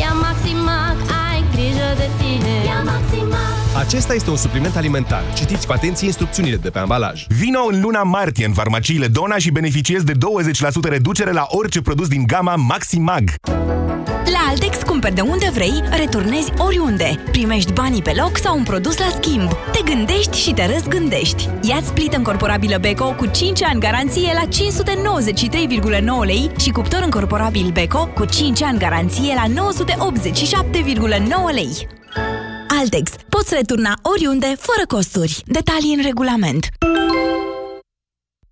Ia 0.00 0.12
Maximac, 0.26 0.98
ai 1.26 1.40
grijă 1.52 1.90
de 2.00 2.08
tine. 2.20 2.54
Ia 2.70 2.80
Maximac 2.92 3.49
Acesta 3.76 4.14
este 4.14 4.30
un 4.30 4.36
supliment 4.36 4.76
alimentar. 4.76 5.22
Citiți 5.34 5.66
cu 5.66 5.72
atenție 5.72 6.06
instrucțiunile 6.06 6.56
de 6.56 6.70
pe 6.70 6.78
ambalaj. 6.78 7.26
Vino 7.28 7.60
în 7.70 7.80
luna 7.80 8.02
martie 8.02 8.46
în 8.46 8.52
farmaciile 8.52 9.06
Dona 9.06 9.38
și 9.38 9.50
beneficiezi 9.50 10.04
de 10.04 10.12
20% 10.12 10.16
reducere 10.88 11.32
la 11.32 11.46
orice 11.48 11.80
produs 11.80 12.08
din 12.08 12.26
gama 12.26 12.56
Maximag. 12.56 13.30
La 14.24 14.48
Altex 14.48 14.76
cumperi 14.86 15.14
de 15.14 15.20
unde 15.20 15.50
vrei, 15.54 15.82
returnezi 15.96 16.52
oriunde. 16.58 17.22
Primești 17.30 17.72
banii 17.72 18.02
pe 18.02 18.12
loc 18.16 18.38
sau 18.38 18.56
un 18.56 18.62
produs 18.62 18.98
la 18.98 19.08
schimb. 19.20 19.50
Te 19.72 19.80
gândești 19.84 20.38
și 20.38 20.50
te 20.50 20.66
răzgândești. 20.72 21.48
Ia-ți 21.62 21.92
plită 21.92 22.16
încorporabilă 22.16 22.78
Beko 22.78 23.14
cu 23.16 23.26
5 23.26 23.62
ani 23.62 23.80
garanție 23.80 24.32
la 24.32 24.48
593,9 24.48 26.24
lei 26.24 26.50
și 26.58 26.70
cuptor 26.70 27.00
încorporabil 27.04 27.70
Beko 27.72 28.06
cu 28.14 28.24
5 28.24 28.62
ani 28.62 28.78
garanție 28.78 29.34
la 29.34 29.70
987,9 29.72 31.54
lei. 31.54 31.98
Altex. 32.78 33.10
Poți 33.28 33.54
returna 33.54 33.94
oriunde, 34.02 34.46
fără 34.46 34.86
costuri. 34.88 35.42
Detalii 35.46 35.94
în 35.94 36.02
regulament. 36.02 36.68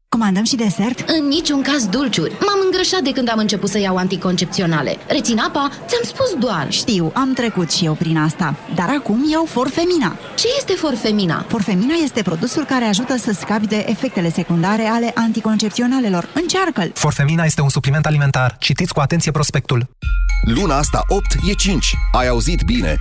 Comandăm 0.09 0.45
și 0.45 0.57
desert? 0.57 1.09
În 1.09 1.29
niciun 1.29 1.63
caz 1.63 1.87
dulciuri. 1.87 2.33
M-am 2.41 2.59
îngrășat 2.65 3.01
de 3.01 3.11
când 3.11 3.31
am 3.31 3.39
început 3.39 3.69
să 3.69 3.79
iau 3.79 3.97
anticoncepționale. 3.97 4.97
Rețin 5.09 5.39
apa? 5.39 5.71
Ți-am 5.87 6.03
spus 6.03 6.35
doar. 6.39 6.67
Știu, 6.71 7.11
am 7.15 7.33
trecut 7.33 7.71
și 7.71 7.85
eu 7.85 7.93
prin 7.95 8.19
asta. 8.19 8.57
Dar 8.75 8.89
acum 8.89 9.27
iau 9.31 9.45
Forfemina. 9.45 10.17
Ce 10.35 10.47
este 10.57 10.73
Forfemina? 10.73 11.45
Forfemina 11.49 11.95
este 11.95 12.23
produsul 12.23 12.65
care 12.65 12.85
ajută 12.85 13.17
să 13.17 13.33
scapi 13.33 13.67
de 13.67 13.85
efectele 13.89 14.31
secundare 14.31 14.83
ale 14.83 15.13
anticoncepționalelor. 15.15 16.29
Încearcă-l! 16.35 16.91
Forfemina 16.95 17.45
este 17.45 17.61
un 17.61 17.69
supliment 17.69 18.07
alimentar. 18.07 18.57
Citiți 18.59 18.93
cu 18.93 19.01
atenție 19.01 19.31
prospectul. 19.31 19.89
Luna 20.43 20.77
asta 20.77 21.05
8 21.09 21.25
e 21.49 21.53
5. 21.53 21.95
Ai 22.13 22.29
auzit 22.29 22.63
bine. 22.63 22.97